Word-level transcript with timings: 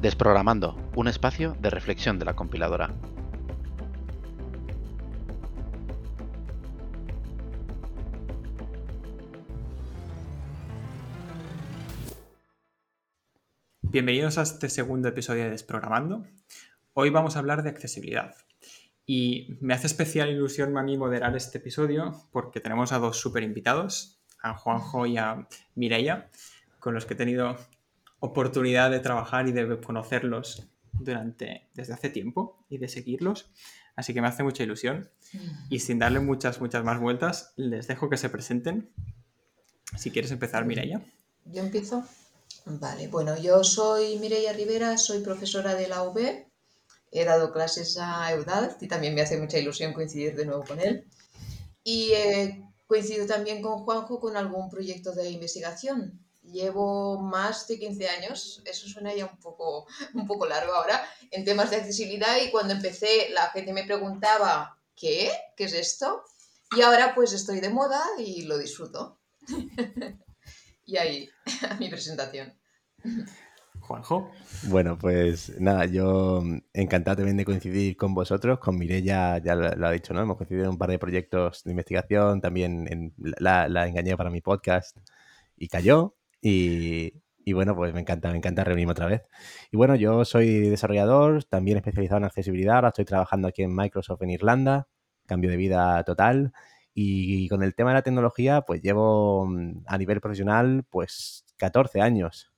Desprogramando, 0.00 0.78
un 0.96 1.08
espacio 1.08 1.54
de 1.60 1.68
reflexión 1.68 2.18
de 2.18 2.24
la 2.24 2.34
compiladora. 2.34 2.90
Bienvenidos 13.82 14.38
a 14.38 14.42
este 14.42 14.70
segundo 14.70 15.08
episodio 15.08 15.44
de 15.44 15.50
Desprogramando. 15.50 16.24
Hoy 16.94 17.10
vamos 17.10 17.36
a 17.36 17.40
hablar 17.40 17.62
de 17.62 17.68
accesibilidad. 17.68 18.34
Y 19.04 19.58
me 19.60 19.74
hace 19.74 19.86
especial 19.86 20.30
ilusión 20.30 20.78
a 20.78 20.82
mí 20.82 20.96
moderar 20.96 21.36
este 21.36 21.58
episodio 21.58 22.14
porque 22.32 22.60
tenemos 22.60 22.92
a 22.92 22.98
dos 22.98 23.18
super 23.18 23.42
invitados, 23.42 24.22
a 24.42 24.54
Juanjo 24.54 25.04
y 25.04 25.18
a 25.18 25.46
Mireia, 25.74 26.30
con 26.78 26.94
los 26.94 27.04
que 27.04 27.12
he 27.12 27.16
tenido 27.18 27.58
oportunidad 28.20 28.90
de 28.90 29.00
trabajar 29.00 29.48
y 29.48 29.52
de 29.52 29.80
conocerlos 29.80 30.68
durante, 30.92 31.68
desde 31.74 31.94
hace 31.94 32.10
tiempo 32.10 32.64
y 32.68 32.78
de 32.78 32.88
seguirlos. 32.88 33.50
Así 33.96 34.14
que 34.14 34.20
me 34.20 34.28
hace 34.28 34.42
mucha 34.42 34.62
ilusión. 34.62 35.10
Y 35.68 35.80
sin 35.80 35.98
darle 35.98 36.20
muchas, 36.20 36.60
muchas 36.60 36.84
más 36.84 37.00
vueltas, 37.00 37.52
les 37.56 37.88
dejo 37.88 38.08
que 38.08 38.16
se 38.16 38.28
presenten. 38.28 38.90
Si 39.98 40.10
quieres 40.10 40.30
empezar, 40.30 40.64
Mireia. 40.64 41.02
Yo 41.46 41.62
empiezo. 41.62 42.04
Vale, 42.66 43.08
bueno, 43.08 43.36
yo 43.38 43.64
soy 43.64 44.18
Mireia 44.18 44.52
Rivera, 44.52 44.96
soy 44.98 45.20
profesora 45.20 45.74
de 45.74 45.88
la 45.88 46.02
UB. 46.02 46.46
He 47.12 47.24
dado 47.24 47.52
clases 47.52 47.98
a 47.98 48.32
Eudal 48.32 48.76
y 48.80 48.86
también 48.86 49.14
me 49.14 49.22
hace 49.22 49.40
mucha 49.40 49.58
ilusión 49.58 49.92
coincidir 49.92 50.36
de 50.36 50.46
nuevo 50.46 50.64
con 50.64 50.78
él. 50.80 51.06
Y 51.82 52.12
he 52.12 52.62
coincidido 52.86 53.26
también 53.26 53.62
con 53.62 53.80
Juanjo 53.80 54.20
con 54.20 54.36
algún 54.36 54.70
proyecto 54.70 55.12
de 55.12 55.30
investigación 55.30 56.20
llevo 56.42 57.20
más 57.20 57.66
de 57.68 57.78
15 57.78 58.08
años, 58.08 58.62
eso 58.64 58.88
suena 58.88 59.14
ya 59.14 59.26
un 59.26 59.38
poco, 59.38 59.86
un 60.14 60.26
poco 60.26 60.46
largo 60.46 60.72
ahora, 60.72 61.04
en 61.30 61.44
temas 61.44 61.70
de 61.70 61.76
accesibilidad 61.76 62.36
y 62.42 62.50
cuando 62.50 62.74
empecé 62.74 63.30
la 63.30 63.50
gente 63.50 63.72
me 63.72 63.84
preguntaba, 63.84 64.78
¿qué? 64.94 65.30
¿Qué 65.56 65.64
es 65.64 65.74
esto? 65.74 66.24
Y 66.76 66.82
ahora 66.82 67.14
pues 67.14 67.32
estoy 67.32 67.60
de 67.60 67.70
moda 67.70 68.02
y 68.18 68.42
lo 68.42 68.58
disfruto. 68.58 69.18
y 70.86 70.96
ahí, 70.96 71.28
mi 71.78 71.88
presentación. 71.88 72.52
Juanjo. 73.80 74.30
Bueno, 74.68 74.96
pues 74.96 75.58
nada, 75.58 75.86
yo 75.86 76.44
encantado 76.72 77.16
también 77.16 77.36
de 77.36 77.44
coincidir 77.44 77.96
con 77.96 78.14
vosotros, 78.14 78.60
con 78.60 78.78
Mireia, 78.78 79.38
ya 79.38 79.56
lo, 79.56 79.86
ha 79.86 79.90
dicho, 79.90 80.14
¿no? 80.14 80.20
Hemos 80.20 80.36
coincidido 80.36 80.66
en 80.66 80.70
un 80.72 80.78
par 80.78 80.90
de 80.90 80.98
proyectos 80.98 81.64
de 81.64 81.70
investigación, 81.72 82.40
también 82.40 82.86
en, 82.88 83.14
la, 83.16 83.68
la 83.68 83.88
engañé 83.88 84.16
para 84.16 84.30
mi 84.30 84.42
podcast 84.42 84.96
y 85.56 85.66
cayó, 85.66 86.14
y, 86.40 87.12
bueno, 87.52 87.74
pues 87.74 87.92
me 87.92 88.00
encanta, 88.00 88.30
me 88.30 88.38
encanta 88.38 88.64
reunirme 88.64 88.92
otra 88.92 89.06
vez. 89.06 89.22
Y 89.70 89.76
bueno, 89.76 89.96
yo 89.96 90.24
soy 90.24 90.68
desarrollador, 90.68 91.44
también 91.44 91.76
especializado 91.78 92.18
en 92.18 92.24
accesibilidad. 92.24 92.76
Ahora 92.76 92.88
estoy 92.88 93.04
trabajando 93.04 93.48
aquí 93.48 93.62
en 93.62 93.74
Microsoft 93.74 94.22
en 94.22 94.30
Irlanda, 94.30 94.88
cambio 95.26 95.50
de 95.50 95.56
vida 95.56 96.02
total. 96.04 96.52
Y, 96.94 97.48
con 97.48 97.62
el 97.62 97.74
tema 97.74 97.90
de 97.90 97.94
la 97.94 98.02
tecnología, 98.02 98.62
pues 98.62 98.82
llevo 98.82 99.46
mm, 99.46 99.84
a 99.86 99.98
nivel 99.98 100.20
profesional, 100.20 100.84
pues 100.90 101.44
14 101.56 102.00
años. 102.00 102.52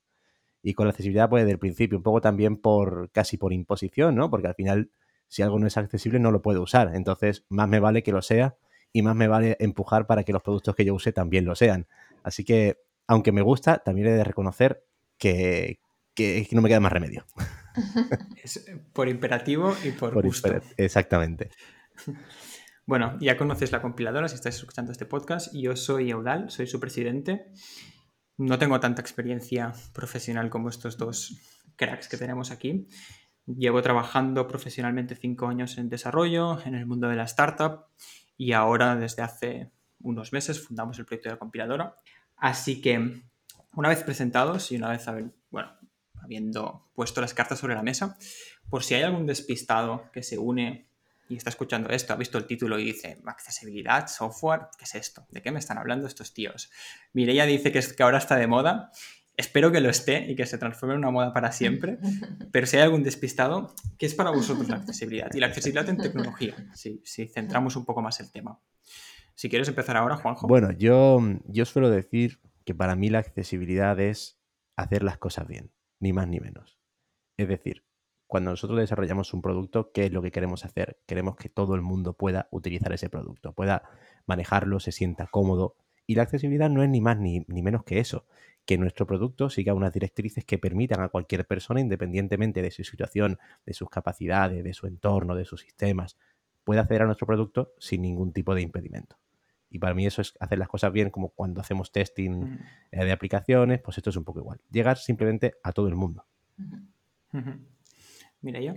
Y 0.62 0.74
con 0.74 0.86
la 0.86 0.90
accesibilidad, 0.90 1.28
pues 1.28 1.42
desde 1.42 1.52
el 1.52 1.58
principio, 1.58 1.98
un 1.98 2.04
poco 2.04 2.20
también 2.20 2.56
por 2.56 3.10
casi 3.12 3.36
por 3.36 3.52
imposición, 3.52 4.14
¿no? 4.14 4.30
Porque 4.30 4.48
al 4.48 4.54
final, 4.54 4.90
si 5.28 5.42
algo 5.42 5.58
no 5.58 5.66
es 5.66 5.76
accesible, 5.76 6.18
no 6.20 6.30
lo 6.30 6.42
puedo 6.42 6.62
usar. 6.62 6.94
Entonces, 6.94 7.44
más 7.48 7.68
me 7.68 7.80
vale 7.80 8.02
que 8.02 8.12
lo 8.12 8.22
sea 8.22 8.56
y 8.92 9.02
más 9.02 9.16
me 9.16 9.28
vale 9.28 9.56
empujar 9.60 10.06
para 10.06 10.24
que 10.24 10.32
los 10.32 10.42
productos 10.42 10.74
que 10.74 10.84
yo 10.84 10.94
use 10.94 11.12
también 11.12 11.44
lo 11.44 11.54
sean. 11.56 11.86
Así 12.22 12.44
que 12.44 12.78
aunque 13.06 13.32
me 13.32 13.42
gusta, 13.42 13.78
también 13.78 14.08
he 14.08 14.12
de 14.12 14.24
reconocer 14.24 14.84
que, 15.18 15.80
no 16.52 16.62
me 16.62 16.68
queda 16.68 16.80
más 16.80 16.92
remedio. 16.92 17.24
Es 18.42 18.70
por 18.92 19.08
imperativo 19.08 19.74
y 19.82 19.92
por, 19.92 20.20
gusto. 20.22 20.60
exactamente. 20.76 21.50
Bueno, 22.84 23.16
ya 23.20 23.36
conoces 23.36 23.70
la 23.70 23.80
compiladora 23.80 24.28
si 24.28 24.34
estás 24.34 24.56
escuchando 24.56 24.90
este 24.90 25.06
podcast. 25.06 25.54
Yo 25.54 25.76
soy 25.76 26.10
Eudal, 26.10 26.50
soy 26.50 26.66
su 26.66 26.80
presidente. 26.80 27.46
No 28.36 28.58
tengo 28.58 28.80
tanta 28.80 29.00
experiencia 29.00 29.72
profesional 29.92 30.50
como 30.50 30.68
estos 30.68 30.98
dos 30.98 31.38
cracks 31.76 32.08
que 32.08 32.16
tenemos 32.16 32.50
aquí. 32.50 32.88
Llevo 33.46 33.82
trabajando 33.82 34.48
profesionalmente 34.48 35.14
cinco 35.14 35.46
años 35.46 35.78
en 35.78 35.88
desarrollo, 35.88 36.58
en 36.64 36.74
el 36.74 36.84
mundo 36.84 37.08
de 37.08 37.14
la 37.14 37.24
startup 37.24 37.86
y 38.36 38.52
ahora 38.52 38.96
desde 38.96 39.22
hace 39.22 39.70
unos 40.00 40.32
meses 40.32 40.60
fundamos 40.60 40.98
el 40.98 41.06
proyecto 41.06 41.28
de 41.28 41.34
la 41.34 41.38
compiladora. 41.38 41.94
Así 42.42 42.80
que, 42.80 43.22
una 43.76 43.88
vez 43.88 44.02
presentados 44.02 44.72
y 44.72 44.76
una 44.76 44.88
vez 44.88 45.06
bueno, 45.48 45.78
habiendo 46.20 46.90
puesto 46.92 47.20
las 47.20 47.34
cartas 47.34 47.60
sobre 47.60 47.76
la 47.76 47.84
mesa, 47.84 48.18
por 48.68 48.82
si 48.82 48.94
hay 48.94 49.04
algún 49.04 49.26
despistado 49.26 50.10
que 50.10 50.24
se 50.24 50.38
une 50.38 50.88
y 51.28 51.36
está 51.36 51.50
escuchando 51.50 51.90
esto, 51.90 52.12
ha 52.12 52.16
visto 52.16 52.38
el 52.38 52.46
título 52.48 52.80
y 52.80 52.86
dice, 52.86 53.22
accesibilidad, 53.26 54.08
software, 54.08 54.62
¿qué 54.76 54.86
es 54.86 54.96
esto? 54.96 55.24
¿De 55.30 55.40
qué 55.40 55.52
me 55.52 55.60
están 55.60 55.78
hablando 55.78 56.08
estos 56.08 56.34
tíos? 56.34 56.72
Mireia 57.12 57.46
dice 57.46 57.70
que, 57.70 57.78
es, 57.78 57.92
que 57.92 58.02
ahora 58.02 58.18
está 58.18 58.34
de 58.34 58.48
moda. 58.48 58.90
Espero 59.36 59.70
que 59.70 59.80
lo 59.80 59.88
esté 59.88 60.28
y 60.28 60.34
que 60.34 60.44
se 60.44 60.58
transforme 60.58 60.94
en 60.94 60.98
una 60.98 61.12
moda 61.12 61.32
para 61.32 61.52
siempre. 61.52 61.98
Pero 62.50 62.66
si 62.66 62.76
hay 62.76 62.82
algún 62.82 63.04
despistado, 63.04 63.72
¿qué 63.98 64.06
es 64.06 64.16
para 64.16 64.30
vosotros 64.30 64.68
la 64.68 64.78
accesibilidad? 64.78 65.30
Y 65.32 65.38
la 65.38 65.46
accesibilidad 65.46 65.88
en 65.88 65.98
tecnología, 65.98 66.56
si, 66.74 67.00
si 67.04 67.28
centramos 67.28 67.76
un 67.76 67.84
poco 67.84 68.02
más 68.02 68.18
el 68.18 68.32
tema. 68.32 68.58
Si 69.34 69.48
quieres 69.48 69.68
empezar 69.68 69.96
ahora, 69.96 70.16
Juanjo. 70.16 70.46
Bueno, 70.46 70.72
yo, 70.72 71.20
yo 71.46 71.64
suelo 71.64 71.90
decir 71.90 72.40
que 72.64 72.74
para 72.74 72.96
mí 72.96 73.10
la 73.10 73.18
accesibilidad 73.18 73.98
es 74.00 74.40
hacer 74.76 75.02
las 75.02 75.18
cosas 75.18 75.46
bien, 75.46 75.72
ni 76.00 76.12
más 76.12 76.28
ni 76.28 76.40
menos. 76.40 76.78
Es 77.36 77.48
decir, 77.48 77.84
cuando 78.26 78.50
nosotros 78.50 78.78
desarrollamos 78.78 79.34
un 79.34 79.42
producto, 79.42 79.92
¿qué 79.92 80.06
es 80.06 80.12
lo 80.12 80.22
que 80.22 80.30
queremos 80.30 80.64
hacer? 80.64 81.00
Queremos 81.06 81.36
que 81.36 81.48
todo 81.48 81.74
el 81.74 81.82
mundo 81.82 82.14
pueda 82.14 82.48
utilizar 82.50 82.92
ese 82.92 83.10
producto, 83.10 83.52
pueda 83.52 83.82
manejarlo, 84.26 84.80
se 84.80 84.92
sienta 84.92 85.26
cómodo. 85.26 85.76
Y 86.06 86.14
la 86.14 86.22
accesibilidad 86.22 86.70
no 86.70 86.82
es 86.82 86.88
ni 86.88 87.00
más 87.00 87.18
ni, 87.18 87.44
ni 87.48 87.62
menos 87.62 87.84
que 87.84 87.98
eso, 87.98 88.26
que 88.64 88.78
nuestro 88.78 89.06
producto 89.06 89.50
siga 89.50 89.74
unas 89.74 89.92
directrices 89.92 90.44
que 90.44 90.58
permitan 90.58 91.02
a 91.02 91.08
cualquier 91.08 91.46
persona, 91.46 91.80
independientemente 91.80 92.62
de 92.62 92.70
su 92.70 92.84
situación, 92.84 93.38
de 93.66 93.74
sus 93.74 93.90
capacidades, 93.90 94.64
de 94.64 94.72
su 94.72 94.86
entorno, 94.86 95.34
de 95.34 95.44
sus 95.44 95.60
sistemas, 95.60 96.16
pueda 96.64 96.82
acceder 96.82 97.02
a 97.02 97.06
nuestro 97.06 97.26
producto 97.26 97.74
sin 97.78 98.02
ningún 98.02 98.32
tipo 98.32 98.54
de 98.54 98.62
impedimento. 98.62 99.18
Y 99.72 99.78
para 99.78 99.94
mí 99.94 100.06
eso 100.06 100.20
es 100.20 100.34
hacer 100.38 100.58
las 100.58 100.68
cosas 100.68 100.92
bien, 100.92 101.08
como 101.08 101.30
cuando 101.30 101.62
hacemos 101.62 101.90
testing 101.90 102.58
eh, 102.90 103.04
de 103.04 103.10
aplicaciones, 103.10 103.80
pues 103.80 103.96
esto 103.96 104.10
es 104.10 104.16
un 104.16 104.24
poco 104.24 104.40
igual. 104.40 104.60
Llegar 104.70 104.98
simplemente 104.98 105.54
a 105.62 105.72
todo 105.72 105.88
el 105.88 105.94
mundo. 105.94 106.26
Mira 108.42 108.60
yo. 108.60 108.74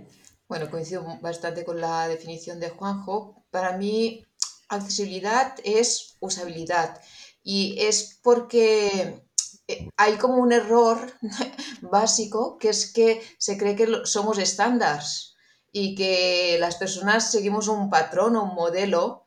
Bueno, 0.48 0.70
coincido 0.70 1.04
bastante 1.20 1.66
con 1.66 1.82
la 1.82 2.08
definición 2.08 2.60
de 2.60 2.70
Juanjo. 2.70 3.44
Para 3.50 3.76
mí, 3.76 4.24
accesibilidad 4.70 5.54
es 5.64 6.16
usabilidad. 6.20 6.98
Y 7.42 7.76
es 7.78 8.18
porque 8.22 9.22
eh, 9.68 9.90
hay 9.98 10.16
como 10.16 10.36
un 10.36 10.52
error 10.52 10.98
básico, 11.82 12.56
que 12.56 12.70
es 12.70 12.90
que 12.90 13.20
se 13.38 13.58
cree 13.58 13.76
que 13.76 13.86
somos 14.04 14.38
estándares 14.38 15.34
y 15.72 15.94
que 15.94 16.56
las 16.58 16.76
personas 16.76 17.30
seguimos 17.30 17.68
un 17.68 17.90
patrón 17.90 18.36
o 18.36 18.44
un 18.44 18.54
modelo 18.54 19.25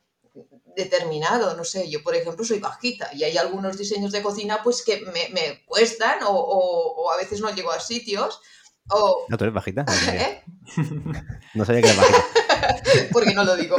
determinado, 0.79 1.55
no 1.55 1.63
sé, 1.63 1.89
yo 1.89 2.01
por 2.01 2.15
ejemplo 2.15 2.43
soy 2.43 2.59
bajita 2.59 3.09
y 3.13 3.23
hay 3.23 3.37
algunos 3.37 3.77
diseños 3.77 4.11
de 4.11 4.21
cocina 4.21 4.61
pues 4.63 4.81
que 4.83 5.01
me, 5.01 5.63
cuestan 5.65 6.19
o, 6.25 7.11
a 7.11 7.17
veces 7.17 7.41
no 7.41 7.53
llego 7.53 7.71
a 7.71 7.79
sitios. 7.79 8.39
O... 8.89 9.25
No, 9.27 9.37
tú 9.37 9.43
eres 9.43 9.53
bajita. 9.53 9.83
No, 9.83 10.11
¿Eh? 10.11 10.43
no 11.53 11.65
sabía 11.65 11.81
que 11.81 11.89
eras 11.89 11.97
bajita. 11.97 13.09
Porque 13.13 13.33
no 13.33 13.43
lo 13.43 13.55
digo. 13.55 13.77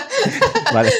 vale. 0.72 0.92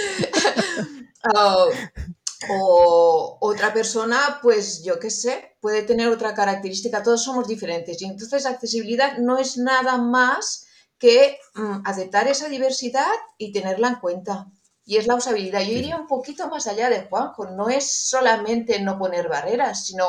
o 2.50 3.38
otra 3.40 3.72
persona, 3.72 4.40
pues 4.42 4.82
yo 4.82 4.98
qué 4.98 5.10
sé, 5.10 5.56
puede 5.60 5.82
tener 5.82 6.08
otra 6.08 6.34
característica, 6.34 7.02
todos 7.02 7.22
somos 7.22 7.46
diferentes 7.46 8.02
y 8.02 8.06
entonces 8.06 8.44
accesibilidad 8.44 9.18
no 9.18 9.38
es 9.38 9.56
nada 9.56 9.96
más 9.96 10.66
que 10.98 11.38
mm, 11.54 11.82
aceptar 11.84 12.26
esa 12.28 12.48
diversidad 12.48 13.12
y 13.38 13.52
tenerla 13.52 13.88
en 13.88 13.94
cuenta 13.96 14.48
y 14.92 14.98
es 14.98 15.06
la 15.06 15.14
usabilidad. 15.14 15.62
Yo 15.62 15.72
iría 15.72 15.96
un 15.96 16.06
poquito 16.06 16.48
más 16.48 16.66
allá 16.66 16.90
de 16.90 17.04
Juanjo, 17.04 17.46
no 17.46 17.70
es 17.70 17.90
solamente 17.90 18.78
no 18.78 18.98
poner 18.98 19.26
barreras, 19.26 19.86
sino 19.86 20.04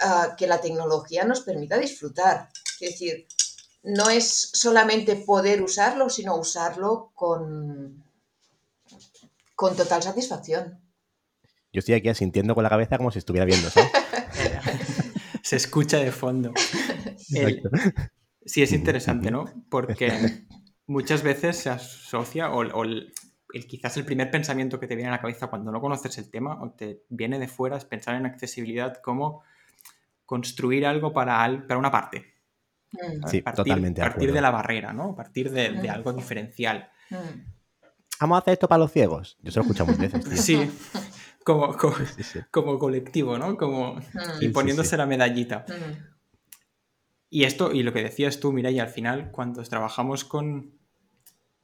ah, 0.00 0.34
que 0.36 0.46
la 0.46 0.60
tecnología 0.60 1.24
nos 1.24 1.40
permita 1.40 1.78
disfrutar. 1.78 2.50
Es 2.78 2.90
decir, 2.90 3.26
no 3.82 4.10
es 4.10 4.50
solamente 4.52 5.16
poder 5.16 5.62
usarlo, 5.62 6.10
sino 6.10 6.36
usarlo 6.36 7.10
con, 7.14 8.04
con 9.54 9.76
total 9.76 10.02
satisfacción. 10.02 10.78
Yo 11.72 11.78
estoy 11.78 11.94
aquí 11.94 12.10
asintiendo 12.10 12.54
con 12.54 12.64
la 12.64 12.68
cabeza 12.68 12.98
como 12.98 13.10
si 13.12 13.18
estuviera 13.18 13.46
viendo. 13.46 13.70
Se 15.42 15.56
escucha 15.56 15.96
de 15.96 16.12
fondo. 16.12 16.52
sí, 18.44 18.62
es 18.62 18.72
interesante, 18.72 19.30
¿no? 19.30 19.46
Porque 19.70 20.44
muchas 20.86 21.22
veces 21.22 21.56
se 21.56 21.70
asocia 21.70 22.50
o, 22.50 22.60
o 22.60 22.84
el, 23.52 23.66
quizás 23.66 23.96
el 23.96 24.04
primer 24.04 24.30
pensamiento 24.30 24.78
que 24.80 24.86
te 24.86 24.94
viene 24.96 25.08
a 25.10 25.12
la 25.12 25.20
cabeza 25.20 25.48
cuando 25.48 25.70
no 25.72 25.80
conoces 25.80 26.16
el 26.18 26.30
tema 26.30 26.60
o 26.62 26.70
te 26.72 27.04
viene 27.08 27.38
de 27.38 27.48
fuera 27.48 27.76
es 27.76 27.84
pensar 27.84 28.14
en 28.16 28.26
accesibilidad 28.26 29.00
como 29.02 29.42
construir 30.26 30.86
algo 30.86 31.12
para, 31.12 31.64
para 31.66 31.78
una 31.78 31.90
parte. 31.90 32.34
Mm, 32.92 33.26
Sí, 33.26 33.40
partir, 33.42 33.64
totalmente 33.64 34.00
de 34.00 34.06
partir 34.06 34.32
de 34.32 34.40
la 34.40 34.50
barrera, 34.50 34.92
¿no? 34.92 35.14
Partir 35.14 35.50
de, 35.50 35.70
de 35.72 35.88
Mm. 35.88 35.90
algo 35.92 36.12
diferencial. 36.12 36.90
mm. 37.10 37.52
Vamos 38.20 38.36
a 38.36 38.38
hacer 38.40 38.52
esto 38.52 38.68
para 38.68 38.78
los 38.78 38.92
ciegos. 38.92 39.36
Yo 39.42 39.50
se 39.50 39.58
lo 39.58 39.62
he 39.62 39.66
escuchado 39.66 39.90
muchas 39.90 40.12
veces, 40.12 40.24
tío. 40.28 40.36
Sí, 40.36 40.70
como, 41.44 41.76
como, 41.76 41.96
Sí, 42.16 42.22
sí. 42.22 42.38
como 42.52 42.78
colectivo, 42.78 43.36
¿no? 43.36 43.56
Como, 43.56 43.94
Mm, 43.94 44.00
y 44.40 44.46
sí, 44.46 44.48
poniéndose 44.50 44.90
sí. 44.90 44.96
la 44.96 45.06
medallita. 45.06 45.64
mm. 45.68 46.12
Y 47.30 47.44
esto, 47.44 47.72
y 47.72 47.82
lo 47.82 47.92
que 47.94 48.02
decías 48.02 48.38
tú, 48.40 48.52
Mireia, 48.52 48.82
al 48.84 48.90
final, 48.90 49.30
cuando 49.30 49.62
trabajamos 49.64 50.22
con 50.24 50.78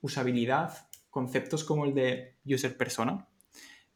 usabilidad, 0.01 0.88
conceptos 1.11 1.65
como 1.65 1.85
el 1.85 1.95
de 1.95 2.37
user 2.45 2.77
persona, 2.77 3.29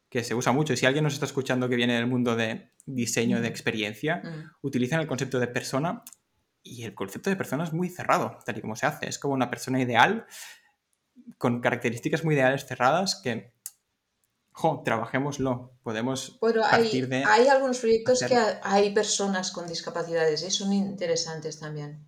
que 0.09 0.23
se 0.23 0.35
usa 0.35 0.51
mucho, 0.51 0.73
y 0.73 0.77
si 0.77 0.85
alguien 0.85 1.03
nos 1.03 1.13
está 1.13 1.25
escuchando 1.25 1.67
que 1.69 1.75
viene 1.75 1.95
del 1.95 2.07
mundo 2.07 2.35
de 2.35 2.69
diseño 2.85 3.41
de 3.41 3.47
experiencia, 3.47 4.17
Mm. 4.23 4.51
utilizan 4.61 4.99
el 4.99 5.07
concepto 5.07 5.39
de 5.39 5.47
persona 5.47 6.03
y 6.61 6.83
el 6.83 6.93
concepto 6.93 7.29
de 7.29 7.35
persona 7.35 7.63
es 7.63 7.73
muy 7.73 7.89
cerrado, 7.89 8.37
tal 8.45 8.57
y 8.57 8.61
como 8.61 8.75
se 8.75 8.85
hace. 8.85 9.07
Es 9.09 9.17
como 9.19 9.33
una 9.33 9.49
persona 9.49 9.81
ideal 9.81 10.25
con 11.37 11.61
características 11.61 12.23
muy 12.23 12.35
ideales 12.35 12.65
cerradas 12.65 13.19
que, 13.23 13.53
jo, 14.51 14.81
trabajémoslo. 14.85 15.73
Podemos 15.83 16.37
Bueno, 16.39 16.61
partir 16.61 17.05
hay, 17.05 17.09
de... 17.09 17.23
hay 17.25 17.47
algunos 17.47 17.79
proyectos 17.79 18.19
que 18.19 18.35
hacerlo. 18.35 18.61
hay 18.63 18.93
personas 18.93 19.51
con 19.51 19.67
discapacidades, 19.67 20.43
¿eh? 20.43 20.51
son 20.51 20.73
interesantes 20.73 21.59
también. 21.59 22.07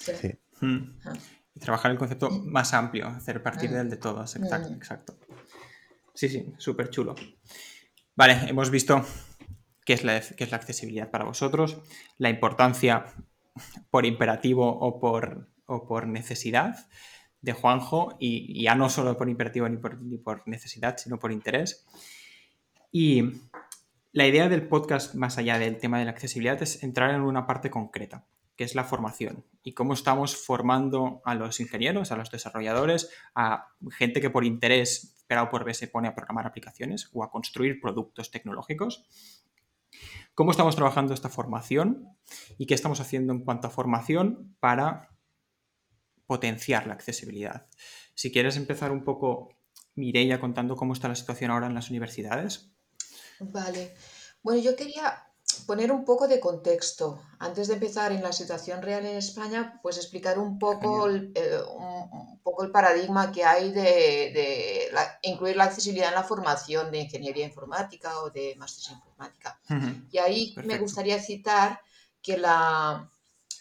Sí. 0.00 0.12
Sí. 0.20 0.38
Mm. 0.60 0.98
Ajá. 1.00 1.12
Trabajar 1.60 1.90
el 1.90 1.98
concepto 1.98 2.30
más 2.30 2.74
amplio, 2.74 3.06
hacer 3.08 3.42
partir 3.42 3.70
Mm. 3.70 3.74
del 3.74 3.90
de 3.90 3.96
todos, 3.96 4.36
exacto. 4.36 4.72
Exacto. 4.74 5.16
Sí, 6.14 6.28
sí, 6.28 6.54
súper 6.58 6.90
chulo. 6.90 7.14
Vale, 8.14 8.48
hemos 8.48 8.70
visto 8.70 9.04
qué 9.84 9.92
es, 9.94 10.04
la, 10.04 10.20
qué 10.20 10.44
es 10.44 10.50
la 10.50 10.56
accesibilidad 10.56 11.10
para 11.10 11.24
vosotros, 11.24 11.78
la 12.18 12.30
importancia 12.30 13.04
por 13.90 14.06
imperativo 14.06 14.66
o 14.66 14.98
por, 15.00 15.48
o 15.66 15.86
por 15.86 16.06
necesidad 16.06 16.86
de 17.42 17.52
Juanjo, 17.52 18.16
y, 18.18 18.58
y 18.60 18.64
ya 18.64 18.74
no 18.74 18.88
solo 18.90 19.16
por 19.16 19.28
imperativo 19.28 19.68
ni 19.68 19.76
por, 19.76 20.00
ni 20.02 20.18
por 20.18 20.42
necesidad, 20.48 20.96
sino 20.98 21.18
por 21.18 21.30
interés. 21.32 21.86
Y 22.90 23.22
la 24.12 24.26
idea 24.26 24.48
del 24.48 24.66
podcast, 24.66 25.14
más 25.14 25.36
allá 25.38 25.58
del 25.58 25.76
tema 25.78 25.98
de 25.98 26.06
la 26.06 26.10
accesibilidad, 26.12 26.60
es 26.62 26.82
entrar 26.82 27.10
en 27.14 27.20
una 27.20 27.46
parte 27.46 27.70
concreta, 27.70 28.24
que 28.56 28.64
es 28.64 28.74
la 28.74 28.84
formación 28.84 29.44
y 29.62 29.74
cómo 29.74 29.92
estamos 29.92 30.36
formando 30.36 31.20
a 31.24 31.34
los 31.34 31.60
ingenieros, 31.60 32.10
a 32.10 32.16
los 32.16 32.30
desarrolladores, 32.30 33.10
a 33.34 33.68
gente 33.90 34.20
que 34.20 34.30
por 34.30 34.44
interés, 34.44 35.24
pero 35.26 35.50
por 35.50 35.64
B, 35.64 35.74
se 35.74 35.88
pone 35.88 36.08
a 36.08 36.14
programar 36.14 36.46
aplicaciones 36.46 37.10
o 37.12 37.22
a 37.22 37.30
construir 37.30 37.80
productos 37.80 38.30
tecnológicos. 38.30 39.04
¿Cómo 40.34 40.50
estamos 40.50 40.76
trabajando 40.76 41.14
esta 41.14 41.28
formación 41.28 42.16
y 42.58 42.66
qué 42.66 42.74
estamos 42.74 43.00
haciendo 43.00 43.32
en 43.32 43.40
cuanto 43.40 43.68
a 43.68 43.70
formación 43.70 44.56
para 44.60 45.16
potenciar 46.26 46.86
la 46.86 46.94
accesibilidad? 46.94 47.68
Si 48.14 48.32
quieres 48.32 48.56
empezar 48.56 48.92
un 48.92 49.04
poco, 49.04 49.50
Mireia, 49.94 50.40
contando 50.40 50.76
cómo 50.76 50.92
está 50.92 51.08
la 51.08 51.14
situación 51.14 51.50
ahora 51.50 51.66
en 51.66 51.74
las 51.74 51.90
universidades. 51.90 52.70
Vale. 53.40 53.94
Bueno, 54.42 54.62
yo 54.62 54.76
quería 54.76 55.26
poner 55.66 55.90
un 55.92 56.04
poco 56.04 56.26
de 56.28 56.40
contexto. 56.40 57.20
Antes 57.38 57.68
de 57.68 57.74
empezar 57.74 58.12
en 58.12 58.22
la 58.22 58.32
situación 58.32 58.82
real 58.82 59.04
en 59.06 59.16
España, 59.16 59.78
pues 59.82 59.96
explicar 59.96 60.38
un 60.38 60.58
poco, 60.58 61.06
el, 61.06 61.32
eh, 61.34 61.58
un, 61.76 62.08
un 62.12 62.38
poco 62.40 62.64
el 62.64 62.70
paradigma 62.70 63.30
que 63.32 63.44
hay 63.44 63.72
de, 63.72 63.82
de 63.82 64.88
la- 64.92 65.18
incluir 65.22 65.56
la 65.56 65.64
accesibilidad 65.64 66.08
en 66.10 66.14
la 66.16 66.22
formación 66.24 66.90
de 66.90 67.00
ingeniería 67.00 67.44
informática 67.46 68.20
o 68.22 68.30
de 68.30 68.54
máster 68.56 68.92
en 68.92 68.98
informática. 68.98 69.60
Y 70.10 70.18
ahí 70.18 70.54
me 70.64 70.78
gustaría 70.78 71.20
citar 71.20 71.80
que 72.22 72.36
la 72.38 73.08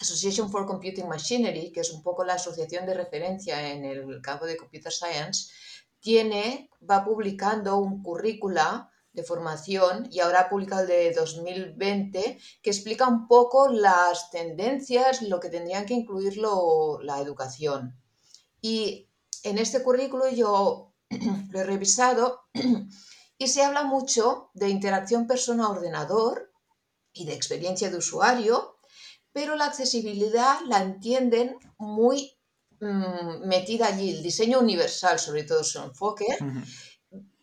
Association 0.02 0.52
for 0.52 0.66
Computing 0.66 1.08
Machinery, 1.08 1.72
que 1.72 1.80
es 1.82 1.92
un 1.92 2.04
poco 2.04 2.24
la 2.26 2.34
asociación 2.34 2.86
de 2.86 2.94
referencia 2.96 3.72
en 3.72 3.86
el 3.86 4.22
campo 4.22 4.46
de 4.46 4.58
Computer 4.58 4.92
Science, 4.92 5.52
tiene, 6.00 6.70
va 6.90 7.04
publicando 7.04 7.78
un 7.78 8.04
currícula 8.04 8.92
de 9.16 9.24
formación 9.24 10.08
y 10.12 10.20
ahora 10.20 10.42
ha 10.42 10.50
publicado 10.50 10.82
el 10.84 10.88
de 10.88 11.12
2020 11.14 12.40
que 12.62 12.70
explica 12.70 13.08
un 13.08 13.28
poco 13.28 13.70
las 13.70 14.30
tendencias, 14.30 15.22
lo 15.24 15.40
que 15.40 15.50
tendrían 15.50 15.86
que 15.86 15.94
incluir 15.96 16.38
lo- 16.38 17.00
la 17.02 17.20
educación. 17.20 18.00
Y 18.62 19.10
en 19.44 19.58
este 19.58 19.82
currículo 19.84 20.30
yo 20.30 20.94
lo 21.52 21.60
he 21.60 21.64
revisado 21.64 22.42
y 23.38 23.48
se 23.48 23.64
habla 23.64 23.84
mucho 23.84 24.50
de 24.54 24.70
interacción 24.70 25.28
persona-ordenador 25.28 26.52
y 27.14 27.26
de 27.26 27.34
experiencia 27.34 27.90
de 27.90 27.98
usuario, 27.98 28.78
pero 29.32 29.56
la 29.56 29.66
accesibilidad 29.66 30.60
la 30.68 30.82
entienden 30.82 31.58
muy 31.78 32.38
mm, 32.80 33.48
metida 33.48 33.88
allí, 33.88 34.12
el 34.12 34.24
diseño 34.24 34.60
universal 34.60 35.20
sobre 35.20 35.44
todo 35.44 35.64
su 35.64 35.80
enfoque, 35.80 36.26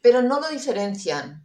pero 0.00 0.20
no 0.22 0.40
lo 0.40 0.48
diferencian, 0.48 1.41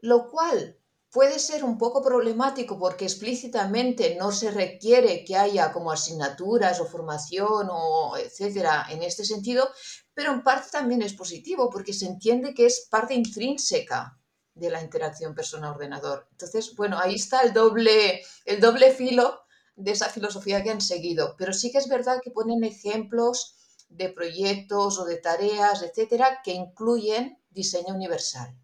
lo 0.00 0.30
cual 0.30 0.78
puede 1.10 1.38
ser 1.38 1.64
un 1.64 1.78
poco 1.78 2.02
problemático 2.02 2.78
porque 2.78 3.04
explícitamente 3.04 4.16
no 4.16 4.30
se 4.30 4.50
requiere 4.50 5.24
que 5.24 5.36
haya 5.36 5.72
como 5.72 5.90
asignaturas 5.90 6.80
o 6.80 6.86
formación 6.86 7.68
o 7.70 8.16
etcétera 8.16 8.86
en 8.90 9.02
este 9.02 9.24
sentido, 9.24 9.70
pero 10.12 10.32
en 10.32 10.42
parte 10.42 10.68
también 10.70 11.02
es 11.02 11.14
positivo 11.14 11.70
porque 11.70 11.92
se 11.92 12.06
entiende 12.06 12.54
que 12.54 12.66
es 12.66 12.86
parte 12.90 13.14
intrínseca 13.14 14.18
de 14.54 14.70
la 14.70 14.82
interacción 14.82 15.34
persona-ordenador. 15.34 16.26
Entonces, 16.32 16.74
bueno, 16.74 16.98
ahí 16.98 17.14
está 17.14 17.42
el 17.42 17.52
doble, 17.52 18.22
el 18.44 18.60
doble 18.60 18.90
filo 18.92 19.40
de 19.76 19.92
esa 19.92 20.08
filosofía 20.08 20.62
que 20.62 20.70
han 20.70 20.80
seguido, 20.80 21.36
pero 21.38 21.52
sí 21.52 21.70
que 21.70 21.78
es 21.78 21.88
verdad 21.88 22.20
que 22.22 22.32
ponen 22.32 22.64
ejemplos 22.64 23.54
de 23.88 24.08
proyectos 24.10 24.98
o 24.98 25.04
de 25.04 25.16
tareas, 25.16 25.82
etcétera, 25.82 26.40
que 26.42 26.52
incluyen 26.52 27.38
diseño 27.50 27.94
universal. 27.94 28.58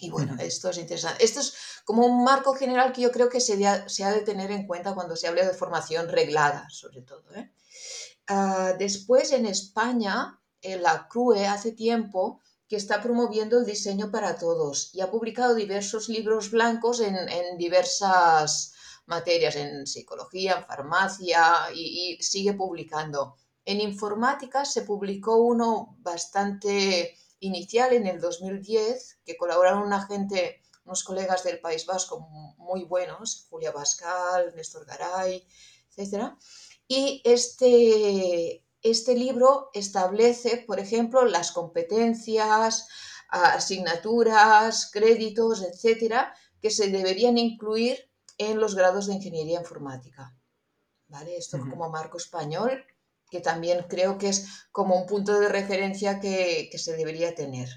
Y 0.00 0.10
bueno, 0.10 0.36
esto 0.38 0.70
es 0.70 0.78
interesante. 0.78 1.24
Esto 1.24 1.40
es 1.40 1.54
como 1.84 2.06
un 2.06 2.24
marco 2.24 2.54
general 2.54 2.92
que 2.92 3.02
yo 3.02 3.10
creo 3.10 3.28
que 3.28 3.40
se, 3.40 3.56
de- 3.56 3.88
se 3.88 4.04
ha 4.04 4.12
de 4.12 4.20
tener 4.22 4.50
en 4.50 4.66
cuenta 4.66 4.94
cuando 4.94 5.16
se 5.16 5.26
hable 5.28 5.44
de 5.44 5.54
formación 5.54 6.08
reglada, 6.08 6.68
sobre 6.70 7.02
todo. 7.02 7.24
¿eh? 7.34 7.52
Ah, 8.28 8.74
después, 8.78 9.32
en 9.32 9.46
España, 9.46 10.40
eh, 10.62 10.78
la 10.78 11.08
CRUE 11.08 11.46
hace 11.46 11.72
tiempo 11.72 12.40
que 12.68 12.76
está 12.76 13.00
promoviendo 13.02 13.58
el 13.58 13.64
diseño 13.66 14.10
para 14.10 14.36
todos 14.38 14.90
y 14.94 15.00
ha 15.00 15.10
publicado 15.10 15.54
diversos 15.54 16.08
libros 16.08 16.50
blancos 16.50 17.00
en, 17.00 17.16
en 17.16 17.56
diversas 17.56 18.74
materias, 19.06 19.56
en 19.56 19.86
psicología, 19.86 20.52
en 20.58 20.64
farmacia 20.66 21.42
y, 21.74 22.14
y 22.18 22.22
sigue 22.22 22.52
publicando. 22.52 23.36
En 23.64 23.80
informática 23.80 24.64
se 24.64 24.82
publicó 24.82 25.36
uno 25.36 25.96
bastante 26.00 27.16
inicial 27.40 27.92
en 27.92 28.06
el 28.06 28.20
2010 28.20 29.20
que 29.24 29.36
colaboraron 29.36 29.82
una 29.82 30.06
gente, 30.06 30.62
unos 30.84 31.04
colegas 31.04 31.44
del 31.44 31.60
País 31.60 31.86
Vasco 31.86 32.20
muy 32.58 32.84
buenos, 32.84 33.46
Julia 33.50 33.72
Pascal, 33.72 34.52
Néstor 34.54 34.84
Garay, 34.86 35.46
etc. 35.96 36.32
Y 36.86 37.22
este, 37.24 38.64
este 38.82 39.14
libro 39.14 39.70
establece, 39.74 40.64
por 40.66 40.80
ejemplo, 40.80 41.24
las 41.24 41.52
competencias, 41.52 42.88
asignaturas, 43.28 44.90
créditos, 44.90 45.62
etcétera, 45.62 46.34
que 46.60 46.70
se 46.70 46.88
deberían 46.88 47.38
incluir 47.38 48.10
en 48.38 48.58
los 48.58 48.74
grados 48.74 49.06
de 49.06 49.14
ingeniería 49.14 49.60
informática. 49.60 50.34
¿Vale? 51.08 51.36
Esto 51.36 51.58
como 51.58 51.88
marco 51.88 52.18
español, 52.18 52.84
que 53.30 53.40
también 53.40 53.84
creo 53.88 54.18
que 54.18 54.28
es 54.28 54.46
como 54.72 54.96
un 54.96 55.06
punto 55.06 55.38
de 55.40 55.48
referencia 55.48 56.20
que, 56.20 56.68
que 56.70 56.78
se 56.78 56.96
debería 56.96 57.34
tener. 57.34 57.68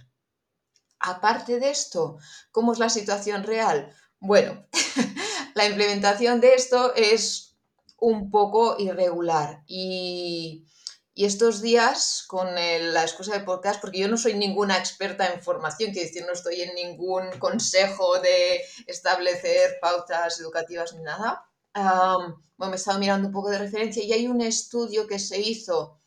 Aparte 0.99 1.59
de 1.59 1.69
esto, 1.71 2.17
¿cómo 2.51 2.73
es 2.73 2.79
la 2.79 2.89
situación 2.89 3.43
real? 3.43 3.93
Bueno, 4.19 4.67
la 5.55 5.65
implementación 5.65 6.39
de 6.41 6.53
esto 6.53 6.93
es 6.95 7.55
un 7.97 8.29
poco 8.31 8.75
irregular 8.79 9.63
y, 9.67 10.67
y 11.13 11.25
estos 11.25 11.61
días 11.61 12.23
con 12.27 12.57
el- 12.57 12.93
la 12.93 13.01
excusa 13.03 13.33
de 13.33 13.43
podcast, 13.43 13.81
porque 13.81 13.99
yo 13.99 14.07
no 14.07 14.17
soy 14.17 14.35
ninguna 14.35 14.77
experta 14.77 15.27
en 15.33 15.41
formación, 15.41 15.91
quiero 15.91 16.07
decir, 16.07 16.25
no 16.25 16.33
estoy 16.33 16.61
en 16.61 16.75
ningún 16.75 17.23
consejo 17.39 18.19
de 18.19 18.61
establecer 18.87 19.77
pautas 19.81 20.39
educativas 20.39 20.93
ni 20.93 21.03
nada. 21.03 21.45
Am, 21.73 22.43
bueno, 22.57 22.71
me 22.71 22.75
he 22.75 22.75
estado 22.75 22.99
mirando 22.99 23.27
un 23.27 23.33
poco 23.33 23.49
de 23.49 23.57
referencia 23.57 24.03
y 24.03 24.13
hay 24.13 24.27
un 24.27 24.41
estudio 24.41 25.07
que 25.07 25.19
se 25.19 25.39
hizo 25.39 25.99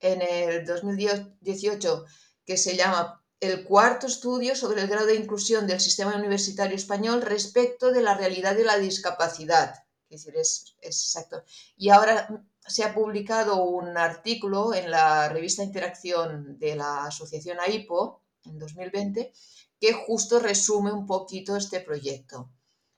en 0.00 0.22
el 0.22 0.64
2018 0.66 2.04
que 2.44 2.56
se 2.56 2.76
llama 2.76 3.24
el 3.40 3.64
cuarto 3.64 4.06
estudio 4.06 4.54
sobre 4.54 4.82
el 4.82 4.88
grado 4.88 5.06
de 5.06 5.16
inclusión 5.16 5.66
del 5.66 5.80
sistema 5.80 6.16
universitario 6.16 6.76
español 6.76 7.22
respecto 7.22 7.92
de 7.92 8.02
la 8.02 8.14
realidad 8.14 8.54
de 8.56 8.64
la 8.64 8.78
discapacidad. 8.78 9.74
Es 10.08 10.24
decir, 10.24 10.40
es 10.40 10.76
exacto. 10.80 11.42
Y 11.76 11.90
ahora 11.90 12.28
se 12.66 12.84
ha 12.84 12.94
publicado 12.94 13.62
un 13.64 13.96
artículo 13.96 14.74
en 14.74 14.90
la 14.90 15.28
revista 15.28 15.62
Interacción 15.62 16.58
de 16.58 16.76
la 16.76 17.06
Asociación 17.06 17.58
AIPO 17.60 18.22
en 18.44 18.58
2020 18.58 19.32
que 19.78 19.92
justo 19.92 20.38
resume 20.38 20.92
un 20.92 21.06
poquito 21.06 21.56
este 21.56 21.80
proyecto. 21.80 22.50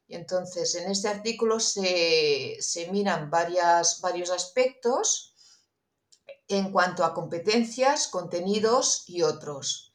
Y 0.09 0.17
entonces 0.17 0.75
en 0.75 0.91
este 0.91 1.09
artículo 1.09 1.61
se, 1.61 2.57
se 2.61 2.91
miran 2.91 3.31
varios 3.31 4.31
aspectos 4.31 5.35
en 6.49 6.73
cuanto 6.73 7.05
a 7.05 7.13
competencias, 7.13 8.09
contenidos 8.09 9.05
y 9.07 9.23
otros. 9.23 9.93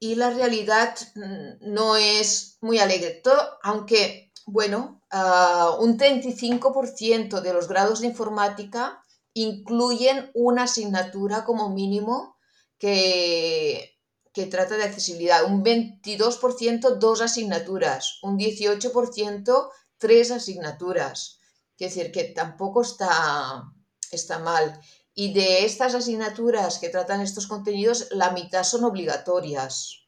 Y 0.00 0.16
la 0.16 0.30
realidad 0.30 0.96
mm, 1.14 1.72
no 1.72 1.94
es 1.94 2.58
muy 2.60 2.80
alegre, 2.80 3.22
aunque, 3.62 4.32
bueno, 4.46 5.02
ah, 5.10 5.76
un 5.78 5.96
35% 5.96 7.40
de 7.40 7.52
los 7.52 7.68
grados 7.68 8.00
de 8.00 8.08
informática 8.08 9.00
incluyen 9.32 10.30
una 10.34 10.64
asignatura 10.64 11.44
como 11.44 11.70
mínimo 11.70 12.36
que, 12.78 13.99
que 14.40 14.46
trata 14.46 14.78
de 14.78 14.84
accesibilidad, 14.84 15.44
un 15.44 15.62
22% 15.62 16.96
dos 16.96 17.20
asignaturas, 17.20 18.20
un 18.22 18.38
18% 18.38 19.70
tres 19.98 20.30
asignaturas. 20.30 21.38
Es 21.78 21.94
decir, 21.94 22.10
que 22.10 22.24
tampoco 22.24 22.80
está, 22.80 23.70
está 24.10 24.38
mal. 24.38 24.80
Y 25.14 25.34
de 25.34 25.66
estas 25.66 25.94
asignaturas 25.94 26.78
que 26.78 26.88
tratan 26.88 27.20
estos 27.20 27.46
contenidos, 27.46 28.08
la 28.12 28.30
mitad 28.30 28.64
son 28.64 28.84
obligatorias. 28.84 30.06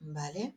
¿Vale? 0.00 0.56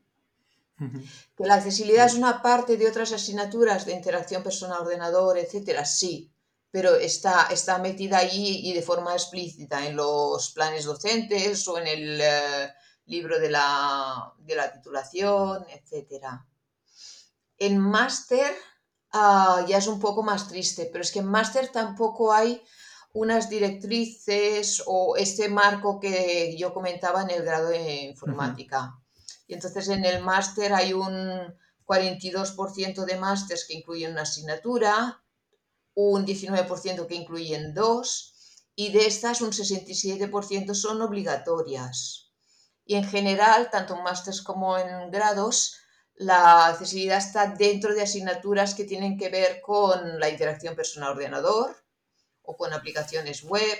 Que 1.36 1.46
la 1.46 1.56
accesibilidad 1.56 2.08
es 2.08 2.16
una 2.16 2.42
parte 2.42 2.78
de 2.78 2.88
otras 2.88 3.12
asignaturas 3.12 3.86
de 3.86 3.94
interacción 3.94 4.42
personal-ordenador, 4.42 5.38
etcétera, 5.38 5.86
sí, 5.86 6.32
pero 6.72 6.96
está, 6.96 7.48
está 7.52 7.78
metida 7.78 8.20
ahí 8.20 8.62
y 8.64 8.74
de 8.74 8.82
forma 8.82 9.14
explícita 9.14 9.86
en 9.86 9.96
los 9.96 10.52
planes 10.52 10.86
docentes 10.86 11.68
o 11.68 11.78
en 11.78 11.88
el 11.88 12.22
eh, 12.22 12.74
libro 13.08 13.40
de 13.40 13.50
la, 13.50 14.34
titulación, 14.74 15.66
etcétera. 15.70 16.46
En 17.58 17.80
máster 17.80 18.54
ah, 19.14 19.66
ya 19.68 19.78
es 19.78 19.88
un 19.88 20.00
poco 20.00 20.24
más 20.24 20.48
triste, 20.48 20.90
pero 20.92 21.02
es 21.02 21.12
que 21.12 21.20
en 21.20 21.28
máster 21.28 21.72
tampoco 21.72 22.32
hay 22.32 22.62
unas 23.14 23.50
directrices 23.50 24.84
o 24.86 25.16
este 25.18 25.50
marco 25.50 26.00
que 26.00 26.56
yo 26.58 26.74
comentaba 26.74 27.24
en 27.24 27.32
el 27.32 27.44
grado 27.44 27.70
de 27.70 28.04
informática. 28.04 29.00
Y 29.48 29.54
entonces 29.54 29.88
en 29.88 30.06
el 30.06 30.22
máster 30.22 30.74
hay 30.74 30.94
un 30.94 31.56
42% 31.86 33.06
de 33.06 33.18
másters 33.18 33.66
que 33.66 33.74
incluyen 33.74 34.12
una 34.12 34.24
asignatura, 34.24 35.24
un 35.96 36.26
19% 36.26 37.08
que 37.08 37.16
incluyen 37.16 37.74
dos, 37.74 38.34
y 38.76 38.92
de 38.92 39.08
estas 39.08 39.42
un 39.42 39.52
67% 39.52 40.76
son 40.76 41.02
obligatorias. 41.02 42.27
Y 42.88 42.96
en 42.96 43.04
general, 43.04 43.70
tanto 43.70 43.96
en 43.96 44.04
másters 44.04 44.42
como 44.42 44.78
en 44.78 45.12
grados, 45.12 45.78
la 46.16 46.68
accesibilidad 46.68 47.20
está 47.20 47.48
dentro 47.48 47.94
de 47.94 48.02
asignaturas 48.02 48.74
que 48.74 48.86
tienen 48.86 49.18
que 49.18 49.30
ver 49.30 49.62
con 49.62 50.20
la 50.20 50.30
interacción 50.30 50.76
personal-ordenador, 50.76 51.76
o 52.48 52.56
con 52.56 52.74
aplicaciones 52.74 53.44
web 53.44 53.78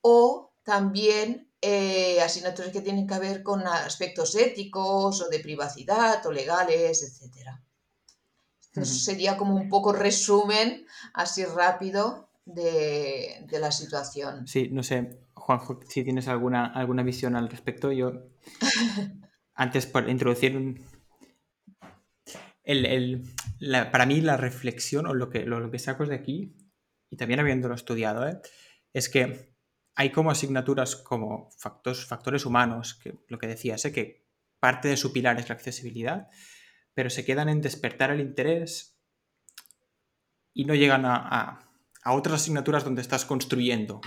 o 0.00 0.52
también 0.64 1.52
eh, 1.60 2.20
asignaturas 2.20 2.72
que 2.72 2.80
tienen 2.80 3.06
que 3.06 3.18
ver 3.18 3.42
con 3.42 3.64
aspectos 3.66 4.34
éticos 4.34 5.20
o 5.20 5.28
de 5.28 5.38
privacidad 5.38 6.24
o 6.26 6.32
legales, 6.32 7.02
etc. 7.02 7.50
Entonces 8.68 9.04
sería 9.04 9.36
como 9.36 9.54
un 9.54 9.68
poco 9.68 9.92
resumen 9.92 10.86
así 11.12 11.44
rápido 11.44 12.30
de, 12.46 13.46
la 13.50 13.70
situación. 13.70 14.46
Sí, 14.46 14.68
no 14.70 14.82
sé, 14.82 15.20
Juanjo, 15.42 15.80
si 15.88 16.04
tienes 16.04 16.28
alguna, 16.28 16.66
alguna 16.66 17.02
visión 17.02 17.34
al 17.34 17.48
respecto. 17.48 17.90
Yo, 17.90 18.30
antes 19.54 19.86
por 19.86 20.08
introducir 20.08 20.56
un, 20.56 20.80
el, 22.62 23.24
para 23.90 24.06
mí 24.06 24.20
la 24.20 24.36
reflexión 24.36 25.06
o 25.06 25.14
lo 25.14 25.30
que, 25.30 25.44
lo, 25.44 25.58
lo 25.58 25.70
que 25.70 25.78
saco 25.78 26.06
de 26.06 26.14
aquí 26.14 26.56
y 27.10 27.16
también 27.16 27.40
habiéndolo 27.40 27.74
estudiado, 27.74 28.26
¿eh? 28.26 28.40
es 28.92 29.08
que 29.08 29.52
hay 29.94 30.10
como 30.10 30.30
asignaturas 30.30 30.96
como 30.96 31.50
factores, 31.58 32.06
factores 32.06 32.46
humanos, 32.46 32.94
que 32.94 33.18
lo 33.28 33.38
que 33.38 33.48
decías, 33.48 33.84
¿eh? 33.84 33.92
que 33.92 34.26
parte 34.60 34.88
de 34.88 34.96
su 34.96 35.12
pilar 35.12 35.38
es 35.38 35.48
la 35.48 35.56
accesibilidad, 35.56 36.28
pero 36.94 37.10
se 37.10 37.24
quedan 37.24 37.48
en 37.48 37.60
despertar 37.60 38.10
el 38.10 38.20
interés 38.20 38.96
y 40.54 40.64
no 40.64 40.74
llegan 40.74 41.04
a, 41.04 41.68
otras 42.04 42.42
asignaturas 42.42 42.84
donde 42.84 43.02
estás 43.02 43.24
construyendo. 43.24 44.00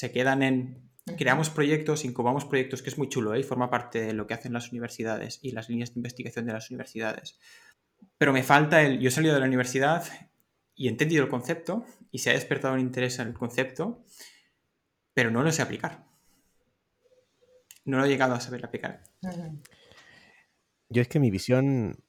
Se 0.00 0.10
quedan 0.12 0.42
en 0.42 0.90
creamos 1.18 1.50
proyectos, 1.50 2.06
incubamos 2.06 2.46
proyectos, 2.46 2.80
que 2.80 2.88
es 2.88 2.96
muy 2.96 3.10
chulo 3.10 3.34
¿eh? 3.34 3.40
y 3.40 3.42
forma 3.42 3.68
parte 3.68 4.00
de 4.00 4.14
lo 4.14 4.26
que 4.26 4.32
hacen 4.32 4.54
las 4.54 4.72
universidades 4.72 5.40
y 5.42 5.50
las 5.50 5.68
líneas 5.68 5.92
de 5.92 5.98
investigación 5.98 6.46
de 6.46 6.54
las 6.54 6.70
universidades. 6.70 7.38
Pero 8.16 8.32
me 8.32 8.42
falta 8.42 8.80
el. 8.80 8.98
Yo 8.98 9.08
he 9.08 9.10
salido 9.10 9.34
de 9.34 9.40
la 9.40 9.46
universidad 9.46 10.02
y 10.74 10.86
he 10.86 10.90
entendido 10.90 11.22
el 11.22 11.28
concepto 11.28 11.84
y 12.10 12.20
se 12.20 12.30
ha 12.30 12.32
despertado 12.32 12.72
un 12.72 12.80
interés 12.80 13.18
en 13.18 13.28
el 13.28 13.34
concepto, 13.34 14.02
pero 15.12 15.30
no 15.30 15.42
lo 15.42 15.52
sé 15.52 15.60
aplicar. 15.60 16.06
No 17.84 17.98
lo 17.98 18.06
he 18.06 18.08
llegado 18.08 18.32
a 18.32 18.40
saber 18.40 18.64
aplicar. 18.64 19.02
Yo 20.88 21.02
es 21.02 21.08
que 21.08 21.20
mi 21.20 21.30
visión, 21.30 22.02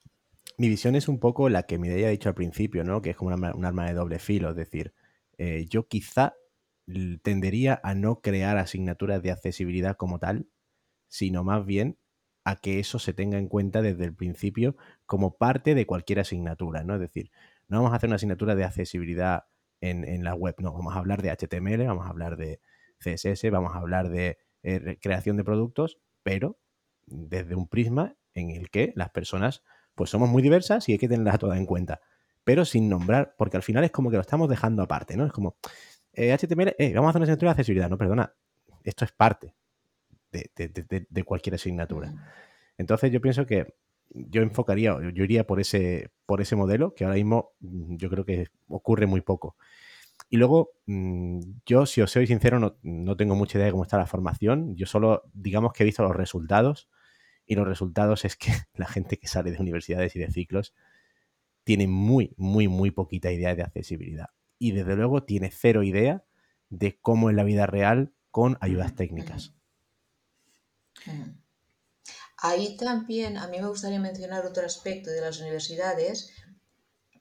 mi 0.57 0.69
visión 0.69 0.95
es 0.95 1.09
un 1.09 1.19
poco 1.19 1.49
la 1.49 1.63
que 1.63 1.77
me 1.77 1.91
ha 1.91 2.09
dicho 2.09 2.29
al 2.29 2.35
principio, 2.35 2.85
¿no? 2.85 3.01
Que 3.01 3.09
es 3.09 3.17
como 3.17 3.35
un 3.35 3.65
arma 3.65 3.85
de 3.85 3.93
doble 3.95 4.17
filo. 4.17 4.51
Es 4.51 4.55
decir, 4.55 4.93
eh, 5.37 5.65
yo 5.67 5.89
quizá 5.89 6.35
tendería 7.21 7.79
a 7.83 7.95
no 7.95 8.21
crear 8.21 8.57
asignaturas 8.57 9.21
de 9.21 9.31
accesibilidad 9.31 9.95
como 9.95 10.19
tal, 10.19 10.47
sino 11.07 11.43
más 11.43 11.65
bien 11.65 11.97
a 12.43 12.55
que 12.55 12.79
eso 12.79 12.99
se 12.99 13.13
tenga 13.13 13.37
en 13.37 13.47
cuenta 13.47 13.81
desde 13.81 14.05
el 14.05 14.15
principio 14.15 14.75
como 15.05 15.37
parte 15.37 15.75
de 15.75 15.85
cualquier 15.85 16.19
asignatura, 16.19 16.83
¿no? 16.83 16.95
Es 16.95 17.01
decir, 17.01 17.31
no 17.67 17.77
vamos 17.77 17.93
a 17.93 17.97
hacer 17.97 18.07
una 18.07 18.15
asignatura 18.15 18.55
de 18.55 18.63
accesibilidad 18.63 19.45
en, 19.79 20.23
la 20.23 20.35
web, 20.35 20.55
no, 20.59 20.73
vamos 20.73 20.95
a 20.95 20.99
hablar 20.99 21.23
de 21.23 21.31
HTML, 21.31 21.87
vamos 21.87 22.05
a 22.05 22.09
hablar 22.09 22.37
de 22.37 22.59
CSS, 22.99 23.49
vamos 23.49 23.73
a 23.73 23.79
hablar 23.79 24.09
de 24.09 24.37
eh, 24.61 24.99
creación 25.01 25.37
de 25.37 25.43
productos, 25.43 25.97
pero 26.21 26.59
desde 27.07 27.55
un 27.55 27.67
prisma 27.67 28.15
en 28.35 28.51
el 28.51 28.69
que 28.69 28.93
las 28.95 29.09
personas 29.09 29.63
pues 29.95 30.09
somos 30.09 30.29
muy 30.29 30.43
diversas 30.43 30.87
y 30.87 30.93
hay 30.93 30.97
que 30.99 31.09
tenerlas 31.09 31.39
todas 31.39 31.57
en 31.57 31.65
cuenta, 31.65 31.99
pero 32.43 32.63
sin 32.65 32.89
nombrar, 32.89 33.35
porque 33.37 33.57
al 33.57 33.63
final 33.63 33.83
es 33.83 33.91
como 33.91 34.09
que 34.09 34.17
lo 34.17 34.21
estamos 34.21 34.49
dejando 34.49 34.83
aparte, 34.83 35.17
¿no? 35.17 35.25
Es 35.25 35.31
como, 35.31 35.57
HTML, 36.13 36.69
eh, 36.69 36.75
eh, 36.77 36.93
vamos 36.93 37.07
a 37.07 37.09
hacer 37.09 37.19
una 37.19 37.23
asignatura 37.23 37.49
de 37.49 37.51
accesibilidad, 37.53 37.89
no, 37.89 37.97
perdona, 37.97 38.33
esto 38.83 39.05
es 39.05 39.11
parte 39.11 39.53
de 40.31 41.23
cualquier 41.25 41.55
asignatura. 41.55 42.13
Entonces 42.77 43.11
yo 43.11 43.21
pienso 43.21 43.45
que 43.45 43.75
yo 44.13 44.41
enfocaría, 44.41 44.97
yo 45.13 45.23
iría 45.23 45.45
por 45.45 45.59
ese, 45.59 46.11
por 46.25 46.41
ese 46.41 46.55
modelo, 46.55 46.93
que 46.93 47.05
ahora 47.05 47.15
mismo 47.15 47.53
mm, 47.59 47.95
yo 47.97 48.09
creo 48.09 48.25
que 48.25 48.47
ocurre 48.67 49.05
muy 49.05 49.21
poco. 49.21 49.55
Y 50.29 50.37
luego, 50.37 50.71
mm, 50.85 51.39
yo, 51.65 51.85
si 51.85 52.01
os 52.01 52.11
soy 52.11 52.27
sincero, 52.27 52.59
no, 52.81 53.17
tengo 53.17 53.35
mucha 53.35 53.57
idea 53.57 53.65
de 53.65 53.71
cómo 53.71 53.83
está 53.83 53.97
la 53.97 54.07
formación. 54.07 54.75
Yo 54.75 54.85
solo, 54.85 55.23
digamos 55.33 55.73
que 55.73 55.83
he 55.83 55.85
visto 55.85 56.03
los 56.03 56.15
resultados. 56.15 56.89
Y 57.45 57.55
los 57.55 57.67
resultados 57.67 58.23
es 58.25 58.37
que 58.37 58.51
la 58.75 58.85
gente 58.87 59.17
que 59.17 59.27
sale 59.27 59.51
de 59.51 59.59
universidades 59.59 60.15
y 60.15 60.19
de 60.19 60.31
ciclos 60.31 60.73
tiene 61.63 61.87
muy, 61.87 62.33
muy, 62.37 62.67
muy 62.67 62.91
poquita 62.91 63.31
idea 63.31 63.55
de 63.55 63.63
accesibilidad. 63.63 64.29
Y 64.61 64.73
desde 64.73 64.95
luego 64.95 65.23
tiene 65.23 65.49
cero 65.49 65.81
idea 65.81 66.23
de 66.69 66.99
cómo 67.01 67.31
en 67.31 67.35
la 67.35 67.43
vida 67.43 67.65
real 67.65 68.13
con 68.29 68.59
ayudas 68.61 68.95
técnicas. 68.95 69.55
Ahí 72.37 72.77
también 72.77 73.37
a 73.37 73.47
mí 73.47 73.59
me 73.59 73.67
gustaría 73.67 73.99
mencionar 73.99 74.45
otro 74.45 74.63
aspecto 74.63 75.09
de 75.09 75.19
las 75.19 75.39
universidades, 75.39 76.31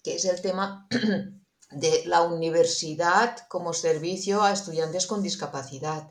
que 0.05 0.17
es 0.17 0.27
el 0.27 0.43
tema 0.43 0.87
de 1.71 2.03
la 2.05 2.25
universidad 2.25 3.49
como 3.49 3.73
servicio 3.73 4.43
a 4.43 4.53
estudiantes 4.53 5.07
con 5.07 5.23
discapacidad. 5.23 6.11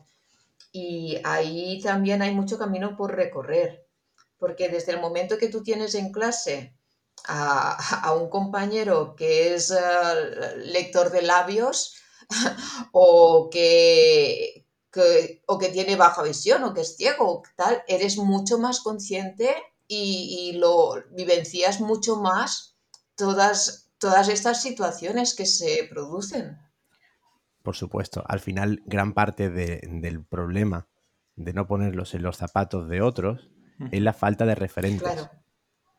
Y 0.72 1.18
ahí 1.22 1.80
también 1.80 2.22
hay 2.22 2.34
mucho 2.34 2.58
camino 2.58 2.96
por 2.96 3.14
recorrer, 3.14 3.86
porque 4.36 4.68
desde 4.68 4.90
el 4.94 5.00
momento 5.00 5.38
que 5.38 5.48
tú 5.48 5.62
tienes 5.62 5.94
en 5.94 6.10
clase 6.10 6.74
a, 7.28 8.12
un 8.14 8.28
compañero 8.28 9.14
que 9.16 9.54
es 9.54 9.70
eh, 9.70 10.56
lector 10.64 11.10
de 11.10 11.22
labios 11.22 11.96
o 12.92 13.48
que, 13.50 14.66
o 15.46 15.58
que 15.58 15.68
tiene 15.68 15.96
baja 15.96 16.22
visión 16.22 16.64
o 16.64 16.74
que 16.74 16.82
es 16.82 16.96
ciego 16.96 17.28
o 17.28 17.42
tal, 17.56 17.82
eres 17.86 18.16
mucho 18.16 18.58
más 18.58 18.80
consciente 18.80 19.54
y, 19.86 20.52
lo 20.52 21.02
vivencias 21.10 21.80
mucho 21.80 22.16
más 22.16 22.76
todas, 23.16 23.90
todas 23.98 24.28
estas 24.28 24.62
situaciones 24.62 25.34
que 25.34 25.46
se 25.46 25.86
producen. 25.90 26.58
Por 27.62 27.76
supuesto, 27.76 28.22
al 28.26 28.40
final 28.40 28.82
gran 28.86 29.12
parte 29.12 29.50
del 29.50 30.24
problema 30.24 30.88
de 31.36 31.52
no 31.52 31.66
ponerlos 31.66 32.14
en 32.14 32.22
los 32.22 32.36
zapatos 32.36 32.88
de 32.88 33.02
otros 33.02 33.48
es 33.90 34.00
la 34.00 34.12
falta 34.12 34.44
de 34.44 34.54
referentes. 34.54 35.02
Claro, 35.02 35.30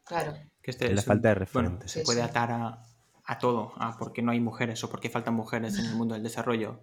claro. 0.05 0.50
Que 0.61 0.71
este 0.71 0.85
es 0.87 0.93
la 0.95 1.01
falta 1.01 1.29
de 1.29 1.35
referentes. 1.35 1.91
se 1.91 2.01
puede 2.03 2.21
atar 2.21 2.51
a, 2.51 2.83
a 3.25 3.39
todo, 3.39 3.73
a 3.77 3.97
por 3.97 4.13
qué 4.13 4.21
no 4.21 4.31
hay 4.31 4.39
mujeres 4.39 4.83
o 4.83 4.89
por 4.89 4.99
qué 4.99 5.09
faltan 5.09 5.33
mujeres 5.33 5.77
en 5.79 5.85
el 5.85 5.95
mundo 5.95 6.13
del 6.13 6.23
desarrollo 6.23 6.81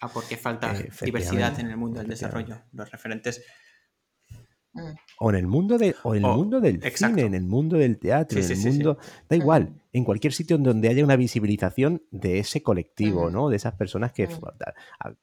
a 0.00 0.08
por 0.08 0.24
qué 0.26 0.36
falta 0.36 0.74
diversidad 1.02 1.58
en 1.60 1.70
el 1.70 1.76
mundo 1.76 2.00
del 2.00 2.08
desarrollo. 2.08 2.58
Los 2.72 2.90
referentes. 2.90 3.42
Mm. 4.74 4.90
O 5.20 5.30
en 5.30 5.36
el 5.36 5.46
mundo, 5.46 5.78
de, 5.78 5.94
o 6.02 6.14
en 6.14 6.18
el 6.24 6.30
O- 6.30 6.34
mundo 6.36 6.60
del 6.60 6.76
exacto. 6.84 7.16
cine, 7.16 7.26
en 7.28 7.34
el 7.34 7.44
mundo 7.44 7.78
del 7.78 7.98
teatro, 7.98 8.38
Sí, 8.42 8.44
en 8.44 8.50
el 8.50 8.56
sí, 8.58 8.62
sí. 8.62 8.68
mundo. 8.70 8.98
Da 9.26 9.36
igual, 9.36 9.62
Ujú. 9.70 9.80
en 9.94 10.04
cualquier 10.04 10.34
sitio 10.34 10.56
en 10.56 10.64
donde 10.64 10.88
haya 10.90 11.02
una 11.02 11.16
visibilización 11.16 12.02
de 12.10 12.40
ese 12.40 12.62
colectivo, 12.62 13.22
Ujú. 13.22 13.30
¿no? 13.30 13.48
De 13.48 13.56
esas 13.56 13.72
personas 13.74 14.12
que 14.12 14.24
Ujú. 14.26 14.46
a- 14.48 14.54
a- 15.08 15.14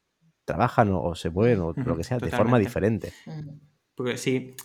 trabajan 0.46 0.90
o, 0.92 1.04
o 1.04 1.14
se 1.16 1.30
mueven 1.30 1.60
o 1.60 1.74
lo 1.74 1.96
que 1.96 2.04
sea 2.04 2.18
de 2.18 2.32
forma 2.32 2.58
diferente. 2.58 3.14
Mm. 3.28 3.50
Porque 3.96 4.18
sí. 4.18 4.56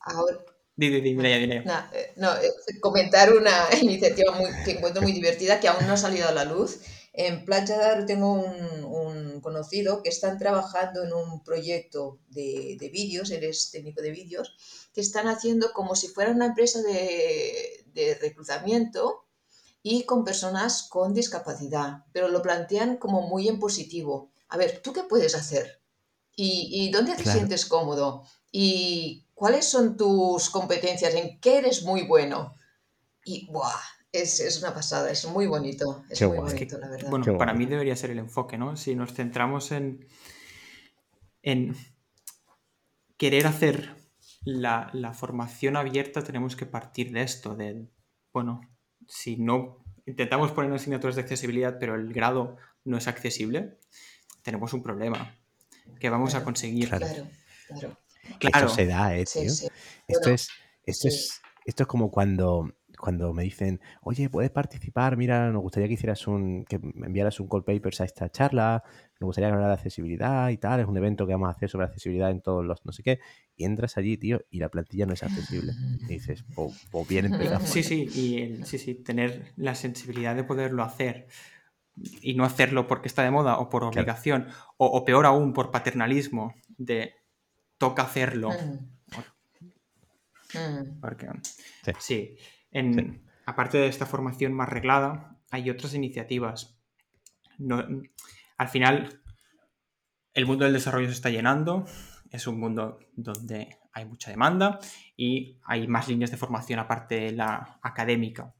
Ahora, 0.00 0.36
Di, 0.78 0.86
di, 0.92 1.00
di, 1.04 1.14
Mireia, 1.16 1.38
Mireia. 1.40 1.62
na- 1.68 1.88
eh, 1.92 2.12
no, 2.16 2.30
comentar 2.80 3.32
una 3.32 3.68
iniciativa 3.82 4.32
muy, 4.32 4.50
que 4.62 4.72
encuentro 4.72 5.02
muy 5.02 5.12
divertida 5.12 5.60
que 5.60 5.68
aún 5.68 5.86
no 5.86 5.94
ha 5.94 5.96
salido 5.96 6.28
a 6.28 6.32
la 6.32 6.44
luz. 6.44 6.80
En 7.12 7.44
Playa 7.44 7.78
de 7.78 7.84
Aro 7.84 8.06
tengo 8.06 8.32
un, 8.32 8.84
un 8.84 9.40
conocido 9.40 10.02
que 10.02 10.08
están 10.08 10.36
trabajando 10.38 11.04
en 11.04 11.12
un 11.12 11.44
proyecto 11.44 12.18
de, 12.28 12.76
de 12.80 12.88
vídeos, 12.88 13.30
él 13.30 13.44
es 13.44 13.70
técnico 13.70 14.02
de 14.02 14.10
vídeos, 14.10 14.56
que 14.92 15.00
están 15.00 15.28
haciendo 15.28 15.72
como 15.72 15.94
si 15.94 16.08
fuera 16.08 16.32
una 16.32 16.46
empresa 16.46 16.82
de, 16.82 17.84
de 17.94 18.14
reclutamiento 18.20 19.26
y 19.82 20.04
con 20.04 20.24
personas 20.24 20.84
con 20.88 21.14
discapacidad, 21.14 22.04
pero 22.12 22.28
lo 22.28 22.42
plantean 22.42 22.96
como 22.96 23.22
muy 23.28 23.48
en 23.48 23.60
positivo. 23.60 24.30
A 24.48 24.56
ver, 24.56 24.80
¿tú 24.82 24.92
qué 24.92 25.04
puedes 25.04 25.34
hacer? 25.36 25.80
¿Y, 26.36 26.68
y 26.72 26.90
dónde 26.90 27.16
te 27.16 27.22
Claro. 27.22 27.38
sientes 27.38 27.66
cómodo? 27.66 28.24
¿Y 28.50 29.23
cuáles 29.34 29.68
son 29.68 29.96
tus 29.96 30.50
competencias? 30.50 31.14
¿En 31.14 31.38
qué 31.40 31.58
eres 31.58 31.82
muy 31.84 32.02
bueno? 32.06 32.54
Y 33.24 33.46
¡buah! 33.50 33.72
Es, 34.12 34.38
es 34.40 34.58
una 34.62 34.72
pasada, 34.72 35.10
es 35.10 35.24
muy 35.26 35.46
bonito, 35.48 36.04
es 36.08 36.20
Qué 36.20 36.26
muy 36.26 36.36
guay. 36.38 36.52
bonito, 36.54 36.78
la 36.78 36.88
verdad. 36.88 37.10
Bueno, 37.10 37.24
Qué 37.24 37.32
para 37.32 37.52
guay. 37.52 37.64
mí 37.64 37.66
debería 37.70 37.96
ser 37.96 38.10
el 38.10 38.18
enfoque, 38.20 38.56
¿no? 38.56 38.76
Si 38.76 38.94
nos 38.94 39.12
centramos 39.12 39.72
en, 39.72 40.06
en 41.42 41.74
querer 43.16 43.46
hacer 43.46 43.96
la, 44.44 44.90
la 44.92 45.14
formación 45.14 45.76
abierta, 45.76 46.22
tenemos 46.22 46.56
que 46.56 46.66
partir 46.66 47.12
de 47.12 47.22
esto, 47.22 47.56
de, 47.56 47.88
bueno, 48.32 48.60
si 49.08 49.36
no 49.36 49.84
intentamos 50.06 50.52
poner 50.52 50.72
asignaturas 50.72 51.16
de 51.16 51.22
accesibilidad, 51.22 51.78
pero 51.80 51.94
el 51.94 52.12
grado 52.12 52.56
no 52.84 52.98
es 52.98 53.08
accesible, 53.08 53.78
tenemos 54.42 54.72
un 54.74 54.82
problema 54.82 55.34
que 55.98 56.10
vamos 56.10 56.34
a 56.34 56.44
conseguir. 56.44 56.88
Claro. 56.90 57.06
Claro, 57.66 57.96
claro. 58.38 58.66
Esto 58.66 58.76
se 58.76 58.86
da, 58.86 59.16
¿eh, 59.16 59.26
Sí, 59.26 59.40
tío? 59.40 59.50
sí. 59.50 59.68
Esto 60.08 60.28
Bueno, 60.28 60.34
es, 60.36 60.48
esto 60.84 61.08
sí. 61.08 61.16
es, 61.16 61.40
esto 61.64 61.82
es 61.84 61.86
como 61.86 62.10
cuando, 62.10 62.70
cuando 62.98 63.32
me 63.32 63.42
dicen, 63.42 63.80
oye, 64.02 64.28
puedes 64.28 64.50
participar, 64.50 65.16
mira, 65.16 65.50
nos 65.50 65.62
gustaría 65.62 65.88
que 65.88 65.94
hicieras 65.94 66.26
un, 66.26 66.64
que 66.64 66.78
me 66.78 67.06
enviaras 67.06 67.40
un 67.40 67.48
call 67.48 67.64
papers 67.64 68.00
a 68.00 68.04
esta 68.04 68.28
charla, 68.30 68.82
nos 69.20 69.28
gustaría 69.28 69.48
hablar 69.50 69.68
de 69.68 69.74
accesibilidad 69.74 70.50
y 70.50 70.58
tal, 70.58 70.80
es 70.80 70.86
un 70.86 70.96
evento 70.96 71.26
que 71.26 71.32
vamos 71.32 71.48
a 71.48 71.52
hacer 71.52 71.68
sobre 71.70 71.86
accesibilidad 71.86 72.30
en 72.30 72.42
todos 72.42 72.64
los 72.64 72.84
no 72.84 72.92
sé 72.92 73.02
qué, 73.02 73.18
y 73.56 73.64
entras 73.64 73.96
allí, 73.96 74.18
tío, 74.18 74.40
y 74.50 74.58
la 74.58 74.68
plantilla 74.68 75.06
no 75.06 75.14
es 75.14 75.22
accesible. 75.22 75.74
Y 76.06 76.14
dices, 76.14 76.44
pues, 76.54 76.70
pues 76.90 77.06
bien 77.06 77.24
empezamos. 77.26 77.68
Sí, 77.70 77.82
sí, 77.82 78.10
y 78.14 78.42
el- 78.42 78.66
sí, 78.66 78.78
sí, 78.78 78.94
tener 78.94 79.52
la 79.56 79.74
sensibilidad 79.74 80.34
de 80.36 80.44
poderlo 80.44 80.82
hacer 80.82 81.28
y 81.96 82.34
no 82.34 82.44
hacerlo 82.44 82.86
porque 82.86 83.08
está 83.08 83.22
de 83.22 83.30
moda 83.30 83.58
o 83.58 83.68
por 83.68 83.84
obligación, 83.84 84.48
o, 84.76 84.86
o 84.86 85.04
peor 85.04 85.26
aún 85.26 85.52
por 85.52 85.70
paternalismo, 85.70 86.54
de 86.76 87.14
toca 87.78 88.02
hacerlo. 88.02 88.50
Mm. 88.50 88.94
Mm. 90.58 91.00
Porque, 91.00 91.28
Sí. 91.82 91.92
sí, 91.98 92.36
en, 92.70 93.24
aparte 93.46 93.78
de 93.78 93.88
esta 93.88 94.06
formación 94.06 94.52
más 94.52 94.68
reglada, 94.68 95.36
hay 95.50 95.70
otras 95.70 95.94
iniciativas. 95.94 96.78
No- 97.58 97.84
al 98.56 98.68
final, 98.68 99.20
el 100.32 100.46
mundo 100.46 100.64
del 100.64 100.74
desarrollo 100.74 101.08
se 101.08 101.14
está 101.14 101.30
llenando, 101.30 101.86
es 102.30 102.46
un 102.46 102.58
mundo 102.60 102.98
donde 103.14 103.78
hay 103.92 104.04
mucha 104.04 104.30
demanda 104.30 104.78
y 105.16 105.58
hay 105.64 105.86
más 105.88 106.08
líneas 106.08 106.30
de 106.30 106.36
formación 106.36 106.78
aparte 106.78 107.16
de 107.16 107.32
la 107.32 107.78
académica. 107.82 108.52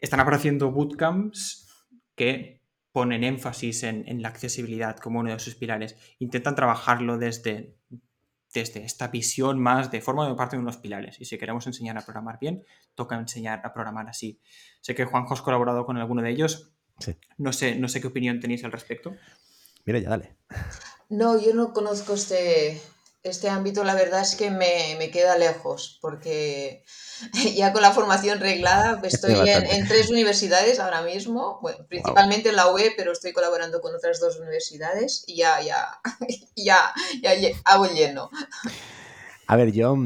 Están 0.00 0.20
apareciendo 0.20 0.70
bootcamps 0.70 1.66
que 2.14 2.57
ponen 2.92 3.24
énfasis 3.24 3.82
en, 3.82 4.04
en 4.08 4.22
la 4.22 4.28
accesibilidad 4.28 4.96
como 4.96 5.20
uno 5.20 5.32
de 5.32 5.38
sus 5.38 5.54
pilares. 5.54 5.96
Intentan 6.18 6.54
trabajarlo 6.54 7.18
desde, 7.18 7.76
desde 8.52 8.84
esta 8.84 9.08
visión 9.08 9.60
más 9.60 9.90
de 9.90 10.00
forma 10.00 10.28
de 10.28 10.34
parte 10.34 10.56
de 10.56 10.62
unos 10.62 10.78
pilares. 10.78 11.20
Y 11.20 11.24
si 11.24 11.38
queremos 11.38 11.66
enseñar 11.66 11.98
a 11.98 12.02
programar 12.02 12.38
bien, 12.40 12.64
toca 12.94 13.16
enseñar 13.16 13.60
a 13.64 13.72
programar 13.72 14.08
así. 14.08 14.40
Sé 14.80 14.94
que 14.94 15.04
Juanjo 15.04 15.34
has 15.34 15.42
colaborado 15.42 15.84
con 15.84 15.96
alguno 15.96 16.22
de 16.22 16.30
ellos. 16.30 16.72
Sí. 16.98 17.16
No 17.36 17.52
sé, 17.52 17.76
no 17.76 17.88
sé 17.88 18.00
qué 18.00 18.08
opinión 18.08 18.40
tenéis 18.40 18.64
al 18.64 18.72
respecto. 18.72 19.14
Mira, 19.84 19.98
ya 20.00 20.10
dale. 20.10 20.36
No, 21.08 21.40
yo 21.40 21.54
no 21.54 21.72
conozco 21.72 22.14
este, 22.14 22.80
este 23.22 23.48
ámbito, 23.48 23.84
la 23.84 23.94
verdad 23.94 24.20
es 24.20 24.36
que 24.36 24.50
me, 24.50 24.96
me 24.98 25.10
queda 25.10 25.36
lejos, 25.36 25.98
porque 26.00 26.84
ya 27.56 27.72
con 27.72 27.82
la 27.82 27.92
formación 27.92 28.40
reglada 28.40 29.00
pues, 29.00 29.14
estoy 29.22 29.48
en, 29.48 29.66
en 29.66 29.88
tres 29.88 30.10
universidades 30.10 30.78
ahora 30.80 31.02
mismo, 31.02 31.58
bueno, 31.60 31.84
principalmente 31.88 32.50
en 32.50 32.56
la 32.56 32.72
UE, 32.72 32.92
pero 32.96 33.12
estoy 33.12 33.32
colaborando 33.32 33.80
con 33.80 33.94
otras 33.94 34.20
dos 34.20 34.38
universidades 34.38 35.24
y 35.26 35.36
ya, 35.36 35.60
ya, 35.60 36.00
ya, 36.56 36.92
ya, 37.22 37.32
hago 37.64 37.86
lleno. 37.86 38.30
A 39.46 39.56
ver, 39.56 39.72
yo, 39.72 39.96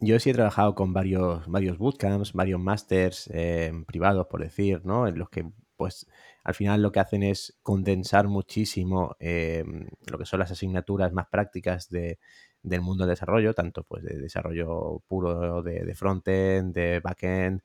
yo 0.00 0.20
sí 0.20 0.30
he 0.30 0.34
trabajado 0.34 0.74
con 0.74 0.92
varios, 0.92 1.46
varios 1.48 1.78
bootcamps, 1.78 2.32
varios 2.32 2.60
másters 2.60 3.28
eh, 3.32 3.72
privados, 3.86 4.26
por 4.28 4.42
decir, 4.42 4.82
¿no? 4.84 5.08
En 5.08 5.18
los 5.18 5.30
que, 5.30 5.50
pues, 5.76 6.06
al 6.44 6.54
final 6.54 6.82
lo 6.82 6.92
que 6.92 7.00
hacen 7.00 7.22
es 7.22 7.58
condensar 7.62 8.28
muchísimo 8.28 9.16
eh, 9.20 9.64
lo 10.06 10.18
que 10.18 10.26
son 10.26 10.40
las 10.40 10.50
asignaturas 10.50 11.12
más 11.12 11.28
prácticas 11.28 11.88
de, 11.90 12.18
del 12.62 12.80
mundo 12.82 13.04
del 13.04 13.14
desarrollo, 13.14 13.54
tanto 13.54 13.84
pues 13.84 14.04
de 14.04 14.18
desarrollo 14.18 15.02
puro 15.08 15.62
de, 15.62 15.84
de 15.84 15.94
frontend, 15.94 16.74
de 16.74 17.00
backend. 17.00 17.62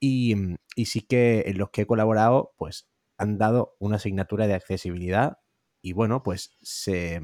Y, 0.00 0.36
y 0.76 0.86
sí 0.86 1.02
que 1.02 1.44
en 1.46 1.58
los 1.58 1.70
que 1.70 1.82
he 1.82 1.86
colaborado, 1.86 2.54
pues 2.56 2.88
han 3.16 3.38
dado 3.38 3.76
una 3.80 3.96
asignatura 3.96 4.46
de 4.46 4.54
accesibilidad 4.54 5.38
y 5.82 5.92
bueno, 5.92 6.22
pues 6.22 6.56
se, 6.62 7.20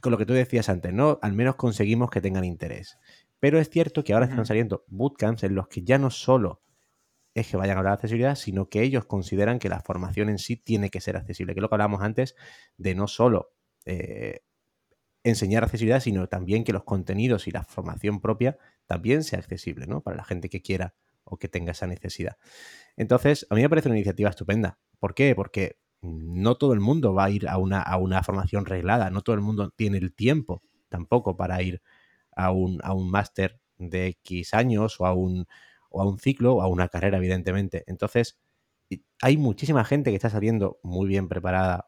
con 0.00 0.12
lo 0.12 0.18
que 0.18 0.26
tú 0.26 0.32
decías 0.32 0.68
antes, 0.68 0.92
¿no? 0.92 1.18
Al 1.22 1.32
menos 1.32 1.56
conseguimos 1.56 2.10
que 2.10 2.20
tengan 2.20 2.44
interés. 2.44 2.98
Pero 3.40 3.58
es 3.58 3.68
cierto 3.70 4.04
que 4.04 4.14
ahora 4.14 4.26
están 4.26 4.46
saliendo 4.46 4.84
bootcamps 4.88 5.44
en 5.44 5.54
los 5.54 5.68
que 5.68 5.82
ya 5.82 5.98
no 5.98 6.10
solo 6.10 6.62
es 7.34 7.48
que 7.48 7.56
vayan 7.56 7.76
a 7.76 7.80
hablar 7.80 7.92
de 7.92 7.94
accesibilidad, 7.94 8.34
sino 8.36 8.68
que 8.68 8.82
ellos 8.82 9.06
consideran 9.06 9.58
que 9.58 9.68
la 9.68 9.80
formación 9.80 10.28
en 10.28 10.38
sí 10.38 10.56
tiene 10.56 10.90
que 10.90 11.00
ser 11.00 11.16
accesible, 11.16 11.54
que 11.54 11.60
es 11.60 11.62
lo 11.62 11.68
que 11.68 11.74
hablábamos 11.74 12.02
antes 12.02 12.36
de 12.76 12.94
no 12.94 13.08
solo 13.08 13.54
eh, 13.86 14.40
enseñar 15.24 15.64
accesibilidad, 15.64 16.00
sino 16.00 16.28
también 16.28 16.64
que 16.64 16.72
los 16.72 16.84
contenidos 16.84 17.46
y 17.46 17.50
la 17.50 17.64
formación 17.64 18.20
propia 18.20 18.58
también 18.86 19.22
sea 19.22 19.38
accesible, 19.38 19.86
¿no? 19.86 20.02
Para 20.02 20.16
la 20.16 20.24
gente 20.24 20.48
que 20.48 20.62
quiera 20.62 20.94
o 21.24 21.38
que 21.38 21.48
tenga 21.48 21.72
esa 21.72 21.86
necesidad. 21.86 22.36
Entonces, 22.96 23.46
a 23.50 23.54
mí 23.54 23.62
me 23.62 23.68
parece 23.68 23.88
una 23.88 23.96
iniciativa 23.96 24.30
estupenda. 24.30 24.78
¿Por 24.98 25.14
qué? 25.14 25.34
Porque 25.34 25.78
no 26.02 26.56
todo 26.56 26.72
el 26.72 26.80
mundo 26.80 27.14
va 27.14 27.24
a 27.24 27.30
ir 27.30 27.48
a 27.48 27.58
una, 27.58 27.80
a 27.80 27.96
una 27.96 28.22
formación 28.22 28.66
reglada, 28.66 29.10
no 29.10 29.22
todo 29.22 29.36
el 29.36 29.42
mundo 29.42 29.70
tiene 29.70 29.98
el 29.98 30.14
tiempo 30.14 30.62
tampoco 30.88 31.36
para 31.36 31.62
ir 31.62 31.80
a 32.34 32.50
un, 32.50 32.80
a 32.82 32.92
un 32.92 33.10
máster 33.10 33.60
de 33.78 34.08
X 34.08 34.54
años 34.54 35.00
o 35.00 35.06
a, 35.06 35.14
un, 35.14 35.46
o 35.90 36.02
a 36.02 36.08
un 36.08 36.18
ciclo 36.18 36.56
o 36.56 36.62
a 36.62 36.66
una 36.66 36.88
carrera, 36.88 37.18
evidentemente. 37.18 37.84
Entonces, 37.86 38.38
hay 39.20 39.36
muchísima 39.36 39.84
gente 39.84 40.10
que 40.10 40.16
está 40.16 40.30
saliendo 40.30 40.78
muy 40.82 41.08
bien 41.08 41.28
preparada 41.28 41.86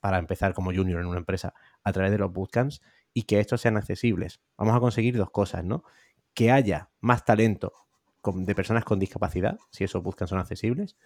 para 0.00 0.18
empezar 0.18 0.54
como 0.54 0.72
junior 0.72 1.00
en 1.00 1.06
una 1.06 1.18
empresa 1.18 1.54
a 1.82 1.92
través 1.92 2.10
de 2.12 2.18
los 2.18 2.32
bootcamps 2.32 2.82
y 3.14 3.24
que 3.24 3.40
estos 3.40 3.60
sean 3.60 3.76
accesibles. 3.76 4.40
Vamos 4.56 4.74
a 4.74 4.80
conseguir 4.80 5.16
dos 5.16 5.30
cosas, 5.30 5.64
¿no? 5.64 5.84
Que 6.34 6.50
haya 6.50 6.90
más 7.00 7.24
talento 7.24 7.72
de 8.24 8.54
personas 8.54 8.84
con 8.84 8.98
discapacidad, 8.98 9.58
si 9.70 9.84
esos 9.84 10.02
bootcamps 10.02 10.30
son 10.30 10.38
accesibles, 10.38 10.96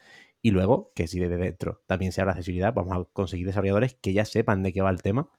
y 0.43 0.51
luego 0.51 0.93
que 0.95 1.07
si 1.07 1.19
desde 1.19 1.39
dentro 1.39 1.83
también 1.87 2.13
se 2.13 2.21
habla 2.21 2.33
accesibilidad, 2.33 2.75
vamos 2.75 2.97
a 2.97 3.05
conseguir 3.13 3.47
desarrolladores 3.47 3.95
que 3.95 4.13
ya 4.13 4.25
sepan 4.25 4.63
de 4.63 4.73
qué 4.73 4.83
va 4.83 4.91
el 4.91 5.03
tema, 5.03 5.31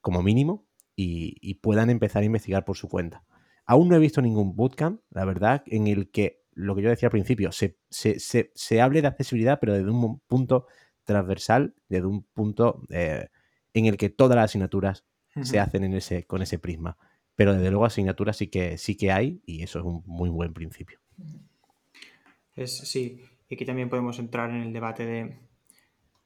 como 0.00 0.22
mínimo, 0.22 0.66
y, 1.00 1.54
puedan 1.54 1.90
empezar 1.90 2.22
a 2.22 2.26
investigar 2.26 2.64
por 2.64 2.76
su 2.76 2.88
cuenta. 2.88 3.24
Aún 3.64 3.88
no 3.88 3.94
he 3.94 4.00
visto 4.00 4.20
ningún 4.20 4.56
bootcamp, 4.56 5.00
la 5.10 5.24
verdad, 5.24 5.62
en 5.66 5.86
el 5.86 6.10
que 6.10 6.42
lo 6.52 6.74
que 6.74 6.82
yo 6.82 6.90
decía 6.90 7.06
al 7.06 7.12
principio, 7.12 7.52
se, 7.52 7.78
se, 7.88 8.18
se 8.52 8.80
hable 8.80 9.00
de 9.00 9.06
accesibilidad, 9.06 9.60
pero 9.60 9.74
desde 9.74 9.90
un 9.90 10.18
punto 10.20 10.66
transversal, 11.08 11.74
desde 11.88 12.06
un 12.06 12.22
punto 12.22 12.82
eh, 12.90 13.28
en 13.74 13.86
el 13.86 13.96
que 13.96 14.10
todas 14.10 14.36
las 14.36 14.44
asignaturas 14.46 15.04
se 15.40 15.58
hacen 15.58 15.84
en 15.84 15.94
ese, 15.94 16.24
con 16.24 16.42
ese 16.42 16.58
prisma. 16.58 16.96
Pero 17.34 17.54
desde 17.54 17.70
luego 17.70 17.86
asignaturas 17.86 18.36
sí 18.36 18.48
que, 18.48 18.78
sí 18.78 18.96
que 18.96 19.10
hay 19.12 19.40
y 19.46 19.62
eso 19.62 19.78
es 19.78 19.84
un 19.84 20.02
muy 20.06 20.28
buen 20.28 20.52
principio. 20.52 21.00
Es, 22.54 22.76
sí, 22.78 23.22
y 23.48 23.54
aquí 23.54 23.64
también 23.64 23.88
podemos 23.88 24.18
entrar 24.18 24.50
en 24.50 24.62
el 24.62 24.72
debate 24.72 25.06
de 25.06 25.36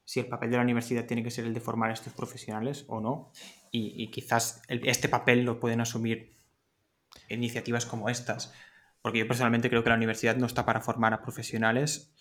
si 0.05 0.21
el 0.21 0.27
papel 0.27 0.51
de 0.51 0.57
la 0.57 0.63
universidad 0.63 1.07
tiene 1.07 1.23
que 1.23 1.31
ser 1.31 1.45
el 1.45 1.55
de 1.55 1.61
formar 1.61 1.91
a 1.91 1.95
estos 1.95 2.13
profesionales 2.13 2.85
o 2.89 3.01
no. 3.01 3.31
Y, 3.71 4.03
y 4.03 4.11
quizás 4.11 4.63
el- 4.69 4.87
este 4.89 5.09
papel 5.09 5.45
lo 5.45 5.61
pueden 5.61 5.81
asumir 5.81 6.33
iniciativas 7.29 7.87
como 7.87 8.09
estas. 8.09 8.53
Porque 9.03 9.19
yo 9.21 9.29
personalmente 9.29 9.69
creo 9.69 9.83
que 9.83 9.91
la 9.91 9.97
universidad 9.97 10.37
no 10.37 10.47
está 10.47 10.65
para 10.65 10.81
formar 10.81 11.13
a 11.15 11.23
profesionales. 11.23 12.13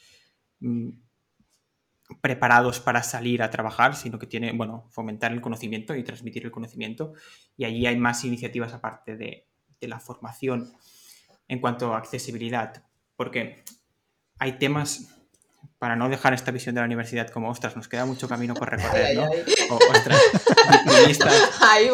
Preparados 2.20 2.80
para 2.80 3.04
salir 3.04 3.42
a 3.42 3.50
trabajar, 3.50 3.96
sino 3.96 4.20
que 4.20 4.28
tiene, 4.28 4.52
bueno, 4.52 4.88
fomentar 4.90 5.32
el 5.32 5.42
conocimiento 5.42 5.96
y 5.96 6.04
transmitir 6.04 6.44
el 6.46 6.52
conocimiento. 6.52 7.14
Y 7.56 7.66
allí 7.66 7.86
hay 7.86 7.98
más 7.98 8.24
iniciativas 8.26 8.74
aparte 8.74 9.16
de, 9.16 9.48
de 9.80 9.88
la 9.88 10.00
formación 10.00 10.74
en 11.48 11.60
cuanto 11.60 11.94
a 11.94 11.98
accesibilidad, 11.98 12.84
porque 13.16 13.64
hay 14.40 14.54
temas 14.54 15.22
para 15.82 15.96
no 15.96 16.10
dejar 16.10 16.34
esta 16.34 16.52
visión 16.52 16.76
de 16.76 16.82
la 16.82 16.86
universidad 16.86 17.30
como, 17.30 17.50
ostras, 17.50 17.76
nos 17.76 17.88
queda 17.88 18.06
mucho 18.06 18.28
camino 18.28 18.54
por 18.54 18.70
recorrer, 18.70 19.18
¿no? 19.18 19.24
O, 19.72 19.80
ostras, 19.92 20.20
Ay, 21.60 21.90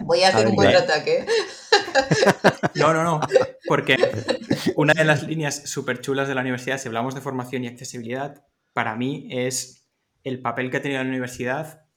voy 0.00 0.22
a 0.22 0.28
hacer 0.28 0.46
un 0.48 0.56
buen 0.56 0.74
ataque. 0.74 1.26
No, 2.74 2.92
no, 2.94 3.04
no, 3.04 3.20
porque 3.66 3.96
una 4.76 4.94
de 4.94 5.04
las 5.04 5.24
líneas 5.24 5.62
súper 5.68 6.00
chulas 6.00 6.26
de 6.26 6.34
la 6.34 6.40
universidad, 6.40 6.78
si 6.78 6.88
hablamos 6.88 7.14
de 7.14 7.20
formación 7.20 7.64
y 7.64 7.68
accesibilidad, 7.68 8.44
para 8.78 8.94
mí 8.94 9.26
es 9.28 9.90
el 10.22 10.40
papel 10.40 10.70
que 10.70 10.76
ha 10.76 10.80
tenido 10.80 11.02
la 11.02 11.08
universidad 11.08 11.88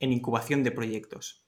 en 0.00 0.12
incubación 0.12 0.64
de 0.64 0.72
proyectos. 0.72 1.46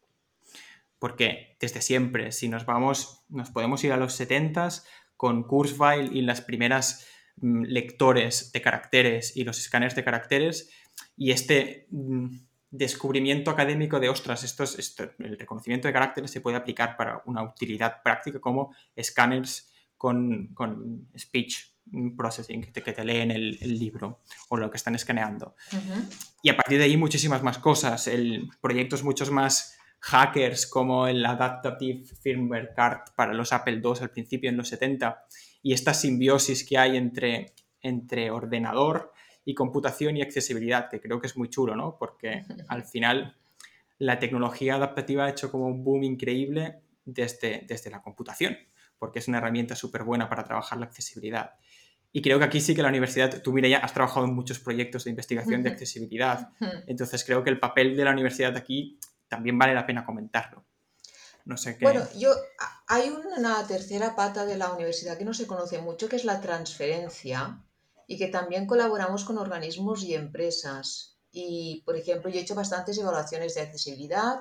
Porque 1.01 1.57
desde 1.59 1.83
siempre, 1.83 2.31
si 2.31 2.49
nos 2.49 2.67
vamos, 2.67 3.25
nos 3.29 3.51
podemos 3.51 3.83
ir 3.83 3.91
a 3.91 3.97
los 3.97 4.21
70s 4.21 4.85
con 5.17 5.43
Kurzweil 5.43 6.17
y 6.17 6.23
las 6.23 6.41
primeras 6.41 7.05
mm, 7.39 7.63
lectores 7.65 8.53
de 8.53 8.63
caracteres 8.63 9.37
y 9.37 9.43
los 9.43 9.59
escáneres 9.59 9.97
de 9.97 10.05
caracteres 10.05 10.71
y 11.17 11.33
este 11.33 11.89
mm, 11.91 12.37
descubrimiento 12.71 13.51
académico 13.51 13.99
de, 13.99 14.09
ostras, 14.09 14.45
esto 14.45 14.63
es, 14.63 14.79
esto, 14.79 15.11
el 15.19 15.37
reconocimiento 15.37 15.89
de 15.89 15.95
caracteres 15.95 16.31
se 16.31 16.41
puede 16.41 16.59
aplicar 16.59 16.97
para 16.97 17.25
una 17.27 17.43
utilidad 17.43 18.05
práctica 18.05 18.39
como 18.39 18.73
escáneres 18.95 19.69
con, 19.97 20.55
con 20.55 21.09
speech 21.19 21.76
processing, 22.17 22.63
que 22.63 22.71
te, 22.71 22.83
que 22.83 22.93
te 22.93 23.05
leen 23.05 23.31
el, 23.31 23.59
el, 23.61 23.79
libro 23.79 24.21
o 24.49 24.57
lo 24.57 24.71
que 24.71 24.77
están 24.77 24.95
escaneando. 24.95 25.55
Uh 25.73 25.77
-huh. 25.77 26.37
Y 26.43 26.51
a 26.51 26.57
partir 26.57 26.79
de 26.79 26.85
ahí 26.85 26.97
muchísimas 26.97 27.43
más 27.43 27.59
cosas, 27.59 28.09
el, 28.09 28.49
proyectos 28.61 29.03
muchos 29.03 29.31
más 29.31 29.77
hackers 30.01 30.67
como 30.67 31.07
el 31.07 31.25
Adaptive 31.25 32.05
Firmware 32.05 32.73
Card 32.75 33.11
para 33.17 33.35
los 33.35 33.53
Apple 33.53 33.81
II 33.83 33.93
al 34.01 34.11
principio 34.11 34.51
en 34.51 34.57
los 34.57 34.69
70 34.69 35.25
y 35.63 35.73
esta 35.73 35.95
simbiosis 35.95 36.65
que 36.65 36.79
hay 36.79 36.97
entre, 36.97 37.55
entre 37.83 38.31
ordenador 38.31 39.13
y 39.45 39.55
computación 39.55 40.17
y 40.17 40.23
accesibilidad, 40.23 40.89
que 40.91 41.01
creo 41.01 41.21
que 41.21 41.27
es 41.27 41.37
muy 41.37 41.49
chulo, 41.49 41.75
¿no? 41.75 41.97
Porque 41.99 42.45
al 42.69 42.85
final 42.85 43.37
la 43.99 44.19
tecnología 44.19 44.75
adaptativa 44.75 45.25
ha 45.25 45.31
hecho 45.31 45.51
como 45.51 45.67
un 45.67 45.83
boom 45.83 46.05
increíble 46.05 46.81
desde, 47.05 47.65
desde 47.67 47.91
la 47.91 48.03
computación, 48.03 48.57
porque 48.99 49.19
es 49.19 49.29
una 49.29 49.39
herramienta 49.39 49.75
súper 49.75 50.03
buena 50.05 50.29
para 50.29 50.45
trabajar 50.45 50.79
la 50.79 50.87
accesibilidad. 50.87 51.55
Y 52.13 52.23
creo 52.23 52.39
que 52.39 52.45
aquí 52.45 52.61
sí 52.61 52.75
que 52.75 52.83
la 52.83 52.89
universidad, 52.89 53.43
tú 53.43 53.53
mira, 53.53 53.69
ya 53.69 53.79
has 53.79 53.93
trabajado 53.93 54.27
en 54.27 54.35
muchos 54.35 54.59
proyectos 54.59 55.05
de 55.05 55.11
investigación 55.11 55.63
de 55.63 55.71
accesibilidad, 55.71 56.51
entonces 56.87 57.25
creo 57.25 57.43
que 57.45 57.51
el 57.51 57.59
papel 57.61 57.97
de 57.97 58.05
la 58.05 58.13
universidad 58.13 58.57
aquí 58.57 58.99
también 59.29 59.59
vale 59.59 59.75
la 59.75 59.85
pena 59.85 60.05
comentarlo. 60.05 60.65
No 61.45 61.57
sé 61.57 61.77
qué. 61.77 61.85
Bueno, 61.85 62.03
yo 62.19 62.31
hay 62.89 63.11
una 63.11 63.67
tercera 63.67 64.17
pata 64.17 64.47
de 64.47 64.57
la 64.57 64.73
universidad 64.73 65.17
que 65.19 65.25
no 65.25 65.35
se 65.35 65.47
conoce 65.47 65.79
mucho, 65.81 66.09
que 66.09 66.17
es 66.17 66.25
la 66.25 66.41
transferencia, 66.41 67.63
y 68.07 68.19
que 68.19 68.29
también 68.29 68.67
colaboramos 68.67 69.25
con 69.25 69.39
organismos 69.39 70.03
y 70.05 70.15
empresas. 70.15 71.19
Y, 71.33 71.83
por 71.85 71.97
ejemplo, 71.97 72.31
yo 72.31 72.39
he 72.39 72.43
hecho 72.43 72.55
bastantes 72.55 72.97
evaluaciones 72.99 73.55
de 73.55 73.63
accesibilidad 73.63 74.41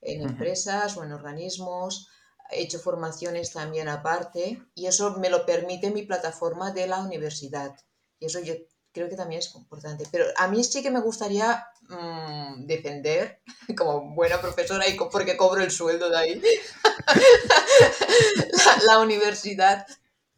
en 0.00 0.22
uh 0.22 0.24
-huh. 0.24 0.30
empresas 0.30 0.96
o 0.96 1.04
en 1.04 1.12
organismos, 1.12 2.08
he 2.50 2.62
hecho 2.62 2.78
formaciones 2.78 3.52
también 3.52 3.88
aparte, 3.88 4.62
y 4.74 4.86
eso 4.86 5.16
me 5.18 5.30
lo 5.30 5.46
permite 5.46 5.90
mi 5.90 6.02
plataforma 6.02 6.72
de 6.72 6.86
la 6.86 7.00
universidad. 7.00 7.76
Y 8.18 8.26
eso 8.26 8.40
yo 8.40 8.54
creo 8.92 9.08
que 9.10 9.16
también 9.16 9.40
es 9.40 9.54
importante. 9.54 10.06
Pero 10.10 10.24
a 10.36 10.48
mí 10.48 10.64
sí 10.64 10.82
que 10.82 10.90
me 10.90 11.00
gustaría 11.00 11.66
mmm, 11.88 12.66
defender, 12.66 13.42
como 13.76 14.14
buena 14.14 14.40
profesora 14.40 14.88
y 14.88 14.96
porque 14.96 15.36
cobro 15.36 15.62
el 15.62 15.70
sueldo 15.70 16.08
de 16.08 16.16
ahí, 16.16 16.40
la, 18.64 18.94
la 18.94 18.98
universidad 19.00 19.86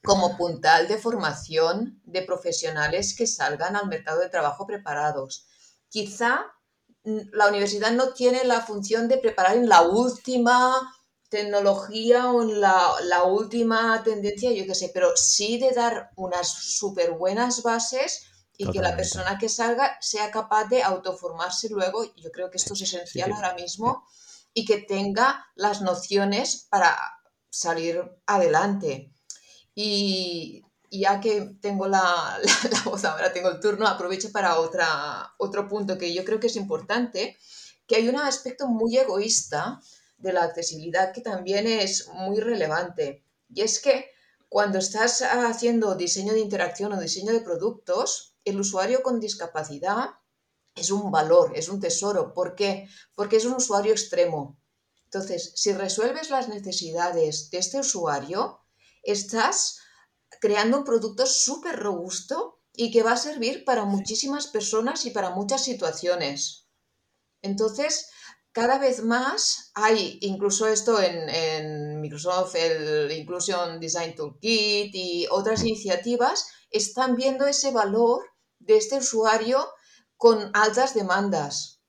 como 0.02 0.36
puntal 0.36 0.88
de 0.88 0.98
formación 0.98 2.00
de 2.04 2.22
profesionales 2.22 3.14
que 3.14 3.26
salgan 3.26 3.76
al 3.76 3.88
mercado 3.88 4.20
de 4.20 4.28
trabajo 4.28 4.66
preparados. 4.66 5.46
Quizá 5.88 6.40
mm, 7.04 7.18
la 7.32 7.48
universidad 7.48 7.92
no 7.92 8.12
tiene 8.12 8.44
la 8.44 8.60
función 8.60 9.06
de 9.06 9.18
preparar 9.18 9.56
en 9.56 9.68
la 9.68 9.82
última 9.82 10.74
tecnología 11.28 12.30
o 12.30 12.42
en 12.42 12.60
la, 12.60 12.94
la 13.04 13.24
última 13.24 14.02
tendencia, 14.02 14.50
yo 14.52 14.66
qué 14.66 14.74
sé, 14.74 14.90
pero 14.92 15.16
sí 15.16 15.58
de 15.58 15.72
dar 15.72 16.10
unas 16.16 16.48
súper 16.48 17.12
buenas 17.12 17.62
bases 17.62 18.24
y 18.56 18.64
Totalmente. 18.64 18.72
que 18.72 18.82
la 18.82 18.96
persona 18.96 19.38
que 19.38 19.48
salga 19.48 19.98
sea 20.00 20.30
capaz 20.30 20.64
de 20.64 20.82
autoformarse 20.82 21.68
luego. 21.68 22.04
Yo 22.16 22.30
creo 22.32 22.50
que 22.50 22.56
esto 22.56 22.74
es 22.74 22.82
esencial 22.82 23.28
sí, 23.28 23.32
sí. 23.32 23.36
ahora 23.36 23.54
mismo 23.54 24.04
y 24.54 24.64
que 24.64 24.78
tenga 24.78 25.46
las 25.54 25.82
nociones 25.82 26.66
para 26.68 26.96
salir 27.50 28.02
adelante. 28.26 29.12
Y 29.74 30.64
ya 30.90 31.20
que 31.20 31.56
tengo 31.60 31.86
la, 31.86 32.38
la, 32.42 32.70
la, 32.70 32.82
voz 32.84 33.04
ahora, 33.04 33.32
tengo 33.32 33.50
el 33.50 33.60
turno, 33.60 33.86
aprovecho 33.86 34.32
para 34.32 34.58
otra, 34.58 35.34
otro 35.38 35.68
punto 35.68 35.98
que 35.98 36.12
yo 36.12 36.24
creo 36.24 36.40
que 36.40 36.48
es 36.48 36.56
importante, 36.56 37.36
que 37.86 37.96
hay 37.96 38.08
un 38.08 38.16
aspecto 38.16 38.66
muy 38.66 38.96
egoísta 38.96 39.80
de 40.18 40.32
la 40.32 40.42
accesibilidad 40.42 41.12
que 41.12 41.20
también 41.20 41.66
es 41.66 42.08
muy 42.08 42.40
relevante. 42.40 43.24
Y 43.48 43.62
es 43.62 43.80
que 43.80 44.10
cuando 44.48 44.78
estás 44.78 45.22
haciendo 45.22 45.94
diseño 45.94 46.32
de 46.32 46.40
interacción 46.40 46.92
o 46.92 47.00
diseño 47.00 47.32
de 47.32 47.40
productos, 47.40 48.34
el 48.44 48.60
usuario 48.60 49.02
con 49.02 49.20
discapacidad 49.20 50.10
es 50.74 50.90
un 50.90 51.10
valor, 51.10 51.52
es 51.54 51.68
un 51.68 51.80
tesoro. 51.80 52.32
¿Por 52.34 52.54
qué? 52.54 52.88
Porque 53.14 53.36
es 53.36 53.44
un 53.44 53.54
usuario 53.54 53.92
extremo. 53.92 54.58
Entonces, 55.04 55.52
si 55.54 55.72
resuelves 55.72 56.30
las 56.30 56.48
necesidades 56.48 57.50
de 57.50 57.58
este 57.58 57.80
usuario, 57.80 58.60
estás 59.02 59.80
creando 60.40 60.78
un 60.78 60.84
producto 60.84 61.26
súper 61.26 61.76
robusto 61.76 62.60
y 62.74 62.90
que 62.90 63.02
va 63.02 63.12
a 63.12 63.16
servir 63.16 63.64
para 63.64 63.84
muchísimas 63.84 64.46
personas 64.46 65.04
y 65.06 65.10
para 65.10 65.30
muchas 65.30 65.64
situaciones. 65.64 66.68
Entonces, 67.42 68.10
cada 68.52 68.78
vez 68.78 69.02
más 69.04 69.70
hay, 69.74 70.18
incluso 70.22 70.66
esto 70.66 71.00
en, 71.00 71.28
en, 71.28 72.00
Microsoft, 72.00 72.54
el 72.54 73.10
Inclusion 73.12 73.78
Design 73.80 74.14
Toolkit 74.14 74.94
y 74.94 75.26
otras 75.30 75.62
iniciativas, 75.62 76.48
están 76.70 77.16
viendo 77.16 77.46
ese 77.46 77.70
valor 77.70 78.22
de 78.58 78.76
este 78.76 78.98
usuario 78.98 79.66
con 80.16 80.50
altas 80.54 80.94
demandas. 80.94 81.80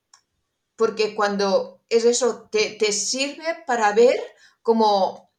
Porque 0.76 1.16
cuando 1.16 1.82
es 1.90 2.06
eso, 2.06 2.48
te, 2.52 2.72
te 2.72 2.92
sirve 2.92 3.64
para 3.66 3.94
ver 3.94 4.20
cómo 4.62 5.30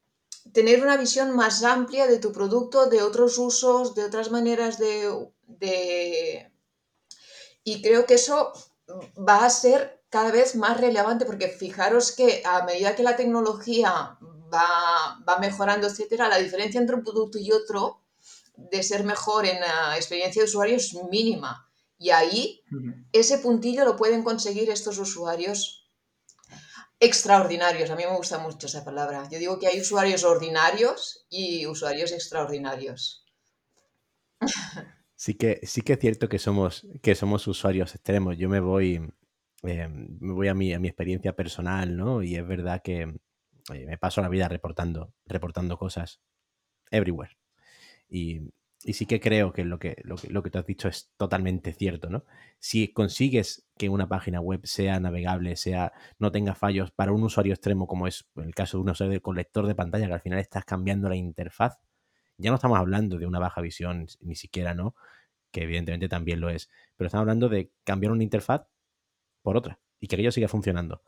tener 0.52 0.83
una 0.83 0.96
visión 0.96 1.35
más 1.37 1.62
amplia 1.62 2.06
de 2.06 2.18
tu 2.18 2.33
producto, 2.33 2.87
de 2.87 3.02
otros 3.02 3.38
usos, 3.38 3.94
de 3.94 4.04
otras 4.04 4.30
maneras 4.30 4.78
de, 4.78 5.30
de... 5.46 6.52
Y 7.62 7.83
creo 7.83 8.06
que 8.06 8.14
eso 8.14 8.52
va 9.16 9.44
a 9.44 9.50
ser 9.50 9.99
cada 10.11 10.31
vez 10.31 10.57
más 10.57 10.81
relevante 10.81 11.25
porque 11.25 11.49
fijaros 11.49 12.12
que 12.12 12.42
a 12.44 12.64
medida 12.64 12.94
que 12.94 13.03
la 13.03 13.16
tecnología 13.16 14.18
va, 14.53 15.23
va 15.27 15.38
mejorando, 15.38 15.87
etcétera, 15.87 16.29
la 16.29 16.38
diferencia 16.38 16.81
entre 16.81 16.96
un 16.96 17.05
producto 17.05 17.38
y 17.38 17.53
otro 17.53 18.03
de 18.57 18.83
ser 18.83 19.05
mejor 19.05 19.46
en 19.46 19.61
la 19.61 19.96
experiencia 19.96 20.42
de 20.42 20.49
usuario 20.49 20.77
es 20.77 20.94
mínima. 21.11 21.70
Y 21.99 22.11
ahí 22.11 22.62
ese 23.12 23.38
puntillo 23.38 23.85
lo 23.85 23.96
pueden 23.96 24.23
conseguir 24.23 24.70
estos 24.70 24.99
usuarios 24.99 25.87
extraordinarios. 26.99 27.90
A 27.90 27.96
mí 27.96 28.05
me 28.05 28.16
gusta 28.16 28.38
mucho 28.38 28.66
esa 28.66 28.85
palabra. 28.85 29.29
Yo 29.31 29.38
digo 29.38 29.59
que 29.59 29.66
hay 29.66 29.81
usuarios 29.81 30.25
ordinarios 30.25 31.27
y 31.29 31.66
usuarios 31.66 32.12
extraordinarios. 32.12 33.25
Sí 35.14 35.35
que, 35.35 35.61
sí 35.64 35.83
que 35.83 35.92
es 35.92 35.99
cierto 35.99 36.31
que 36.31 36.38
somos, 36.38 36.87
que 37.03 37.14
somos 37.14 37.46
usuarios 37.46 37.94
extremos. 37.94 38.38
Yo 38.38 38.49
me 38.49 38.61
voy, 38.61 39.12
eh, 39.62 39.88
me 39.88 40.33
voy 40.33 40.49
a 40.49 40.55
mi, 40.55 40.73
a 40.73 40.79
mi 40.79 40.88
experiencia 40.88 41.35
personal, 41.35 41.96
¿no? 41.96 42.23
Y 42.23 42.37
es 42.37 42.46
verdad 42.46 42.83
que 42.83 43.03
eh, 43.73 43.87
me 43.87 43.99
paso 43.99 44.23
la 44.23 44.29
vida 44.29 44.49
reportando, 44.49 45.12
reportando 45.27 45.79
cosas 45.79 46.20
everywhere. 46.90 47.37
Y, 48.09 48.53
sí 48.81 49.07
que 49.07 49.20
creo 49.20 49.53
que 49.53 49.64
lo 49.64 49.79
que, 49.79 49.96
lo 50.05 50.16
que 50.16 50.31
lo 50.31 50.42
que 50.42 50.51
tú 50.51 50.59
has 50.59 50.66
dicho 50.66 50.88
es 50.88 51.12
totalmente 51.18 51.75
cierto, 51.75 52.09
¿no? 52.11 52.25
Si 52.59 52.92
consigues 52.92 53.68
que 53.79 53.90
una 53.90 54.09
página 54.09 54.40
web 54.40 54.62
sea 54.64 54.99
navegable, 55.01 55.57
sea 55.57 55.92
no 56.18 56.33
tenga 56.33 56.55
fallos 56.55 56.90
para 56.90 57.12
un 57.12 57.23
usuario 57.23 57.53
extremo, 57.53 57.87
como 57.87 58.07
es 58.07 58.27
el 58.37 58.55
caso 58.55 58.79
de 58.79 58.83
un 58.83 58.90
usuario 58.90 59.20
de 59.20 59.35
lector 59.35 59.66
de 59.66 59.75
pantalla, 59.75 60.07
que 60.07 60.14
al 60.14 60.20
final 60.23 60.38
estás 60.38 60.64
cambiando 60.64 61.09
la 61.11 61.16
interfaz, 61.16 61.79
ya 62.38 62.51
no 62.51 62.57
estamos 62.57 62.79
hablando 62.79 63.18
de 63.18 63.27
una 63.27 63.38
baja 63.38 63.61
visión, 63.61 64.07
ni 64.20 64.35
siquiera, 64.35 64.75
¿no? 64.75 64.94
Que 65.53 65.64
evidentemente 65.64 66.09
también 66.09 66.40
lo 66.40 66.51
es, 66.51 66.70
pero 66.96 67.07
estamos 67.09 67.23
hablando 67.25 67.49
de 67.51 67.73
cambiar 67.85 68.12
una 68.12 68.23
interfaz 68.25 68.66
por 69.42 69.57
otra 69.57 69.79
y 70.00 70.07
que 70.07 70.16
aquello 70.16 70.33
siga 70.33 70.48
funcionando. 70.48 71.03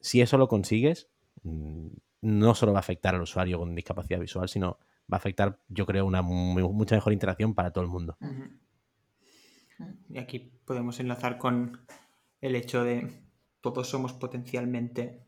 Si 0.00 0.20
eso 0.20 0.38
lo 0.38 0.48
consigues, 0.48 1.08
mm, 1.42 1.88
no 2.22 2.54
solo 2.54 2.72
va 2.72 2.78
a 2.78 2.80
afectar 2.80 3.14
al 3.14 3.22
usuario 3.22 3.58
con 3.58 3.74
discapacidad 3.74 4.20
visual, 4.20 4.48
sino 4.48 4.78
va 5.10 5.16
a 5.16 5.16
afectar, 5.16 5.60
yo 5.68 5.86
creo, 5.86 6.04
una 6.06 6.22
muy, 6.22 6.62
mucha 6.62 6.94
mejor 6.94 7.12
interacción 7.12 7.54
para 7.54 7.72
todo 7.72 7.84
el 7.84 7.90
mundo. 7.90 8.16
Y 10.08 10.18
aquí 10.18 10.38
podemos 10.64 10.98
enlazar 11.00 11.38
con 11.38 11.80
el 12.40 12.56
hecho 12.56 12.84
de 12.84 13.22
todos 13.60 13.88
somos 13.88 14.12
potencialmente 14.12 15.24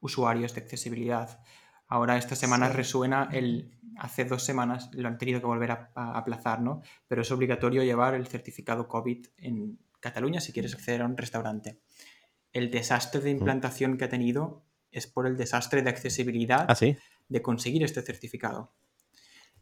usuarios 0.00 0.54
de 0.54 0.60
accesibilidad. 0.60 1.40
Ahora 1.88 2.16
esta 2.16 2.34
semana 2.36 2.68
Sí. 2.68 2.76
resuena 2.76 3.28
el 3.32 3.72
hace 3.98 4.26
dos 4.26 4.42
semanas 4.42 4.90
lo 4.92 5.08
han 5.08 5.16
tenido 5.16 5.40
que 5.40 5.46
volver 5.46 5.70
a, 5.70 5.90
a 5.94 6.18
aplazar, 6.18 6.60
¿no? 6.60 6.82
Pero 7.08 7.22
es 7.22 7.30
obligatorio 7.32 7.82
llevar 7.82 8.14
el 8.14 8.26
certificado 8.26 8.88
COVID 8.88 9.26
en 9.38 9.78
Cataluña 10.08 10.40
si 10.40 10.52
quieres 10.52 10.74
acceder 10.74 11.02
a 11.02 11.06
un 11.06 11.16
restaurante. 11.16 11.80
El 12.52 12.70
desastre 12.70 13.20
de 13.20 13.30
implantación 13.30 13.98
que 13.98 14.04
ha 14.04 14.08
tenido 14.08 14.62
es 14.92 15.06
por 15.06 15.26
el 15.26 15.36
desastre 15.36 15.82
de 15.82 15.90
accesibilidad 15.90 16.64
Ah, 16.68 16.74
sí. 16.74 16.96
de 17.28 17.42
conseguir 17.42 17.82
este 17.84 18.02
certificado. 18.02 18.72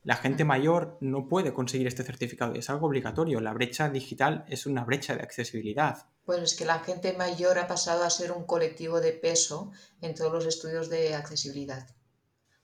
La 0.03 0.17
gente 0.17 0.45
mayor 0.45 0.99
no 1.01 1.29
puede 1.29 1.55
conseguir 1.55 1.87
este 1.87 2.03
certificado 2.05 2.55
y 2.55 2.59
es 2.59 2.69
algo 2.69 2.87
obligatorio. 2.87 3.41
La 3.41 3.55
brecha 3.55 3.89
digital 3.89 4.45
es 4.49 4.67
una 4.67 4.85
brecha 4.85 5.17
de 5.17 5.23
accesibilidad. 5.23 6.07
Bueno, 6.27 6.45
es 6.45 6.55
que 6.55 6.67
la 6.67 6.81
gente 6.81 7.15
mayor 7.15 7.59
ha 7.59 7.67
pasado 7.67 8.05
a 8.05 8.11
ser 8.11 8.31
un 8.33 8.45
colectivo 8.45 9.01
de 9.01 9.13
peso 9.13 9.73
en 10.03 10.15
todos 10.15 10.31
los 10.33 10.47
estudios 10.47 10.91
de 10.91 11.15
accesibilidad. 11.15 11.89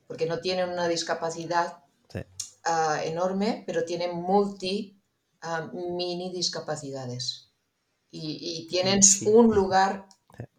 Porque 0.07 0.27
no 0.27 0.41
tienen 0.41 0.69
una 0.69 0.87
discapacidad 0.87 1.79
Sí. 2.11 2.21
ah, 2.65 3.01
enorme, 3.05 3.63
pero 3.67 3.85
tienen 3.85 4.15
multi 4.17 5.01
ah, 5.41 5.71
mini 5.73 6.31
discapacidades. 6.33 7.50
Y, 8.11 8.39
y 8.41 8.67
tienen 8.69 9.03
Sí. 9.03 9.27
un 9.29 9.55
lugar 9.55 10.07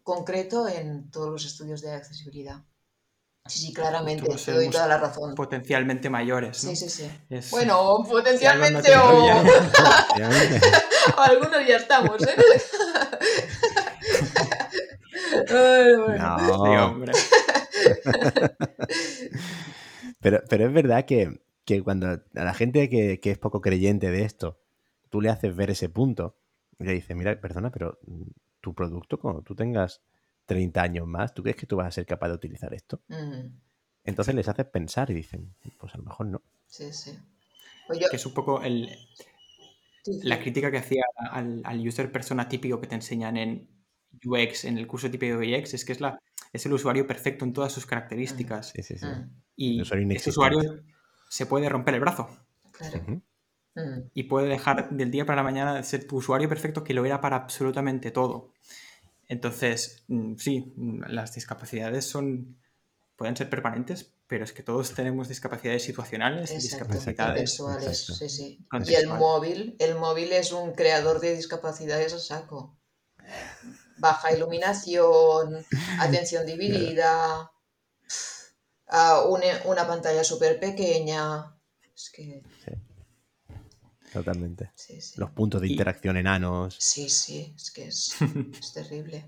concreto 0.02 0.68
en 0.68 1.10
todos 1.10 1.30
los 1.30 1.44
estudios 1.44 1.80
de 1.82 1.92
accesibilidad. 1.92 2.62
Sí, 3.46 3.58
sí, 3.58 3.72
claramente, 3.72 4.32
te 4.36 4.52
doy 4.52 4.70
toda 4.70 4.86
la 4.86 4.98
razón. 4.98 5.34
Potencialmente 5.34 6.08
mayores. 6.08 6.62
¿no? 6.62 6.70
Sí, 6.70 6.76
sí, 6.76 6.88
sí. 6.88 7.10
Es- 7.28 7.50
Bueno, 7.50 7.96
Si 8.04 8.10
potencialmente 8.12 8.74
no 8.74 8.80
te 8.82 8.96
o, 8.96 9.32
algunos 11.18 11.66
ya 11.66 11.76
estamos, 11.76 12.22
¿eh? 12.22 12.36
Ay, 15.50 15.96
bueno. 15.96 16.38
Sí, 16.38 16.46
No, 16.46 16.86
hombre. 16.86 17.12
pero, 20.20 20.42
pero 20.48 20.66
es 20.66 20.72
verdad 20.72 21.04
que, 21.04 21.40
que 21.64 21.82
cuando 21.82 22.06
a 22.08 22.20
la 22.44 22.54
gente 22.54 22.88
que, 22.88 23.20
que 23.20 23.30
es 23.32 23.38
poco 23.38 23.60
creyente 23.60 24.10
de 24.10 24.24
esto, 24.24 24.58
tú 25.10 25.20
le 25.20 25.30
haces 25.30 25.54
ver 25.56 25.70
ese 25.70 25.88
punto 25.88 26.36
y 26.78 26.84
le 26.84 26.92
dices, 26.92 27.16
mira, 27.16 27.40
perdona, 27.40 27.70
pero 27.70 27.98
mm, 28.06 28.22
tu 28.60 28.74
producto, 28.74 29.18
cuando 29.18 29.42
tú 29.42 29.54
tengas 29.54 30.02
30 30.46 30.82
años 30.82 31.06
más, 31.06 31.34
¿tú 31.34 31.42
crees 31.42 31.56
que 31.56 31.66
tú 31.66 31.76
vas 31.76 31.88
a 31.88 31.90
ser 31.92 32.06
capaz 32.06 32.28
de 32.28 32.34
utilizar 32.34 32.72
esto? 32.74 33.02
Mm, 33.08 33.46
Entonces 34.04 34.34
les 34.34 34.48
haces 34.48 34.66
pensar 34.66 35.10
y 35.10 35.14
dicen, 35.14 35.54
pues 35.78 35.94
a 35.94 35.98
lo 35.98 36.04
mejor 36.04 36.26
no. 36.26 36.42
sí, 36.66 36.92
sí. 36.92 37.18
Pues 37.86 37.98
yo- 37.98 38.08
Que 38.10 38.16
es 38.16 38.26
un 38.26 38.34
poco 38.34 38.62
el, 38.62 38.88
sí, 40.04 40.12
sí. 40.14 40.28
la 40.28 40.38
crítica 40.40 40.70
que 40.70 40.78
hacía 40.78 41.04
al, 41.16 41.62
al 41.64 41.86
user 41.86 42.10
persona 42.10 42.48
típico 42.48 42.80
que 42.80 42.86
te 42.86 42.94
enseñan 42.94 43.36
en 43.36 43.68
UX, 44.24 44.64
en 44.64 44.78
el 44.78 44.86
curso 44.86 45.10
típico 45.10 45.38
de 45.38 45.58
UX, 45.58 45.74
es 45.74 45.84
que 45.84 45.92
es, 45.92 46.00
la, 46.00 46.18
es 46.52 46.66
el 46.66 46.72
usuario 46.72 47.06
perfecto 47.06 47.44
en 47.44 47.52
todas 47.52 47.72
sus 47.72 47.86
características. 47.86 48.70
Sí, 48.74 48.82
sí, 48.82 48.98
sí. 48.98 49.06
Mm, 49.06 49.30
Y 49.56 49.76
El 49.76 49.82
usuario 49.82 50.16
ese 50.16 50.30
usuario 50.30 50.60
se 51.28 51.46
puede 51.46 51.68
romper 51.68 51.94
el 51.94 52.00
brazo 52.00 52.28
claro. 52.72 53.22
Mm, 53.74 54.10
y 54.14 54.24
puede 54.24 54.48
dejar 54.48 54.90
del 54.90 55.10
día 55.10 55.24
para 55.24 55.36
la 55.36 55.42
mañana 55.44 55.74
de 55.74 55.82
ser 55.84 56.06
tu 56.06 56.16
usuario 56.16 56.48
perfecto 56.48 56.84
que 56.84 56.94
lo 56.94 57.04
era 57.04 57.20
para 57.20 57.36
absolutamente 57.36 58.10
todo. 58.10 58.52
Entonces, 59.28 60.04
mm, 60.08 60.36
sí, 60.36 60.72
mm, 60.76 61.04
las 61.08 61.34
discapacidades 61.34 62.04
son 62.06 62.58
pueden 63.16 63.36
ser 63.36 63.50
permanentes, 63.50 64.14
pero 64.26 64.44
es 64.44 64.52
que 64.52 64.62
todos 64.64 64.94
tenemos 64.94 65.28
discapacidades 65.28 65.84
situacionales 65.84 66.50
y 66.52 66.56
discapacidades 66.56 67.58
contextuales, 67.58 67.86
exacto. 68.02 68.14
sí, 68.14 68.28
sí. 68.28 68.66
Y 68.88 68.94
el 68.94 69.08
móvil, 69.08 69.76
el 69.78 69.96
móvil 69.96 70.32
es 70.32 70.52
un 70.52 70.72
creador 70.72 71.20
de 71.20 71.36
discapacidades 71.36 72.14
a 72.14 72.18
saco. 72.18 72.78
Baja 73.98 74.32
iluminación, 74.36 75.64
atención 76.00 76.46
dividida, 76.46 77.50
ah, 78.88 79.24
une- 79.28 79.60
una 79.64 79.86
pantalla 79.86 80.24
súper 80.24 80.58
pequeña. 80.60 81.56
Es 81.94 82.10
que, 82.10 82.42
Totalmente. 84.12 84.70
sí, 84.74 85.00
sí. 85.00 85.14
Los 85.18 85.30
puntos 85.30 85.60
de 85.60 85.68
Y- 85.68 85.72
interacción 85.72 86.16
enanos. 86.16 86.76
Sí, 86.78 87.08
sí, 87.08 87.52
es 87.56 87.70
que 87.70 87.86
es, 87.88 88.14
es 88.60 88.72
terrible. 88.72 89.24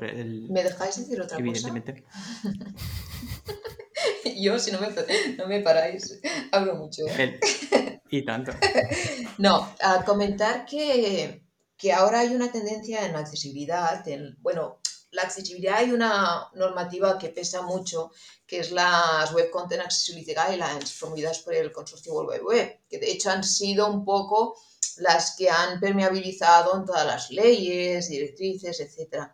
El- 0.00 0.48
¿Me 0.50 0.62
dejáis 0.64 0.96
decir 0.96 1.20
otra 1.20 1.36
cosa? 1.36 1.40
evidentemente. 1.40 2.04
Yo, 4.40 4.58
si 4.58 4.72
no 4.72 4.80
me, 4.80 4.88
no 5.36 5.46
me 5.46 5.60
paráis, 5.60 6.20
hablo 6.52 6.74
mucho. 6.76 7.02
¿eh? 7.06 7.38
el- 7.72 8.00
y 8.10 8.24
tanto. 8.24 8.52
No, 9.38 9.74
a 9.82 10.04
comentar 10.04 10.66
que, 10.66 11.44
que 11.78 11.92
ahora 11.92 12.20
hay 12.20 12.34
una 12.34 12.50
tendencia 12.52 13.06
en 13.06 13.12
la 13.12 13.20
accesibilidad. 13.20 14.06
en- 14.08 14.36
bueno, 14.40 14.79
la 15.12 15.22
accesibilidad 15.22 15.78
hay 15.78 15.92
una 15.92 16.48
normativa 16.54 17.18
que 17.18 17.30
pesa 17.30 17.62
mucho, 17.62 18.12
que 18.46 18.60
es 18.60 18.70
las 18.70 19.32
Web 19.32 19.50
Content 19.50 19.82
Accessibility 19.82 20.34
Guidelines 20.34 20.92
promovidas 20.98 21.40
por 21.40 21.54
el 21.54 21.72
consorcio 21.72 22.12
World 22.12 22.42
Web, 22.42 22.80
que 22.88 22.98
de 22.98 23.10
hecho 23.10 23.30
han 23.30 23.42
sido 23.42 23.88
un 23.88 24.04
poco 24.04 24.56
las 24.98 25.36
que 25.36 25.50
han 25.50 25.80
permeabilizado 25.80 26.76
en 26.76 26.84
todas 26.84 27.06
las 27.06 27.30
leyes, 27.30 28.08
directrices, 28.08 28.80
etc. 28.80 29.28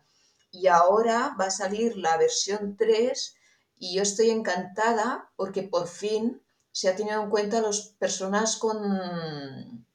Y 0.51 0.67
ahora 0.69 1.37
va 1.39 1.47
a 1.47 1.51
salir 1.51 1.97
la 1.97 2.17
versión 2.17 2.77
3 2.77 3.35
y 3.79 3.97
yo 3.97 4.03
estoy 4.03 4.31
encantada 4.31 5.31
porque 5.37 5.62
por 5.62 5.89
fin 5.89 6.43
se 6.73 6.89
ha 6.89 6.97
tenido 6.97 7.23
en 7.23 7.31
cuenta 7.31 7.61
las 7.61 7.81
personas 7.99 8.57
con 8.57 9.87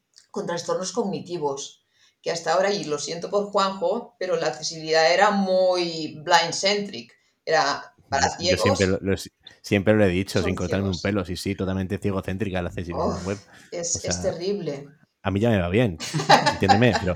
trastornos 0.46 0.92
cognitivos, 0.92 1.81
que 2.22 2.32
hasta 2.32 2.54
ahora, 2.54 2.72
y 2.72 2.84
lo 2.84 3.00
siento 3.00 3.30
por 3.30 3.46
Juanjo, 3.46 4.16
pero 4.20 4.36
la 4.36 4.48
accesibilidad 4.48 5.12
era 5.14 5.32
muy 5.32 6.22
blind-centric, 6.24 7.12
era 7.46 7.94
para 8.10 8.28
Yo 8.28 8.58
ciegos. 8.58 8.62
siempre 8.62 8.88
lo, 8.88 9.00
lo- 9.02 9.18
siempre 9.62 9.94
lo 9.96 10.06
he 10.06 10.10
dicho, 10.10 10.40
Son 10.40 10.46
sin 10.46 10.56
cortarme 10.56 10.88
un 10.88 10.94
ciegos. 10.94 11.02
pelo. 11.04 11.26
Sí, 11.26 11.36
sí, 11.38 11.56
totalmente 11.56 11.98
ciegocéntrica 11.98 12.62
la 12.62 12.70
accesibilidad 12.70 13.18
Uf. 13.18 13.26
web. 13.28 13.38
Es, 13.72 13.96
o 13.96 14.08
es 14.08 14.16
sea, 14.16 14.22
terrible, 14.32 14.88
A 15.24 15.32
mí 15.32 15.40
ya 15.40 15.50
me 15.50 15.60
va 15.62 15.70
bien, 15.70 15.98
entiéndeme, 16.54 16.94
pero, 17.00 17.14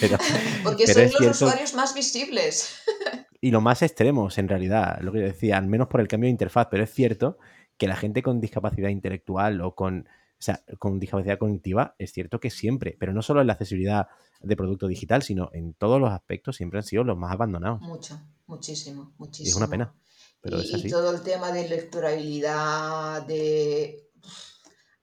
pero, 0.00 0.18
porque 0.62 0.84
pero 0.86 1.00
es 1.00 1.12
los 1.12 1.20
cierto- 1.20 1.44
usuarios 1.46 1.74
más 1.74 1.94
visibles. 1.94 2.74
y 3.40 3.50
los 3.50 3.62
más 3.62 3.82
extremos 3.82 4.38
en 4.38 4.48
realidad, 4.48 4.98
lo 5.00 5.12
que 5.12 5.20
yo 5.20 5.24
decía, 5.26 5.56
al 5.58 5.66
menos 5.66 5.88
por 5.88 6.00
el 6.00 6.08
cambio 6.08 6.28
de 6.28 6.32
interfaz, 6.32 6.68
pero 6.70 6.84
es 6.84 6.92
cierto 6.92 7.38
que 7.76 7.88
la 7.88 7.96
gente 7.96 8.22
con 8.22 8.40
discapacidad 8.40 8.88
intelectual 8.90 9.60
o 9.62 9.74
con, 9.74 10.08
o 10.42 10.44
sea, 10.44 10.64
con 10.80 10.98
discapacidad 10.98 11.38
cognitiva, 11.38 11.94
es 12.00 12.10
cierto 12.12 12.40
que 12.40 12.50
siempre, 12.50 12.96
pero 12.98 13.12
no 13.12 13.22
solo 13.22 13.40
en 13.42 13.46
la 13.46 13.52
accesibilidad 13.52 14.08
de 14.40 14.56
producto 14.56 14.88
digital, 14.88 15.22
sino 15.22 15.50
en 15.52 15.72
todos 15.74 16.00
los 16.00 16.10
aspectos 16.10 16.56
siempre 16.56 16.80
han 16.80 16.82
sido 16.82 17.04
los 17.04 17.16
más 17.16 17.30
abandonados. 17.32 17.80
Mucho, 17.80 18.20
muchísimo, 18.46 19.12
Y 19.14 19.18
muchísimo. 19.18 19.48
es 19.50 19.56
una 19.56 19.68
pena, 19.68 19.94
pero 20.40 20.58
y, 20.58 20.62
es 20.64 20.72
y 20.72 20.74
así. 20.74 20.90
todo 20.90 21.14
el 21.14 21.22
tema 21.22 21.52
de 21.52 21.68
lecturabilidad, 21.68 23.24
de... 23.24 24.08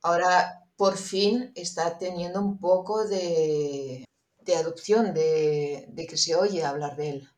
Ahora, 0.03 0.65
por 0.75 0.97
fin, 0.97 1.53
está 1.55 1.97
teniendo 1.97 2.41
un 2.41 2.59
poco 2.59 3.07
de, 3.07 4.03
de 4.41 4.55
adopción, 4.57 5.13
de, 5.13 5.85
de 5.87 6.05
que 6.05 6.17
se 6.17 6.35
oye 6.35 6.65
hablar 6.65 6.97
de 6.97 7.09
él. 7.11 7.29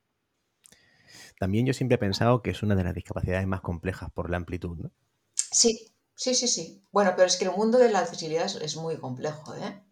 También 1.40 1.68
yo 1.68 1.74
siempre 1.76 1.98
he 1.98 2.00
pensado 2.00 2.42
que 2.42 2.50
es 2.50 2.64
una 2.64 2.74
de 2.74 2.84
las 2.84 2.96
discapacidades 2.96 3.46
más 3.46 3.62
complejas 3.62 4.10
por 4.12 4.32
la 4.32 4.38
amplitud, 4.38 4.76
¿no? 4.80 4.92
Sí, 5.36 5.91
sí, 6.22 6.36
sí, 6.36 6.48
sí. 6.48 6.66
Bueno, 6.92 7.14
pero 7.16 7.28
es 7.28 7.38
que 7.38 7.46
el 7.46 7.52
mundo 7.52 7.78
de 7.78 7.90
la 7.90 8.00
accesibilidad 8.00 8.46
es, 8.46 8.56
es 8.56 8.76
muy 8.76 8.98
complejo, 8.98 9.56
¿eh? 9.56 9.84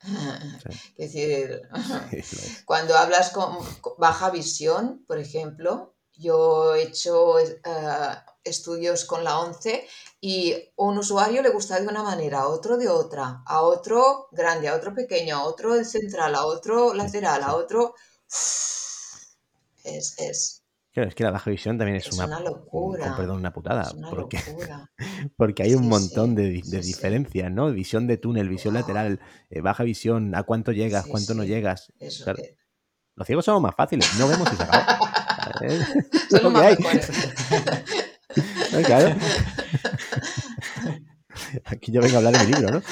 Es 0.00 0.02
decir, 1.12 1.62
Sí. 2.22 2.62
Cuando 2.66 2.96
hablas 2.96 3.30
con, 3.30 3.58
con 3.80 3.94
baja 3.98 4.30
visión, 4.30 5.04
por 5.06 5.18
ejemplo, 5.18 5.94
yo 6.12 6.74
he 6.74 6.82
hecho 6.84 7.38
eh, 7.40 7.54
estudios 8.44 9.04
con 9.04 9.24
la 9.24 9.38
ONCE 9.40 9.86
y 10.20 10.52
a 10.54 10.58
un 10.76 10.98
usuario 10.98 11.42
le 11.42 11.50
gusta 11.50 11.80
de 11.80 11.86
una 11.88 12.02
manera, 12.02 12.40
a 12.40 12.48
otro 12.48 12.76
de 12.76 12.88
otra, 12.88 13.42
a 13.46 13.62
otro 13.62 14.28
grande, 14.32 14.68
a 14.68 14.76
otro 14.76 14.94
pequeño, 14.94 15.36
a 15.36 15.44
otro 15.44 15.84
central, 15.84 16.34
a 16.34 16.46
otro 16.46 16.94
lateral, 16.94 17.42
a 17.42 17.54
otro... 17.56 17.94
Es, 19.84 20.14
es, 20.18 20.62
Claro, 20.92 21.08
es 21.08 21.14
que 21.14 21.24
la 21.24 21.30
baja 21.30 21.50
visión 21.50 21.78
también 21.78 21.96
es, 21.96 22.06
es 22.06 22.12
una, 22.12 22.26
una 22.26 22.40
locura. 22.40 23.04
con 23.04 23.14
perdón, 23.14 23.38
una 23.38 23.52
putada, 23.52 23.82
es 23.82 23.94
una 23.94 24.08
porque, 24.10 24.38
locura. 24.40 24.90
porque 25.36 25.62
hay 25.62 25.74
un 25.74 25.82
Sí, 25.84 25.88
montón 25.88 26.30
sí, 26.30 26.36
de, 26.36 26.62
de 26.64 26.82
sí, 26.82 26.82
diferencias, 26.82 27.50
¿no? 27.52 27.70
Visión 27.72 28.06
de 28.06 28.16
túnel, 28.16 28.48
visión 28.48 28.74
Wow. 28.74 28.80
lateral, 28.80 29.20
eh, 29.50 29.60
baja 29.60 29.84
visión, 29.84 30.34
a 30.34 30.42
cuánto 30.44 30.72
llegas, 30.72 31.06
cuánto 31.06 31.34
no 31.34 31.44
llegas. 31.44 31.92
Eso, 31.98 32.24
Claro, 32.24 32.40
eh, 32.40 32.56
Los 33.16 33.26
ciegos 33.26 33.44
somos 33.44 33.62
más 33.62 33.74
fáciles, 33.76 34.08
no 34.18 34.28
vemos 34.28 34.52
y 34.52 34.56
se 34.56 34.62
acabó. 34.62 34.86
¿Eh? 35.62 35.80
son 36.30 36.54
que 36.54 36.76
más. 36.82 37.10
¿No? 38.72 38.82
Claro. 38.82 39.16
Aquí 41.64 41.92
yo 41.92 42.00
vengo 42.02 42.16
a 42.16 42.18
hablar 42.18 42.34
de 42.34 42.40
mi 42.40 42.52
libro, 42.52 42.70
¿no? 42.70 42.82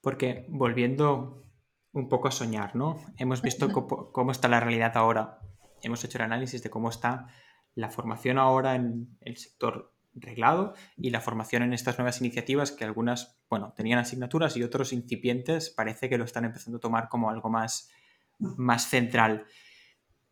Porque 0.00 0.46
volviendo 0.48 1.44
un 1.92 2.08
poco 2.08 2.28
a 2.28 2.30
soñar, 2.30 2.76
¿no? 2.76 2.98
Hemos 3.18 3.42
visto 3.42 3.68
cómo, 4.12 4.32
está 4.32 4.48
la 4.48 4.60
realidad 4.60 4.96
ahora. 4.96 5.38
Hemos 5.82 6.04
hecho 6.04 6.18
el 6.18 6.24
análisis 6.24 6.62
de 6.62 6.70
cómo 6.70 6.90
está 6.90 7.28
la 7.74 7.90
formación 7.90 8.38
ahora 8.38 8.74
en 8.74 9.16
el 9.20 9.36
sector 9.36 9.94
reglado 10.12 10.74
y 10.96 11.10
la 11.10 11.20
formación 11.20 11.62
en 11.62 11.72
estas 11.72 11.98
nuevas 11.98 12.20
iniciativas 12.20 12.72
que 12.72 12.84
algunas, 12.84 13.40
bueno, 13.48 13.72
tenían 13.76 13.98
asignaturas 13.98 14.56
y 14.56 14.62
otros 14.62 14.92
incipientes, 14.92 15.70
parece 15.70 16.08
que 16.08 16.18
lo 16.18 16.24
están 16.24 16.44
empezando 16.44 16.78
a 16.78 16.80
tomar 16.80 17.08
como 17.08 17.30
algo 17.30 17.48
más, 17.48 17.90
más 18.38 18.88
central. 18.88 19.46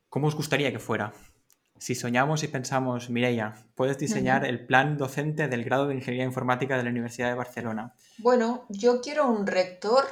¿Cómo 0.08 0.26
os 0.26 0.34
gustaría 0.34 0.72
que 0.72 0.78
fuera? 0.78 1.12
Si 1.78 1.94
soñamos 1.94 2.42
y 2.42 2.48
pensamos, 2.48 3.08
Mireia, 3.08 3.54
puedes 3.76 3.98
diseñar 3.98 4.44
el 4.44 4.66
plan 4.66 4.96
docente 4.96 5.46
del 5.46 5.62
grado 5.62 5.86
de 5.86 5.94
Ingeniería 5.94 6.24
Informática 6.24 6.76
de 6.76 6.82
la 6.82 6.90
Universidad 6.90 7.28
de 7.28 7.36
Barcelona. 7.36 7.94
Bueno, 8.18 8.66
yo 8.68 9.00
quiero 9.00 9.28
un 9.28 9.46
rector 9.46 10.04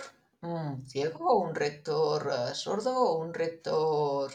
ciego 0.86 1.26
o 1.28 1.40
un 1.40 1.54
rector 1.54 2.30
eh, 2.32 2.54
sordo 2.54 2.94
o 2.96 3.18
un 3.18 3.34
rector 3.34 4.32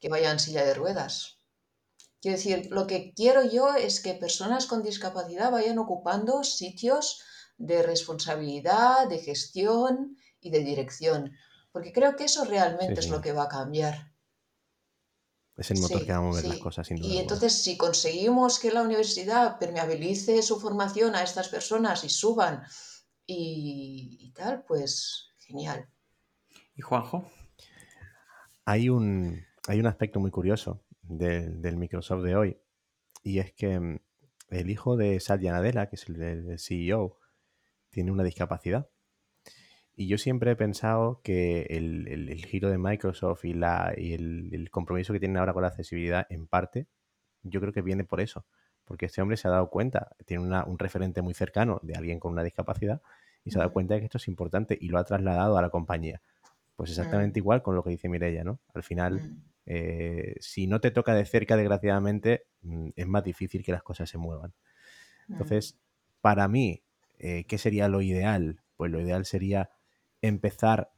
que 0.00 0.08
vaya 0.08 0.30
en 0.30 0.38
silla 0.38 0.64
de 0.64 0.74
ruedas. 0.74 1.38
Quiero 2.20 2.36
decir, 2.36 2.68
lo 2.70 2.86
que 2.86 3.12
quiero 3.14 3.44
yo 3.44 3.74
es 3.74 4.00
que 4.00 4.14
personas 4.14 4.66
con 4.66 4.82
discapacidad 4.82 5.50
vayan 5.50 5.78
ocupando 5.78 6.44
sitios 6.44 7.22
de 7.56 7.82
responsabilidad, 7.82 9.08
de 9.08 9.18
gestión 9.18 10.16
y 10.40 10.50
de 10.50 10.60
dirección, 10.60 11.32
porque 11.72 11.92
creo 11.92 12.16
que 12.16 12.24
eso 12.24 12.44
realmente 12.44 13.00
es 13.00 13.08
lo 13.08 13.20
que 13.20 13.32
va 13.32 13.44
a 13.44 13.48
cambiar. 13.48 14.12
Es 15.56 15.70
el 15.70 15.80
motor 15.80 16.04
que 16.04 16.12
va 16.12 16.18
a 16.18 16.22
mover 16.22 16.44
las 16.44 16.58
cosas, 16.58 16.86
sin 16.86 16.96
duda. 16.96 17.08
Y 17.08 17.18
entonces, 17.18 17.52
si 17.62 17.76
conseguimos 17.76 18.58
que 18.58 18.72
la 18.72 18.82
universidad 18.82 19.58
permeabilice 19.58 20.42
su 20.42 20.58
formación 20.58 21.14
a 21.14 21.22
estas 21.22 21.48
personas 21.48 22.02
y 22.04 22.08
suban 22.08 22.64
y 23.26 24.32
tal, 24.34 24.64
pues 24.64 25.29
genial. 25.50 25.88
¿Y 26.76 26.82
Juanjo? 26.82 27.28
Hay 28.64 28.88
un, 28.88 29.44
hay 29.68 29.80
un 29.80 29.86
aspecto 29.86 30.20
muy 30.20 30.30
curioso 30.30 30.84
del 31.02 31.76
Microsoft 31.76 32.22
de 32.22 32.36
hoy 32.36 32.56
y 33.24 33.40
es 33.40 33.52
que 33.52 33.80
mm, 33.80 33.98
el 34.50 34.70
hijo 34.70 34.96
de 34.96 35.18
Satya 35.18 35.52
Nadella, 35.52 35.86
que 35.88 35.96
es 35.96 36.08
el, 36.08 36.58
CEO, 36.58 37.18
tiene 37.90 38.12
una 38.12 38.22
discapacidad. 38.22 38.88
Y 39.96 40.06
yo 40.06 40.18
siempre 40.18 40.52
he 40.52 40.56
pensado 40.56 41.20
que 41.22 41.62
el, 41.70 42.44
giro 42.46 42.70
de 42.70 42.78
Microsoft 42.78 43.44
y, 43.44 43.52
la, 43.52 43.92
y 43.96 44.14
el, 44.14 44.70
compromiso 44.70 45.12
que 45.12 45.20
tienen 45.20 45.36
ahora 45.36 45.52
con 45.52 45.62
la 45.62 45.68
accesibilidad, 45.68 46.26
en 46.30 46.46
parte, 46.46 46.86
yo 47.42 47.60
creo 47.60 47.72
que 47.72 47.82
viene 47.82 48.04
por 48.04 48.20
eso. 48.20 48.46
Porque 48.84 49.06
este 49.06 49.20
hombre 49.20 49.36
se 49.36 49.48
ha 49.48 49.50
dado 49.50 49.68
cuenta, 49.68 50.16
tiene 50.26 50.44
un 50.44 50.78
referente 50.78 51.22
muy 51.22 51.34
cercano 51.34 51.80
de 51.82 51.94
alguien 51.94 52.18
con 52.18 52.32
una 52.32 52.42
discapacidad 52.42 53.02
y 53.44 53.50
se 53.50 53.58
ha 53.58 53.60
dado 53.60 53.72
cuenta 53.72 53.94
de 53.94 54.00
que 54.00 54.06
esto 54.06 54.18
es 54.18 54.28
importante 54.28 54.76
y 54.80 54.88
lo 54.88 54.98
ha 54.98 55.04
trasladado 55.04 55.56
a 55.56 55.62
la 55.62 55.70
compañía. 55.70 56.20
Pues 56.76 56.90
exactamente 56.90 57.40
mm. 57.40 57.42
igual 57.42 57.62
con 57.62 57.74
lo 57.74 57.82
que 57.82 57.90
dice 57.90 58.08
Mirella, 58.08 58.42
¿no? 58.42 58.60
Al 58.72 58.82
final, 58.82 59.20
mm. 59.20 59.42
eh, 59.66 60.36
si 60.40 60.66
no 60.66 60.80
te 60.80 60.90
toca 60.90 61.14
de 61.14 61.24
cerca, 61.24 61.56
desgraciadamente, 61.56 62.46
mm, 62.62 62.88
es 62.96 63.06
más 63.06 63.24
difícil 63.24 63.62
que 63.62 63.72
las 63.72 63.82
cosas 63.82 64.08
se 64.08 64.18
muevan. 64.18 64.54
Entonces, 65.28 65.78
para 66.20 66.48
mí, 66.48 66.82
eh, 67.18 67.44
¿qué 67.44 67.58
sería 67.58 67.88
lo 67.88 68.00
ideal? 68.00 68.62
Pues 68.76 68.90
lo 68.90 69.00
ideal 69.00 69.24
sería 69.26 69.70
empezar 70.22 70.90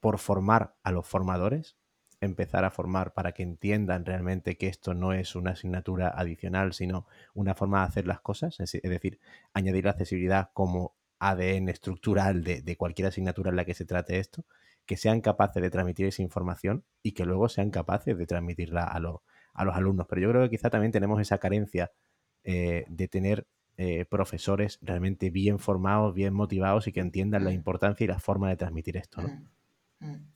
por 0.00 0.18
formar 0.18 0.76
a 0.82 0.92
los 0.92 1.06
formadores, 1.06 1.76
empezar 2.20 2.64
a 2.64 2.70
formar 2.70 3.12
para 3.12 3.32
que 3.32 3.42
entiendan 3.42 4.04
realmente 4.04 4.56
que 4.56 4.68
esto 4.68 4.94
no 4.94 5.12
es 5.12 5.34
una 5.34 5.52
asignatura 5.52 6.08
adicional, 6.08 6.72
sino 6.72 7.06
una 7.34 7.54
forma 7.54 7.80
de 7.80 7.88
hacer 7.88 8.06
las 8.06 8.20
cosas, 8.20 8.58
es 8.60 8.72
decir, 8.82 9.20
añadir 9.52 9.84
la 9.84 9.92
accesibilidad 9.92 10.50
como 10.54 10.94
ADN 11.18 11.68
estructural 11.68 12.44
de, 12.44 12.76
cualquier 12.76 13.08
asignatura 13.08 13.50
en 13.50 13.56
la 13.56 13.64
que 13.64 13.74
se 13.74 13.84
trate 13.84 14.18
esto, 14.18 14.44
que 14.86 14.96
sean 14.96 15.20
capaces 15.20 15.62
de 15.62 15.70
transmitir 15.70 16.06
esa 16.06 16.22
información 16.22 16.84
y 17.02 17.12
que 17.12 17.24
luego 17.24 17.48
sean 17.48 17.70
capaces 17.70 18.16
de 18.16 18.26
transmitirla 18.26 18.84
a, 18.84 19.00
los 19.00 19.20
alumnos. 19.54 20.06
Pero 20.08 20.22
yo 20.22 20.30
creo 20.30 20.42
que 20.44 20.50
quizá 20.50 20.70
también 20.70 20.92
tenemos 20.92 21.20
esa 21.20 21.38
carencia 21.38 21.92
eh, 22.44 22.84
de 22.88 23.08
tener 23.08 23.46
eh, 23.76 24.06
profesores 24.06 24.78
realmente 24.82 25.30
bien 25.30 25.58
formados, 25.58 26.14
bien 26.14 26.34
motivados 26.34 26.86
y 26.86 26.92
que 26.92 27.00
entiendan 27.00 27.44
la 27.44 27.50
mm. 27.50 27.54
importancia 27.54 28.04
y 28.04 28.08
la 28.08 28.18
forma 28.18 28.48
de 28.48 28.56
transmitir 28.56 28.96
esto. 28.96 29.22
¿no? 29.22 29.28
Mm, 30.00 30.10
mm. 30.10 30.32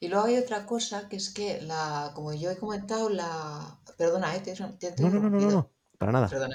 Y 0.00 0.08
luego 0.08 0.24
hay 0.24 0.38
otra 0.38 0.66
cosa 0.66 1.08
que 1.08 1.16
es 1.16 1.30
que, 1.30 1.60
la, 1.62 2.12
como 2.14 2.32
yo 2.34 2.50
he 2.50 2.56
comentado, 2.56 3.08
la... 3.08 3.78
Perdona, 3.96 4.34
¿eh? 4.34 4.42
no, 4.98 5.10
no, 5.10 5.20
no, 5.20 5.30
no, 5.30 5.50
no, 5.50 5.70
para 5.98 6.12
nada. 6.12 6.28
Perdona. 6.28 6.54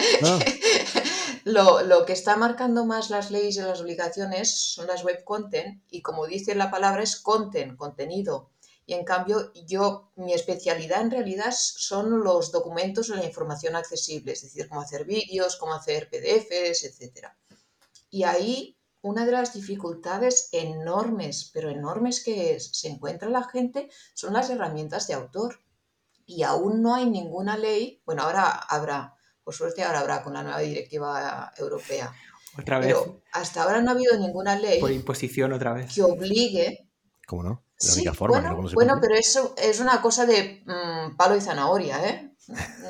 No. 1.44 1.80
Lo, 1.82 2.04
que 2.04 2.12
está 2.12 2.36
marcando 2.36 2.84
más 2.84 3.08
las 3.08 3.30
leyes 3.30 3.56
y 3.56 3.60
las 3.60 3.80
obligaciones 3.80 4.54
son 4.74 4.86
las 4.86 5.04
web 5.04 5.24
content 5.24 5.82
y 5.90 6.02
como 6.02 6.26
dice 6.26 6.54
la 6.54 6.70
palabra 6.70 7.02
es 7.02 7.16
content, 7.16 7.76
contenido. 7.76 8.50
Y 8.84 8.92
en 8.92 9.04
cambio 9.04 9.52
yo, 9.66 10.10
mi 10.16 10.34
especialidad 10.34 11.00
en 11.00 11.10
realidad 11.10 11.52
son 11.52 12.22
los 12.22 12.52
documentos 12.52 13.08
o 13.08 13.14
la 13.14 13.24
información 13.24 13.74
accesible, 13.74 14.32
es 14.32 14.42
decir, 14.42 14.68
cómo 14.68 14.82
hacer 14.82 15.04
vídeos, 15.04 15.56
cómo 15.56 15.74
hacer 15.74 16.10
PDFs, 16.10 16.84
etc. 16.84 17.28
Y 18.10 18.24
ahí 18.24 18.76
una 19.02 19.24
de 19.24 19.32
las 19.32 19.54
dificultades 19.54 20.50
enormes, 20.52 21.50
pero 21.54 21.70
enormes 21.70 22.22
que 22.22 22.60
se 22.60 22.88
encuentra 22.88 23.30
la 23.30 23.44
gente 23.44 23.88
son 24.14 24.34
las 24.34 24.50
herramientas 24.50 25.06
de 25.06 25.14
autor. 25.14 25.62
Y 26.26 26.42
aún 26.42 26.82
no 26.82 26.94
hay 26.94 27.06
ninguna 27.08 27.56
ley, 27.56 28.02
bueno, 28.04 28.22
ahora 28.22 28.50
habrá, 28.50 29.16
por 29.42 29.54
suerte 29.54 29.82
ahora 29.82 30.00
habrá 30.00 30.22
con 30.22 30.34
la 30.34 30.42
nueva 30.42 30.60
directiva 30.60 31.52
europea. 31.56 32.12
Otra 32.58 32.78
vez. 32.78 32.88
Pero 32.88 33.22
hasta 33.32 33.62
ahora 33.62 33.80
no 33.80 33.90
ha 33.90 33.94
habido 33.94 34.18
ninguna 34.18 34.56
ley. 34.56 34.80
Por 34.80 34.90
imposición 34.90 35.52
otra 35.52 35.72
vez. 35.72 35.94
Que 35.94 36.02
obligue. 36.02 36.88
¿Cómo 37.26 37.42
no? 37.42 37.64
La 37.80 37.94
única 37.94 38.14
forma. 38.14 38.40
Bueno, 38.40 38.70
bueno 38.74 38.98
pero 39.00 39.14
eso 39.14 39.54
es 39.56 39.80
una 39.80 40.02
cosa 40.02 40.26
de 40.26 40.62
mm, 40.66 41.16
palo 41.16 41.36
y 41.36 41.40
zanahoria, 41.40 42.08
¿eh? 42.08 42.34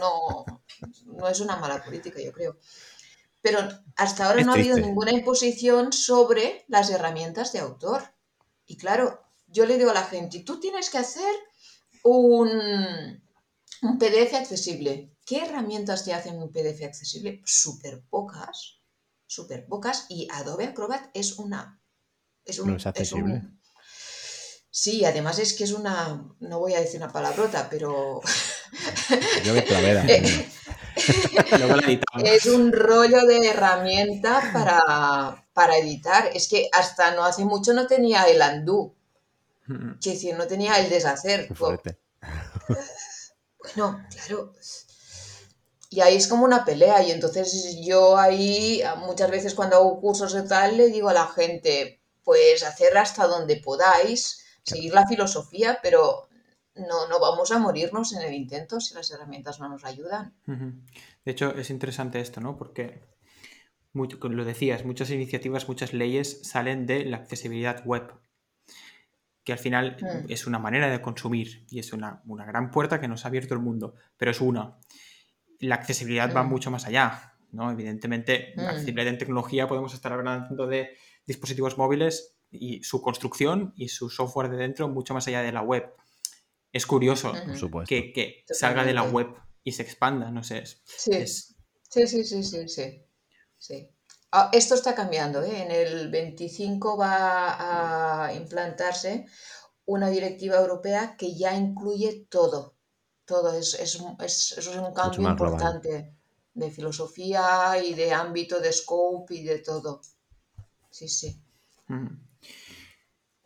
No, 0.00 0.44
no 1.06 1.28
es 1.28 1.40
una 1.40 1.56
mala 1.56 1.84
política, 1.84 2.20
yo 2.20 2.32
creo. 2.32 2.56
Pero 3.42 3.60
hasta 3.96 4.26
ahora 4.26 4.42
no 4.42 4.52
ha 4.52 4.54
habido 4.54 4.76
ninguna 4.76 5.12
imposición 5.12 5.92
sobre 5.92 6.64
las 6.68 6.90
herramientas 6.90 7.52
de 7.52 7.60
autor. 7.60 8.02
Y 8.66 8.76
claro, 8.76 9.22
yo 9.46 9.66
le 9.66 9.78
digo 9.78 9.90
a 9.90 9.94
la 9.94 10.04
gente, 10.04 10.40
tú 10.40 10.60
tienes 10.60 10.90
que 10.90 10.98
hacer 10.98 11.34
un, 12.02 13.22
un 13.82 13.98
PDF 13.98 14.34
accesible. 14.34 15.12
¿Qué 15.24 15.44
herramientas 15.44 16.04
te 16.04 16.12
hacen 16.12 16.42
un 16.42 16.52
PDF 16.52 16.85
accesible? 16.85 17.40
Súper 17.44 18.02
pocas, 18.09 18.80
súper 19.26 19.66
pocas. 19.66 20.06
Y 20.09 20.28
Adobe 20.33 20.66
Acrobat 20.66 21.11
es 21.14 21.38
una... 21.38 21.80
Es 22.44 22.59
un, 22.59 22.70
no 22.70 22.76
es 22.76 22.87
accesible. 22.87 23.42
sí, 24.70 25.04
además 25.04 25.38
es 25.38 25.52
que 25.52 25.64
es 25.64 25.72
una... 25.72 26.26
No 26.40 26.59
voy 26.59 26.74
a 26.74 26.80
decir 26.80 27.02
una 27.02 27.12
palabrota, 27.12 27.68
pero... 27.70 28.20
Yo 29.44 29.54
me 29.54 29.64
clavera. 29.64 30.04
es 32.24 32.46
un 32.46 32.72
rollo 32.72 33.24
de 33.26 33.48
herramienta 33.48 34.50
para, 34.52 35.46
para, 35.52 35.78
editar. 35.78 36.30
Es 36.35 36.48
que 36.48 36.68
hasta 36.72 37.14
no 37.14 37.24
hace 37.24 37.44
mucho 37.44 37.72
no 37.72 37.87
tenía 37.87 38.24
el 38.24 38.40
undo. 38.40 38.96
Que 40.00 40.11
decir, 40.11 40.37
no 40.37 40.48
tenía 40.48 40.80
el 40.80 40.90
deshacer. 40.90 41.48
Bueno, 43.74 44.04
claro. 44.11 44.52
Y 45.90 46.00
ahí 46.00 46.16
es 46.16 46.29
como 46.29 46.44
una 46.44 46.64
pelea. 46.64 47.03
Y 47.03 47.11
entonces 47.11 47.76
yo 47.85 48.16
ahí 48.16 48.81
muchas 48.98 49.31
veces 49.31 49.55
cuando 49.55 49.76
hago 49.76 50.00
cursos 50.00 50.33
de 50.33 50.44
tal 50.44 50.76
le 50.76 50.87
digo 50.87 51.11
a 51.11 51.14
la 51.14 51.26
gente, 51.26 52.00
pues 52.22 52.62
hacer 52.62 52.96
hasta 52.96 53.26
donde 53.26 53.57
podáis, 53.57 54.44
seguir 54.62 54.94
la 54.94 55.07
filosofía, 55.07 55.81
pero 55.83 56.29
no, 56.76 57.09
no 57.09 57.20
vamos 57.20 57.50
a 57.50 57.59
morirnos 57.59 58.12
en 58.12 58.22
el 58.22 58.35
intento 58.35 58.81
si 58.81 58.94
las 58.94 59.11
herramientas 59.11 59.61
no 59.61 59.68
nos 59.68 59.85
ayudan. 59.85 60.35
De 60.46 61.33
hecho, 61.33 61.55
es 61.57 61.70
interesante 61.70 62.20
esto, 62.20 62.40
¿no? 62.40 62.57
Porque, 62.57 63.03
lo 63.92 64.44
decías, 64.44 64.85
muchas 64.85 65.11
iniciativas, 65.11 65.68
muchas 65.68 65.92
leyes 65.92 66.40
salen 66.42 66.87
de 66.87 67.05
la 67.05 67.18
accesibilidad 67.18 67.85
web 67.85 68.12
que 69.44 69.53
al 69.53 69.59
final 69.59 69.96
mm. 70.00 70.31
es 70.31 70.46
una 70.46 70.59
manera 70.59 70.90
de 70.90 71.00
consumir 71.00 71.66
y 71.70 71.79
es 71.79 71.92
una, 71.92 72.22
gran 72.24 72.70
puerta 72.70 73.00
que 73.00 73.09
nos 73.09 73.24
ha 73.24 73.29
abierto 73.29 73.55
el 73.55 73.61
mundo, 73.61 73.94
pero 74.16 74.31
es 74.31 74.40
una. 74.40 74.76
La 75.60 75.76
accesibilidad 75.76 76.34
va 76.34 76.42
mm. 76.42 76.48
mucho 76.48 76.70
más 76.70 76.86
allá, 76.86 77.34
¿no? 77.52 77.70
Evidentemente, 77.70 78.52
mm. 78.56 78.61
accesibilidad 78.61 79.08
en 79.08 79.18
tecnología 79.18 79.68
podemos 79.68 79.94
estar 79.94 80.12
hablando 80.12 80.66
de 80.66 80.90
dispositivos 81.26 81.78
móviles 81.78 82.36
y 82.50 82.82
su 82.82 83.00
construcción 83.00 83.72
y 83.76 83.88
su 83.88 84.11
software 84.11 84.50
de 84.50 84.56
dentro 84.56 84.88
mucho 84.88 85.14
más 85.14 85.28
allá 85.28 85.42
de 85.42 85.52
la 85.52 85.62
web. 85.62 85.94
Es 86.72 86.86
curioso 86.86 87.32
que, 87.86 88.12
que 88.12 88.44
salga 88.48 88.84
de 88.84 88.94
la 88.94 89.02
web 89.04 89.28
y 89.62 89.72
se 89.72 89.82
expanda, 89.82 90.30
no 90.30 90.42
sé. 90.42 90.64
sí. 90.64 91.26
sí, 91.26 92.06
sí, 92.06 92.24
sí, 92.24 92.42
sí, 92.42 92.68
sí, 92.68 93.04
sí. 93.58 93.90
Ah, 94.32 94.48
esto 94.52 94.74
está 94.74 94.94
cambiando. 94.94 95.42
¿eh? 95.42 95.62
En 95.62 95.70
el 95.70 96.08
25 96.08 96.96
va 96.96 98.26
a 98.26 98.34
implantarse 98.34 99.26
una 99.86 100.08
directiva 100.08 100.56
europea 100.56 101.16
que 101.16 101.34
ya 101.34 101.56
incluye 101.56 102.26
todo. 102.30 102.76
Todo. 103.31 103.57
Es, 103.57 103.74
es, 103.74 103.95
es, 104.59 104.66
un 104.66 104.93
cambio 104.93 105.31
importante 105.31 106.12
de 106.53 106.70
filosofía 106.72 107.81
y 107.81 107.95
de 107.95 108.12
ámbito, 108.12 108.59
de 108.59 108.72
scope 108.72 109.37
y 109.37 109.45
de 109.45 109.61
todo. 109.61 110.01
Sí, 110.91 111.09
sí. 111.09 111.41
Mm. 111.87 112.09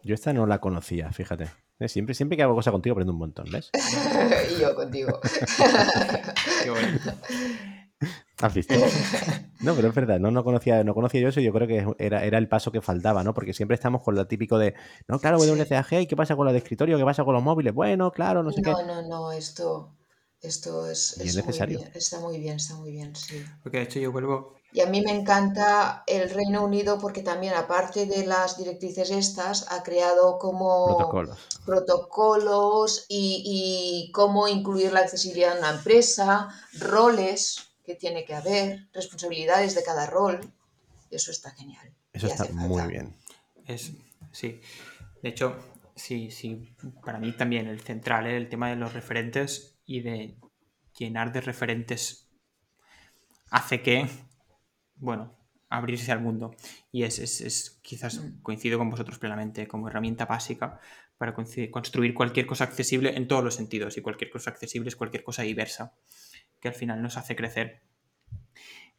Yo 0.03 0.15
esta 0.15 0.33
no 0.33 0.47
la 0.47 0.59
conocía, 0.59 1.13
fíjate. 1.13 1.51
Siempre, 1.87 2.15
siempre 2.15 2.39
que 2.39 2.45
hago 2.45 2.55
cosa 2.55 2.73
contigo 2.73 2.95
aprendo 2.95 3.13
un 3.13 3.19
montón, 3.19 3.51
¿ves? 3.51 3.71
y 4.57 4.63
yo 4.63 4.75
contigo. 4.75 5.21
¿Has 8.45 8.53
visto? 8.53 8.75
No, 9.61 9.75
pero 9.75 9.89
es 9.89 9.95
verdad, 9.95 10.19
no, 10.21 10.31
no, 10.31 10.45
conocía, 10.45 10.85
no 10.85 10.93
conocía 10.93 11.23
yo 11.23 11.29
eso 11.29 11.41
y 11.41 11.45
yo 11.45 11.53
creo 11.55 11.67
que 11.67 11.87
era, 11.99 12.23
era 12.25 12.37
el 12.37 12.47
paso 12.47 12.71
que 12.71 12.83
faltaba, 12.83 13.25
¿no? 13.25 13.33
Porque 13.33 13.55
siempre 13.55 13.75
estamos 13.75 14.03
con 14.03 14.15
lo 14.15 14.27
típico 14.27 14.59
de, 14.59 14.75
no, 15.09 15.19
claro. 15.19 15.39
WCAG, 15.39 16.03
¿y 16.03 16.07
qué 16.07 16.15
pasa 16.15 16.37
con 16.37 16.45
lo 16.45 16.53
de 16.53 16.59
escritorio? 16.59 16.99
¿Qué 16.99 17.05
pasa 17.05 17.25
con 17.25 17.33
los 17.33 17.43
móviles? 17.43 17.73
Bueno, 17.73 18.13
claro, 18.13 18.43
no 18.43 18.53
sé 18.53 18.61
qué. 18.61 18.71
No, 18.73 18.85
no, 18.85 19.01
no, 19.09 19.33
esto, 19.33 19.97
esto 20.43 20.87
es, 20.91 21.17
Y 21.25 21.29
es 21.29 21.37
es 21.37 21.43
muy 21.47 21.47
necesario. 21.47 21.79
bien, 21.79 21.91
está 21.95 22.21
muy 22.21 22.39
bien, 22.39 22.57
está 22.57 22.75
muy 22.75 22.93
bien, 22.93 23.17
sí. 23.17 23.43
Porque 23.63 23.79
de 23.79 23.85
hecho 23.85 23.99
yo 24.01 24.13
vuelvo... 24.13 24.55
Y 24.73 24.81
a 24.83 24.87
mí 24.87 25.01
me 25.01 25.13
encanta 25.13 26.03
el 26.07 26.29
Reino 26.29 26.63
Unido 26.65 26.99
porque 26.99 27.23
también, 27.23 27.55
aparte 27.55 28.05
de 28.05 28.27
las 28.27 28.59
directrices 28.59 29.11
estas, 29.11 29.71
ha 29.73 29.83
creado 29.85 30.37
como 30.39 30.85
Protocolos. 30.99 31.39
protocolos 31.65 33.07
y, 33.09 33.43
y 34.09 34.13
cómo 34.13 34.49
incluir 34.49 34.93
la 34.93 35.01
accesibilidad 35.01 35.53
en 35.53 35.59
una 35.61 35.71
empresa, 35.71 36.49
roles 36.79 37.71
que 37.85 37.95
tiene 37.95 38.25
que 38.25 38.35
haber, 38.35 38.89
responsabilidades 38.93 39.75
de 39.75 39.83
cada 39.85 40.07
rol. 40.07 40.41
Eso 41.11 41.31
está 41.31 41.51
genial. 41.53 41.95
Eso 42.13 42.27
está 42.27 42.45
muy 42.53 42.79
falta. 42.81 42.87
bien. 42.87 43.17
Es, 43.67 43.93
sí. 44.33 44.61
De 45.23 45.29
hecho, 45.29 45.57
sí, 45.95 46.31
sí, 46.31 46.75
para 47.05 47.19
mí 47.19 47.33
también 47.33 47.67
el 47.67 47.81
central 47.81 48.27
es 48.27 48.35
el 48.35 48.49
tema 48.49 48.69
de 48.71 48.77
los 48.77 48.93
referentes 48.93 49.79
y 49.87 50.01
de 50.01 50.37
llenar 50.99 51.33
de 51.33 51.41
referentes 51.41 52.29
hace 53.51 53.83
que, 53.83 54.09
bueno, 54.97 55.37
abrirse 55.69 56.13
al 56.13 56.21
mundo. 56.21 56.55
Y 56.93 57.03
es, 57.05 57.19
es, 57.19 57.41
es 57.41 57.81
quizás 57.83 58.17
Mm. 58.19 58.43
coincido 58.43 58.79
con 58.79 58.91
vosotros 58.91 59.19
plenamente 59.19 59.67
como 59.69 59.89
herramienta 59.89 60.27
básica 60.27 60.81
para 61.19 61.35
construir 61.35 62.13
cualquier 62.15 62.47
cosa 62.47 62.65
accesible 62.65 63.17
en 63.17 63.29
todos 63.29 63.43
los 63.45 63.55
sentidos. 63.55 63.97
Y 63.97 64.03
cualquier 64.03 64.31
cosa 64.31 64.51
accesible 64.51 64.89
es 64.89 64.97
cualquier 64.97 65.23
cosa 65.23 65.43
diversa, 65.43 65.95
que 66.65 66.69
al 66.69 66.75
final 66.75 67.03
nos 67.03 67.19
hace 67.19 67.37
crecer. 67.37 67.83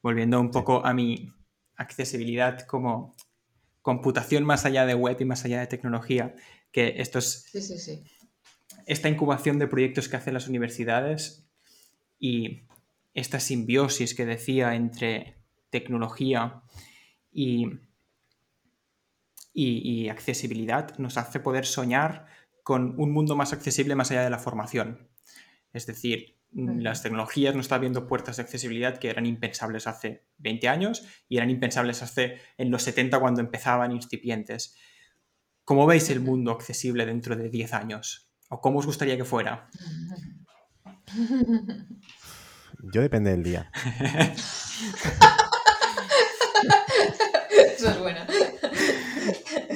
Volviendo 0.04 0.40
un 0.40 0.52
poco 0.52 0.86
a 0.86 0.94
mi 0.94 1.34
accesibilidad 1.78 2.60
como 2.68 3.16
computación 3.82 4.46
más 4.46 4.66
allá 4.66 4.86
de 4.86 4.94
web 4.94 5.18
y 5.20 5.26
más 5.26 5.46
allá 5.46 5.62
de 5.62 5.66
tecnología, 5.66 6.36
que 6.72 6.94
esto 6.98 7.18
es 7.18 7.48
Sí, 7.52 7.62
sí, 7.64 7.80
sí. 7.80 8.04
esta 8.86 9.10
incubación 9.10 9.58
de 9.58 9.66
proyectos 9.68 10.08
que 10.08 10.16
hacen 10.16 10.36
las 10.36 10.48
universidades 10.48 11.48
y 12.20 12.68
esta 13.16 13.40
simbiosis 13.40 14.14
que 14.14 14.28
decía 14.28 14.76
entre 14.76 15.40
tecnología 15.72 16.62
y, 17.32 17.66
y- 19.54 20.04
y 20.04 20.10
accesibilidad 20.10 20.96
nos 21.00 21.18
hace 21.18 21.40
poder 21.40 21.66
soñar 21.66 22.28
con 22.62 22.94
un 23.00 23.12
mundo 23.12 23.36
más 23.36 23.54
accesible 23.54 23.96
más 23.96 24.12
allá 24.12 24.24
de 24.24 24.30
la 24.30 24.38
formación. 24.38 25.10
Es 25.74 25.88
decir. 25.88 26.35
Las 26.52 27.04
tecnologías 27.04 27.54
nos 27.54 27.66
están 27.66 27.78
abriendo 27.78 28.08
puertas 28.08 28.38
de 28.38 28.44
accesibilidad 28.44 28.98
que 28.98 29.10
eran 29.10 29.26
impensables 29.26 29.88
hace 29.88 30.26
20 30.38 30.70
años 30.70 31.06
y 31.28 31.38
eran 31.38 31.50
impensables 31.50 32.02
hace 32.02 32.40
en 32.58 32.72
los 32.72 32.84
70 32.84 33.20
cuando 33.20 33.42
empezaban 33.42 33.92
incipientes. 33.92 34.76
¿Cómo 35.66 35.86
veis 35.86 36.10
el 36.10 36.22
mundo 36.22 36.52
accesible 36.52 37.06
dentro 37.06 37.36
de 37.36 37.50
10 37.50 37.74
años? 37.74 38.30
¿O 38.50 38.62
cómo 38.62 38.80
os 38.80 38.86
gustaría 38.86 39.18
que 39.18 39.26
fuera? 39.26 39.70
Yo 42.94 43.02
depende 43.02 43.32
del 43.32 43.44
día. 43.44 43.72
Eso 47.76 47.90
es 47.90 48.00
buena. 48.00 48.26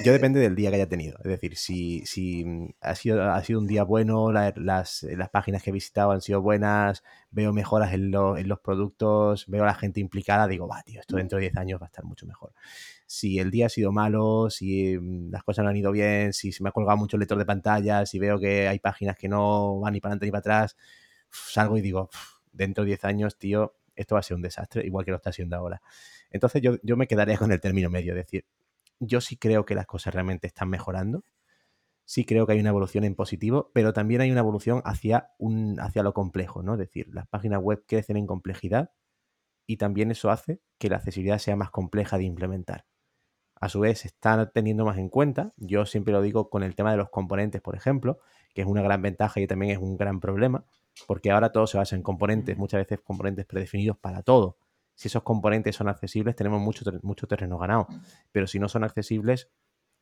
Yo 0.03 0.13
depende 0.13 0.39
del 0.39 0.55
día 0.55 0.69
que 0.69 0.75
haya 0.77 0.87
tenido. 0.87 1.17
Es 1.19 1.25
decir, 1.29 1.55
si, 1.57 2.43
mm, 2.45 2.69
ha, 2.81 2.95
sido, 2.95 3.19
un 3.59 3.67
día 3.67 3.83
bueno, 3.83 4.31
la- 4.31 4.53
las, 4.55 5.05
páginas 5.31 5.61
que 5.63 5.69
he 5.69 5.73
visitado 5.73 6.11
han 6.11 6.21
sido 6.21 6.41
buenas, 6.41 7.03
veo 7.31 7.51
mejoras 7.53 7.93
en, 7.93 8.11
lo- 8.11 8.37
en 8.37 8.47
los 8.47 8.59
productos, 8.59 9.45
veo 9.47 9.63
a 9.63 9.67
la 9.67 9.73
gente 9.75 9.99
implicada, 9.99 10.47
digo, 10.47 10.67
va, 10.67 10.81
tío, 10.83 10.99
esto 11.01 11.17
dentro 11.17 11.37
de 11.37 11.43
10 11.43 11.57
años 11.57 11.81
va 11.81 11.85
a 11.85 11.87
estar 11.87 12.05
mucho 12.05 12.25
mejor. 12.25 12.53
Si 13.05 13.39
el 13.39 13.51
día 13.51 13.65
ha 13.67 13.69
sido 13.69 13.91
malo, 13.91 14.49
si 14.49 14.97
mm, 14.97 15.31
las 15.31 15.43
cosas 15.43 15.63
no 15.63 15.69
han 15.71 15.77
ido 15.77 15.91
bien, 15.91 16.33
si 16.33 16.51
se 16.51 16.63
me 16.63 16.69
ha 16.69 16.71
colgado 16.71 16.97
mucho 16.97 17.17
el 17.17 17.21
lector 17.21 17.37
de 17.37 17.45
pantalla, 17.45 18.05
si 18.05 18.19
veo 18.19 18.39
que 18.39 18.67
hay 18.67 18.79
páginas 18.79 19.17
que 19.17 19.27
no 19.27 19.79
van 19.79 19.93
ni 19.93 19.99
para 20.01 20.11
adelante 20.13 20.25
ni 20.27 20.31
para 20.31 20.39
atrás, 20.39 20.77
salgo 21.29 21.77
y 21.77 21.81
digo, 21.81 22.09
"Uf, 22.13 22.39
dentro 22.53 22.83
de 22.83 22.89
10 22.89 23.05
años, 23.05 23.37
tío, 23.37 23.75
esto 23.95 24.15
va 24.15 24.19
a 24.19 24.23
ser 24.23 24.35
un 24.35 24.41
desastre, 24.41 24.85
igual 24.85 25.05
que 25.05 25.11
lo 25.11 25.17
está 25.17 25.31
siendo 25.31 25.55
ahora. 25.57 25.81
Entonces 26.31 26.61
yo, 26.61 26.77
yo 26.83 26.95
me 26.97 27.07
quedaría 27.07 27.37
con 27.37 27.51
el 27.51 27.59
término 27.59 27.89
medio, 27.89 28.13
es 28.13 28.17
decir, 28.17 28.45
yo 28.99 29.21
sí 29.21 29.37
creo 29.37 29.65
que 29.65 29.75
las 29.75 29.85
cosas 29.87 30.13
realmente 30.13 30.47
están 30.47 30.69
mejorando. 30.69 31.23
Sí 32.05 32.25
creo 32.25 32.47
que 32.47 32.53
hay 32.53 32.59
una 32.59 32.69
evolución 32.69 33.03
en 33.03 33.15
positivo, 33.15 33.71
pero 33.73 33.93
también 33.93 34.21
hay 34.21 34.31
una 34.31 34.41
evolución 34.41 34.81
hacia, 34.85 35.31
un, 35.37 35.79
hacia 35.79 36.03
lo 36.03 36.13
complejo, 36.13 36.63
¿no? 36.63 36.73
Es 36.73 36.79
decir, 36.79 37.07
las 37.13 37.27
páginas 37.27 37.61
web 37.61 37.83
crecen 37.87 38.17
en 38.17 38.27
complejidad 38.27 38.91
y 39.67 39.77
también 39.77 40.11
eso 40.11 40.31
hace 40.31 40.61
que 40.79 40.89
la 40.89 40.97
accesibilidad 40.97 41.39
sea 41.39 41.55
más 41.55 41.71
compleja 41.71 42.17
de 42.17 42.25
implementar. 42.25 42.85
A 43.55 43.69
su 43.69 43.81
vez, 43.81 43.99
se 43.99 44.07
está 44.07 44.49
teniendo 44.51 44.85
más 44.85 44.97
en 44.97 45.09
cuenta, 45.09 45.53
yo 45.57 45.85
siempre 45.85 46.13
lo 46.13 46.21
digo 46.21 46.49
con 46.49 46.63
el 46.63 46.75
tema 46.75 46.91
de 46.91 46.97
los 46.97 47.09
componentes, 47.09 47.61
por 47.61 47.75
ejemplo, 47.75 48.19
que 48.53 48.61
es 48.61 48.67
una 48.67 48.81
gran 48.81 49.01
ventaja 49.01 49.39
y 49.41 49.47
también 49.47 49.71
es 49.71 49.77
un 49.79 49.97
gran 49.97 50.19
problema, 50.19 50.65
porque 51.07 51.31
ahora 51.31 51.51
todo 51.51 51.67
se 51.67 51.77
basa 51.77 51.95
en 51.95 52.03
componentes, 52.03 52.57
muchas 52.57 52.79
veces 52.79 52.99
componentes 53.03 53.45
predefinidos 53.45 53.97
para 53.97 54.23
todo. 54.23 54.57
Si 54.99 55.07
esos 55.07 55.23
componentes 55.23 55.77
son 55.77 55.87
accesibles, 55.87 56.35
tenemos 56.35 56.59
mucho, 56.59 56.83
mucho 57.03 57.25
terreno 57.25 57.57
ganado. 57.57 57.87
Pero 58.33 58.47
si 58.47 58.59
no 58.59 58.67
son 58.67 58.83
accesibles, 58.83 59.49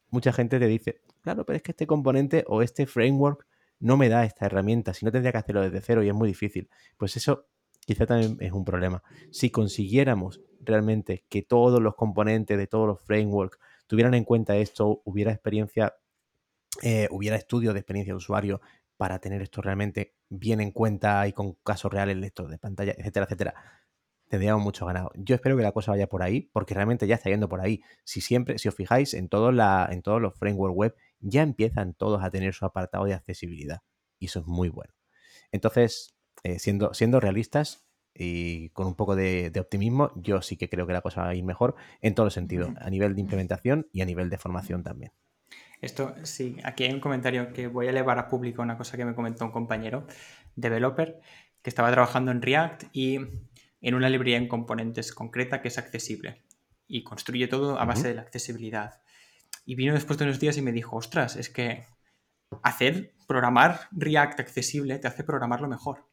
mucha 0.10 0.34
gente 0.34 0.58
te 0.58 0.66
dice, 0.66 1.02
claro, 1.22 1.46
pero 1.46 1.58
es 1.58 1.62
que 1.62 1.70
este 1.70 1.86
componente 1.86 2.44
o 2.48 2.64
este 2.64 2.88
framework 2.88 3.46
no 3.78 3.96
me 3.96 4.10
da 4.10 4.26
esta 4.26 4.48
herramienta, 4.48 4.96
si 4.96 5.06
no 5.06 5.12
tendría 5.12 5.32
que 5.32 5.38
hacerlo 5.38 5.62
desde 5.62 5.82
cero 5.82 6.02
y 6.02 6.08
es 6.08 6.16
muy 6.16 6.28
difícil. 6.28 6.68
Pues 6.98 7.16
eso 7.16 7.46
quizá 7.86 8.08
también 8.08 8.38
es 8.40 8.52
un 8.54 8.66
problema. 8.66 9.04
Si 9.30 9.52
consiguiéramos 9.52 10.42
realmente 10.62 11.26
que 11.30 11.44
todos 11.44 11.80
los 11.80 11.94
componentes 11.94 12.58
de 12.58 12.66
todos 12.66 12.88
los 12.88 13.00
frameworks 13.00 13.60
tuvieran 13.86 14.16
en 14.16 14.24
cuenta 14.24 14.58
esto, 14.58 15.04
hubiera 15.06 15.32
experiencia, 15.32 15.94
eh, 16.82 17.08
hubiera 17.12 17.36
estudios 17.36 17.76
de 17.76 17.82
experiencia 17.82 18.14
de 18.14 18.18
usuario 18.18 18.62
para 18.98 19.20
tener 19.20 19.44
esto 19.44 19.62
realmente 19.62 20.16
bien 20.28 20.60
en 20.60 20.72
cuenta 20.72 21.28
y 21.28 21.34
con 21.34 21.54
casos 21.64 21.94
reales, 21.94 22.18
lector 22.18 22.50
de 22.50 22.58
pantalla, 22.58 22.96
etcétera, 22.98 23.26
etcétera, 23.26 23.54
tendríamos 24.28 24.64
mucho 24.64 24.86
ganado. 24.86 25.12
Yo 25.16 25.36
espero 25.36 25.56
que 25.58 25.64
la 25.64 25.72
cosa 25.72 25.92
vaya 25.92 26.08
por 26.08 26.24
ahí, 26.24 26.50
porque 26.54 26.74
realmente 26.74 27.08
ya 27.08 27.16
está 27.16 27.30
yendo 27.30 27.50
por 27.50 27.62
ahí. 27.62 27.82
Si 28.04 28.22
siempre, 28.22 28.58
si 28.58 28.68
os 28.68 28.76
fijáis, 28.76 29.14
en, 29.14 29.30
todo 29.30 29.52
la, 29.52 29.88
en 29.92 30.02
todos 30.02 30.22
los 30.22 30.36
frameworks 30.36 30.76
web 30.76 30.96
ya 31.20 31.42
empiezan 31.42 31.94
todos 31.94 32.24
a 32.24 32.30
tener 32.30 32.54
su 32.54 32.66
apartado 32.66 33.06
de 33.06 33.14
accesibilidad. 33.14 33.82
Y 34.20 34.26
eso 34.26 34.40
es 34.40 34.46
muy 34.46 34.70
bueno. 34.70 34.94
Entonces, 35.52 36.16
eh, 36.44 36.60
siendo, 36.60 36.94
siendo 36.94 37.20
realistas 37.20 37.88
y 38.14 38.70
con 38.70 38.88
un 38.88 38.96
poco 38.96 39.16
de, 39.16 39.50
de 39.52 39.60
optimismo, 39.60 40.12
yo 40.16 40.42
sí 40.42 40.58
que 40.58 40.70
creo 40.70 40.88
que 40.88 40.94
la 40.94 41.02
cosa 41.02 41.22
va 41.22 41.30
a 41.30 41.36
ir 41.36 41.44
mejor 41.44 41.76
en 42.02 42.16
todos 42.16 42.28
los 42.28 42.34
sentidos, 42.34 42.72
a 42.80 42.90
nivel 42.90 43.16
de 43.16 43.22
implementación 43.22 43.88
y 43.92 44.02
a 44.02 44.06
nivel 44.06 44.30
de 44.30 44.38
formación 44.38 44.84
también. 44.84 45.12
Esto, 45.82 46.16
sí, 46.24 46.58
aquí 46.64 46.86
hay 46.86 46.94
un 46.94 47.00
comentario 47.00 47.54
que 47.54 47.68
voy 47.68 47.86
a 47.86 47.92
elevar 47.92 48.18
a 48.18 48.28
público, 48.28 48.64
una 48.64 48.78
cosa 48.78 48.98
que 48.98 49.06
me 49.06 49.14
comentó 49.14 49.46
un 49.46 49.52
compañero, 49.52 50.08
developer, 50.56 51.20
que 51.62 51.70
estaba 51.70 51.92
trabajando 51.92 52.32
en 52.32 52.42
React 52.42 52.86
y 52.94 53.20
en 53.82 53.96
una 53.96 54.10
librería 54.10 54.38
en 54.38 54.48
componentes 54.48 55.14
concreta 55.14 55.62
que 55.62 55.68
es 55.68 55.78
accesible 55.78 56.44
y 56.88 57.04
construye 57.04 57.48
todo 57.48 57.80
a 57.80 57.86
base 57.86 58.08
de 58.08 58.16
la 58.16 58.22
accesibilidad. 58.22 59.02
Y 59.66 59.76
vino 59.76 59.94
después 59.94 60.18
de 60.18 60.26
unos 60.26 60.40
días 60.40 60.58
y 60.58 60.62
me 60.62 60.72
dijo, 60.72 60.96
ostras, 60.96 61.36
es 61.36 61.50
que 61.50 61.86
hacer, 62.64 63.14
programar 63.28 63.90
React 63.92 64.40
accesible 64.40 64.98
te 65.00 65.08
hace 65.08 65.24
programarlo 65.24 65.68
mejor. 65.68 66.06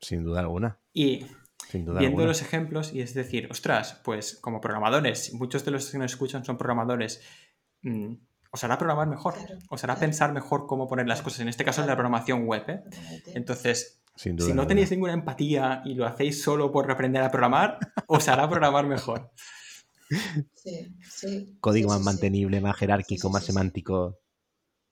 Sin 0.00 0.22
duda 0.24 0.40
alguna. 0.40 0.78
Y 0.92 1.26
Sin 1.68 1.84
duda 1.84 2.00
viendo 2.00 2.18
alguna. 2.18 2.26
los 2.28 2.42
ejemplos 2.42 2.92
y 2.92 3.00
es 3.00 3.14
decir, 3.14 3.48
ostras, 3.50 4.00
pues 4.04 4.38
como 4.40 4.60
programadores, 4.60 5.32
muchos 5.32 5.64
de 5.64 5.70
los 5.70 5.90
que 5.90 5.98
nos 5.98 6.12
escuchan 6.12 6.44
son 6.44 6.58
programadores, 6.58 7.22
mm, 7.82 8.14
os 8.50 8.64
hará 8.64 8.78
programar 8.78 9.06
mejor, 9.08 9.34
Claro, 9.34 9.58
os 9.68 9.84
hará 9.84 9.94
claro. 9.94 10.00
pensar 10.06 10.32
mejor 10.32 10.66
cómo 10.66 10.88
poner 10.88 11.06
las 11.06 11.22
cosas, 11.22 11.40
en 11.40 11.48
este 11.48 11.64
caso 11.64 11.80
en 11.82 11.86
la 11.88 11.94
programación 11.96 12.46
web. 12.46 12.64
¿eh? 12.68 12.82
Entonces, 13.34 14.00
Sin 14.16 14.36
duda 14.36 14.48
si 14.48 14.54
no 14.54 14.66
tenéis 14.66 14.90
ninguna 14.90 15.12
empatía 15.12 15.82
y 15.84 15.94
lo 15.94 16.06
hacéis 16.06 16.42
solo 16.42 16.72
por 16.72 16.90
aprender 16.90 17.22
a 17.22 17.30
programar, 17.30 17.78
os 18.08 18.26
hará 18.28 18.48
programar 18.48 18.86
mejor. 18.86 19.30
Sí, 20.54 20.88
sí. 21.08 21.56
Código 21.60 21.88
sí, 21.88 21.90
más 21.90 21.98
sí, 21.98 22.02
sí. 22.02 22.04
mantenible, 22.06 22.60
más 22.60 22.76
jerárquico, 22.76 23.28
sí, 23.28 23.32
más 23.32 23.44
semántico. 23.44 24.18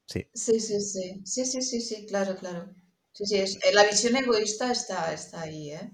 Sí, 0.07 0.26
Sí, 0.34 0.61
sí, 0.61 0.80
sí, 0.80 1.22
sí, 1.24 1.44
sí, 1.44 1.62
sí, 1.62 1.80
sí, 1.80 2.07
claro, 2.07 2.36
claro. 2.36 2.70
Sí, 3.12 3.24
sí, 3.26 3.36
es- 3.36 3.57
eh, 3.57 3.72
la 3.72 3.84
visión 3.84 4.14
egoísta 4.16 4.70
está, 4.70 5.12
está 5.12 5.40
ahí, 5.42 5.70
¿eh? 5.72 5.90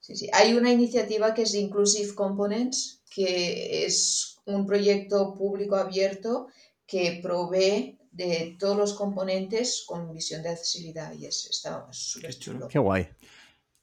Sí, 0.00 0.16
sí. 0.16 0.28
Hay 0.32 0.54
una 0.54 0.72
iniciativa 0.72 1.34
que 1.34 1.42
es 1.42 1.54
Inclusive 1.54 2.14
Components, 2.14 3.02
que 3.14 3.84
es 3.84 4.38
un 4.46 4.64
proyecto 4.66 5.34
público 5.34 5.76
abierto 5.76 6.48
que 6.88 7.20
provee 7.22 7.98
de 8.10 8.56
todos 8.58 8.76
los 8.76 8.94
componentes 8.94 9.84
con 9.86 10.12
visión 10.12 10.42
de 10.42 10.48
accesibilidad 10.48 11.12
y 11.12 11.26
es, 11.26 11.46
está 11.50 11.86
súper 11.92 12.36
chulo. 12.36 12.66
qué 12.66 12.78
guay. 12.78 13.06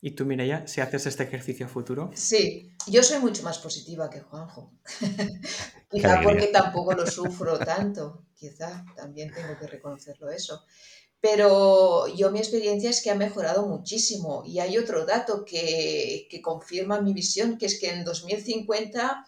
Y 0.01 0.11
tú, 0.11 0.25
Mireia, 0.25 0.67
si 0.67 0.81
haces 0.81 1.05
este 1.05 1.23
ejercicio 1.23 1.67
futuro, 1.69 2.11
Sí, 2.15 2.73
yo 2.87 3.01
soy 3.03 3.19
mucho 3.19 3.43
más 3.43 3.59
positiva 3.59 4.09
que 4.09 4.19
Juanjo. 4.21 4.73
Quizá 5.89 6.21
porque 6.21 6.47
tampoco 6.47 6.93
lo 6.93 7.07
sufro 7.07 7.57
tanto, 7.59 8.25
quizá 8.35 8.83
también 8.95 9.31
tengo 9.33 9.57
que 9.57 9.67
reconocerlo 9.67 10.29
eso. 10.29 10.65
Pero 11.21 12.07
yo 12.07 12.31
mi 12.31 12.39
experiencia 12.39 12.89
es 12.89 13.01
que 13.01 13.11
ha 13.11 13.15
mejorado 13.15 13.65
muchísimo 13.65 14.43
y 14.45 14.59
hay 14.59 14.77
otro 14.77 15.05
dato 15.05 15.45
que, 15.45 16.27
que 16.29 16.41
confirma 16.41 17.01
mi 17.01 17.13
visión, 17.13 17.57
que 17.57 17.67
es 17.67 17.79
que 17.79 17.91
en 17.91 18.03
2050 18.03 19.25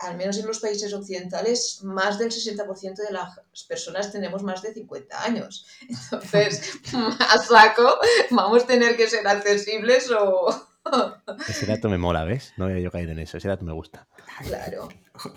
al 0.00 0.16
menos 0.16 0.38
en 0.38 0.46
los 0.46 0.60
países 0.60 0.92
occidentales, 0.94 1.80
más 1.82 2.18
del 2.18 2.30
60% 2.30 2.96
de 2.96 3.12
las 3.12 3.64
personas 3.68 4.10
tenemos 4.10 4.42
más 4.42 4.62
de 4.62 4.72
50 4.72 5.24
años. 5.24 5.66
Entonces, 5.88 6.78
a 6.94 7.38
saco, 7.38 7.98
vamos 8.30 8.64
a 8.64 8.66
tener 8.66 8.96
que 8.96 9.06
ser 9.08 9.26
accesibles 9.28 10.10
o... 10.10 10.66
Ese 11.48 11.66
dato 11.66 11.90
me 11.90 11.98
mola, 11.98 12.24
¿ves? 12.24 12.54
No 12.56 12.64
había 12.64 12.80
yo 12.80 12.90
caído 12.90 13.12
en 13.12 13.18
eso, 13.18 13.36
ese 13.36 13.48
dato 13.48 13.64
me 13.66 13.74
gusta. 13.74 14.08
Claro. 14.42 14.88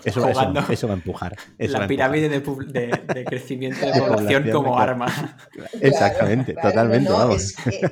Eso, 0.02 0.22
va 0.22 0.30
a 0.30 0.94
empujar. 0.94 1.36
la 1.58 1.86
pirámide 1.86 2.30
De, 2.30 3.24
crecimiento 3.26 3.84
de 3.84 4.00
población 4.00 4.50
como 4.50 4.78
arma. 4.78 5.36
Exactamente, 5.78 6.54
totalmente. 6.54 7.10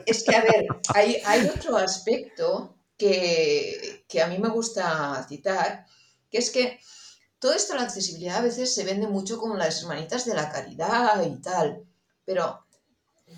Es, 0.06 0.24
que, 0.24 0.34
a 0.34 0.40
ver, 0.40 0.66
hay, 0.94 1.50
otro 1.54 1.76
aspecto 1.76 2.78
que, 2.96 4.06
que 4.08 4.22
a 4.22 4.28
mí 4.28 4.38
me 4.38 4.48
gusta 4.48 5.22
citar, 5.28 5.84
que 6.32 6.38
es 6.38 6.50
que 6.50 6.80
todo 7.38 7.52
esto, 7.52 7.74
la 7.74 7.82
accesibilidad 7.82 8.38
a 8.38 8.42
veces 8.42 8.74
se 8.74 8.84
vende 8.84 9.06
mucho 9.06 9.38
como 9.38 9.56
las 9.56 9.82
hermanitas 9.82 10.24
de 10.24 10.34
la 10.34 10.50
caridad 10.50 11.22
y 11.24 11.40
tal, 11.40 11.84
pero 12.24 12.64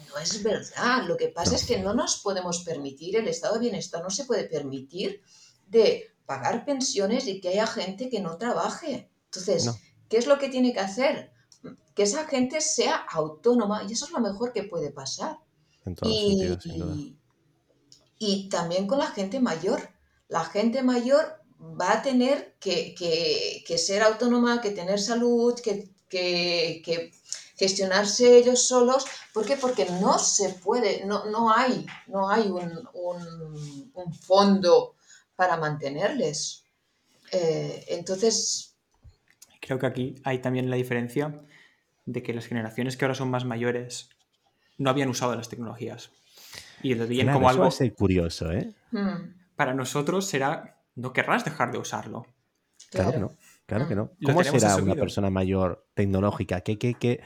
no 0.09 0.19
es 0.19 0.43
verdad. 0.43 1.05
Lo 1.07 1.17
que 1.17 1.29
pasa 1.29 1.57
es 1.57 1.65
que 1.65 1.79
no 1.79 1.95
nos 1.95 2.21
podemos 2.21 2.65
permitir, 2.65 3.17
el 3.17 3.29
estado 3.29 3.55
de 3.55 3.61
bienestar 3.61 4.03
no 4.03 4.11
se 4.11 4.27
puede 4.27 4.45
permitir 4.45 5.23
de 5.67 6.15
pagar 6.27 6.65
pensiones 6.65 7.27
y 7.27 7.41
que 7.41 7.49
haya 7.49 7.67
gente 7.67 8.09
que 8.09 8.21
no 8.21 8.37
trabaje. 8.37 9.11
Entonces, 9.25 9.71
¿qué 10.09 10.19
es 10.19 10.27
lo 10.27 10.39
que 10.39 10.49
tiene 10.49 10.73
que 10.73 10.81
hacer? 10.81 11.33
Que 11.95 12.05
esa 12.05 12.27
gente 12.27 12.61
sea 12.61 12.97
autónoma 12.97 13.85
y 13.89 13.93
eso 13.93 14.05
es 14.05 14.13
lo 14.13 14.21
mejor 14.21 14.53
que 14.53 14.65
puede 14.65 14.91
pasar. 14.93 15.39
y, 16.03 17.17
y 18.19 18.49
también 18.49 18.87
con 18.87 18.99
la 18.99 19.09
gente 19.09 19.41
mayor. 19.41 19.91
La 20.29 20.45
gente 20.45 20.83
mayor 20.83 21.44
va 21.81 21.95
a 21.95 22.03
tener 22.03 22.55
que, 22.61 23.65
ser 23.79 24.03
autónoma, 24.03 24.61
que 24.61 24.71
tener 24.71 25.01
salud, 25.01 25.55
que, 25.61 25.91
gestionarse 27.57 28.39
ellos 28.39 28.67
solos. 28.67 29.07
¿Por 29.33 29.47
qué? 29.47 29.57
Porque 29.57 29.87
no 30.01 30.19
se 30.19 30.51
puede, 30.51 31.05
no, 31.07 31.25
no 31.27 31.53
hay, 31.53 31.87
no 32.07 32.29
hay 32.29 32.49
un, 32.49 32.89
fondo 34.21 34.95
para 35.37 35.57
mantenerles. 35.57 36.65
Eh, 37.33 37.85
entonces... 37.89 38.77
Creo 39.61 39.79
que 39.79 39.87
aquí 39.87 40.15
hay 40.25 40.39
también 40.41 40.69
la 40.69 40.77
diferencia 40.77 41.41
de 42.07 42.23
que 42.23 42.35
las 42.35 42.47
generaciones 42.47 42.97
que 42.97 43.05
ahora 43.05 43.15
son 43.15 43.31
más 43.31 43.45
mayores 43.45 44.11
no 44.77 44.91
habían 44.91 45.09
usado 45.09 45.35
las 45.35 45.49
tecnologías. 45.49 46.11
Y 46.83 46.95
lo 46.95 47.07
veían 47.07 47.33
como 47.33 47.49
algo... 47.49 47.69
curioso, 47.97 48.53
¿eh? 48.53 48.75
Hmm. 48.91 49.35
Para 49.57 49.73
nosotros 49.73 50.27
será 50.27 50.74
no 50.95 51.13
querrás 51.13 51.45
dejar 51.45 51.73
de 51.73 51.79
usarlo. 51.79 52.27
Claro, 52.91 53.13
que 53.13 53.19
no, 53.19 53.37
claro 53.67 53.89
que 53.89 53.97
no. 53.97 54.13
¿Cómo 54.25 54.45
será 54.45 54.77
una 54.77 54.95
persona 54.95 55.31
mayor 55.31 55.87
tecnológica? 55.95 56.61
¿Qué, 56.61 56.79
qué, 56.79 57.23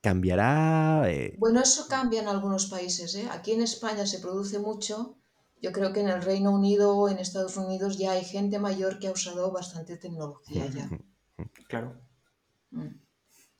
cambiará? 0.00 1.04
Eh? 1.10 1.36
Bueno, 1.38 1.60
eso 1.60 1.86
cambia 1.88 2.20
en 2.20 2.28
algunos 2.28 2.66
países. 2.66 3.14
¿eh? 3.14 3.28
Aquí 3.30 3.52
en 3.52 3.62
España 3.62 4.06
se 4.06 4.18
produce 4.18 4.58
mucho. 4.58 5.16
Yo 5.60 5.72
creo 5.72 5.92
que 5.92 6.00
en 6.00 6.08
el 6.08 6.22
Reino 6.22 6.50
Unido 6.50 6.96
o 6.96 7.08
en 7.08 7.18
Estados 7.18 7.56
Unidos 7.56 7.96
ya 7.96 8.12
hay 8.12 8.24
gente 8.24 8.58
mayor 8.58 8.98
que 8.98 9.06
ha 9.06 9.12
usado 9.12 9.52
bastante 9.52 9.96
tecnología 9.96 10.66
ya. 10.66 10.88
Claro. 11.68 12.00
Mm. 12.70 13.02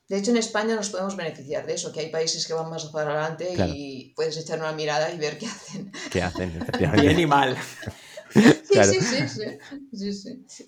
De 0.09 0.17
hecho, 0.17 0.31
en 0.31 0.37
España 0.37 0.75
nos 0.75 0.89
podemos 0.89 1.15
beneficiar 1.15 1.65
de 1.65 1.73
eso, 1.75 1.93
que 1.93 2.01
hay 2.01 2.11
países 2.11 2.45
que 2.45 2.53
van 2.53 2.69
más 2.69 2.85
para 2.85 3.11
adelante 3.11 3.55
y 3.73 4.13
puedes 4.15 4.37
echar 4.37 4.59
una 4.59 4.73
mirada 4.73 5.11
y 5.11 5.17
ver 5.17 5.37
qué 5.37 5.47
hacen. 5.47 5.91
¿Qué 6.11 6.21
hacen? 6.21 6.59
Bien 7.01 7.19
y 7.19 7.25
mal. 7.25 7.57
Sí, 8.73 8.83
sí, 8.83 10.13
sí, 10.13 10.43
sí, 10.47 10.65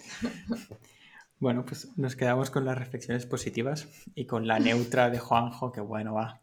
Bueno, 1.39 1.65
pues 1.65 1.89
nos 1.97 2.15
quedamos 2.15 2.51
con 2.51 2.65
las 2.65 2.77
reflexiones 2.77 3.25
positivas 3.25 3.87
y 4.13 4.25
con 4.25 4.47
la 4.47 4.59
neutra 4.59 5.09
de 5.09 5.19
Juanjo, 5.19 5.71
que 5.71 5.81
bueno, 5.81 6.13
va. 6.13 6.41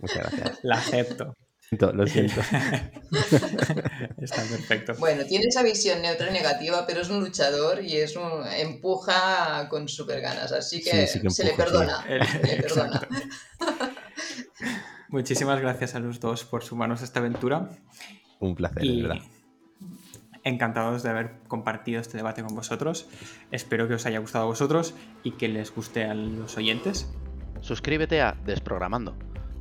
Muchas 0.00 0.18
gracias. 0.18 0.58
La 0.62 0.76
acepto. 0.76 1.34
Lo 1.70 2.06
siento. 2.06 2.40
Está 4.18 4.42
perfecto. 4.42 4.94
Bueno, 4.98 5.24
tiene 5.24 5.46
esa 5.46 5.62
visión 5.62 6.02
neutra 6.02 6.28
y 6.28 6.32
negativa, 6.34 6.86
pero 6.86 7.00
es 7.00 7.08
un 7.08 7.20
luchador 7.20 7.82
y 7.82 7.96
es 7.96 8.14
un 8.14 8.46
empuja 8.58 9.66
con 9.70 9.88
super 9.88 10.20
ganas, 10.20 10.52
así 10.52 10.82
que, 10.82 11.06
se 11.06 11.44
le 11.44 11.52
perdona. 11.52 12.04
Se 12.04 12.46
le 12.46 12.62
perdona. 12.62 13.08
Muchísimas 15.08 15.60
gracias 15.60 15.94
a 15.94 15.98
los 15.98 16.20
dos 16.20 16.44
por 16.44 16.62
sumarnos 16.62 17.00
a 17.00 17.04
esta 17.04 17.20
aventura. 17.20 17.70
Un 18.38 18.54
placer, 18.54 18.82
de 18.82 19.02
verdad 19.02 19.31
encantados 20.44 21.02
de 21.02 21.10
haber 21.10 21.38
compartido 21.48 22.00
este 22.00 22.16
debate 22.16 22.42
con 22.42 22.54
vosotros. 22.54 23.08
Espero 23.50 23.88
que 23.88 23.94
os 23.94 24.06
haya 24.06 24.18
gustado 24.18 24.44
a 24.44 24.48
vosotros 24.48 24.94
y 25.22 25.32
que 25.32 25.48
les 25.48 25.74
guste 25.74 26.04
a 26.04 26.14
los 26.14 26.56
oyentes. 26.56 27.12
Suscríbete 27.60 28.20
a 28.22 28.36
Desprogramando. 28.44 29.16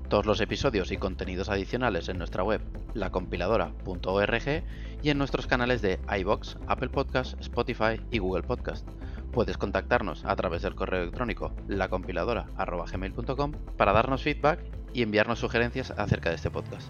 Todos 0.09 0.25
los 0.25 0.41
episodios 0.41 0.91
y 0.91 0.97
contenidos 0.97 1.47
adicionales 1.47 2.09
en 2.09 2.17
nuestra 2.17 2.43
web, 2.43 2.61
lacompiladora.org 2.93 4.63
y 5.01 5.09
en 5.09 5.17
nuestros 5.17 5.47
canales 5.47 5.81
de 5.81 5.99
iBox, 6.19 6.57
Apple 6.67 6.89
Podcast, 6.89 7.39
Spotify 7.39 8.01
y 8.11 8.17
Google 8.17 8.43
Podcast. 8.43 8.85
Puedes 9.31 9.57
contactarnos 9.57 10.25
a 10.25 10.35
través 10.35 10.63
del 10.63 10.75
correo 10.75 11.03
electrónico 11.03 11.55
lacompiladora.gmail.com 11.69 13.53
para 13.77 13.93
darnos 13.93 14.23
feedback 14.23 14.59
y 14.93 15.03
enviarnos 15.03 15.39
sugerencias 15.39 15.91
acerca 15.91 16.29
de 16.29 16.35
este 16.35 16.51
podcast. 16.51 16.89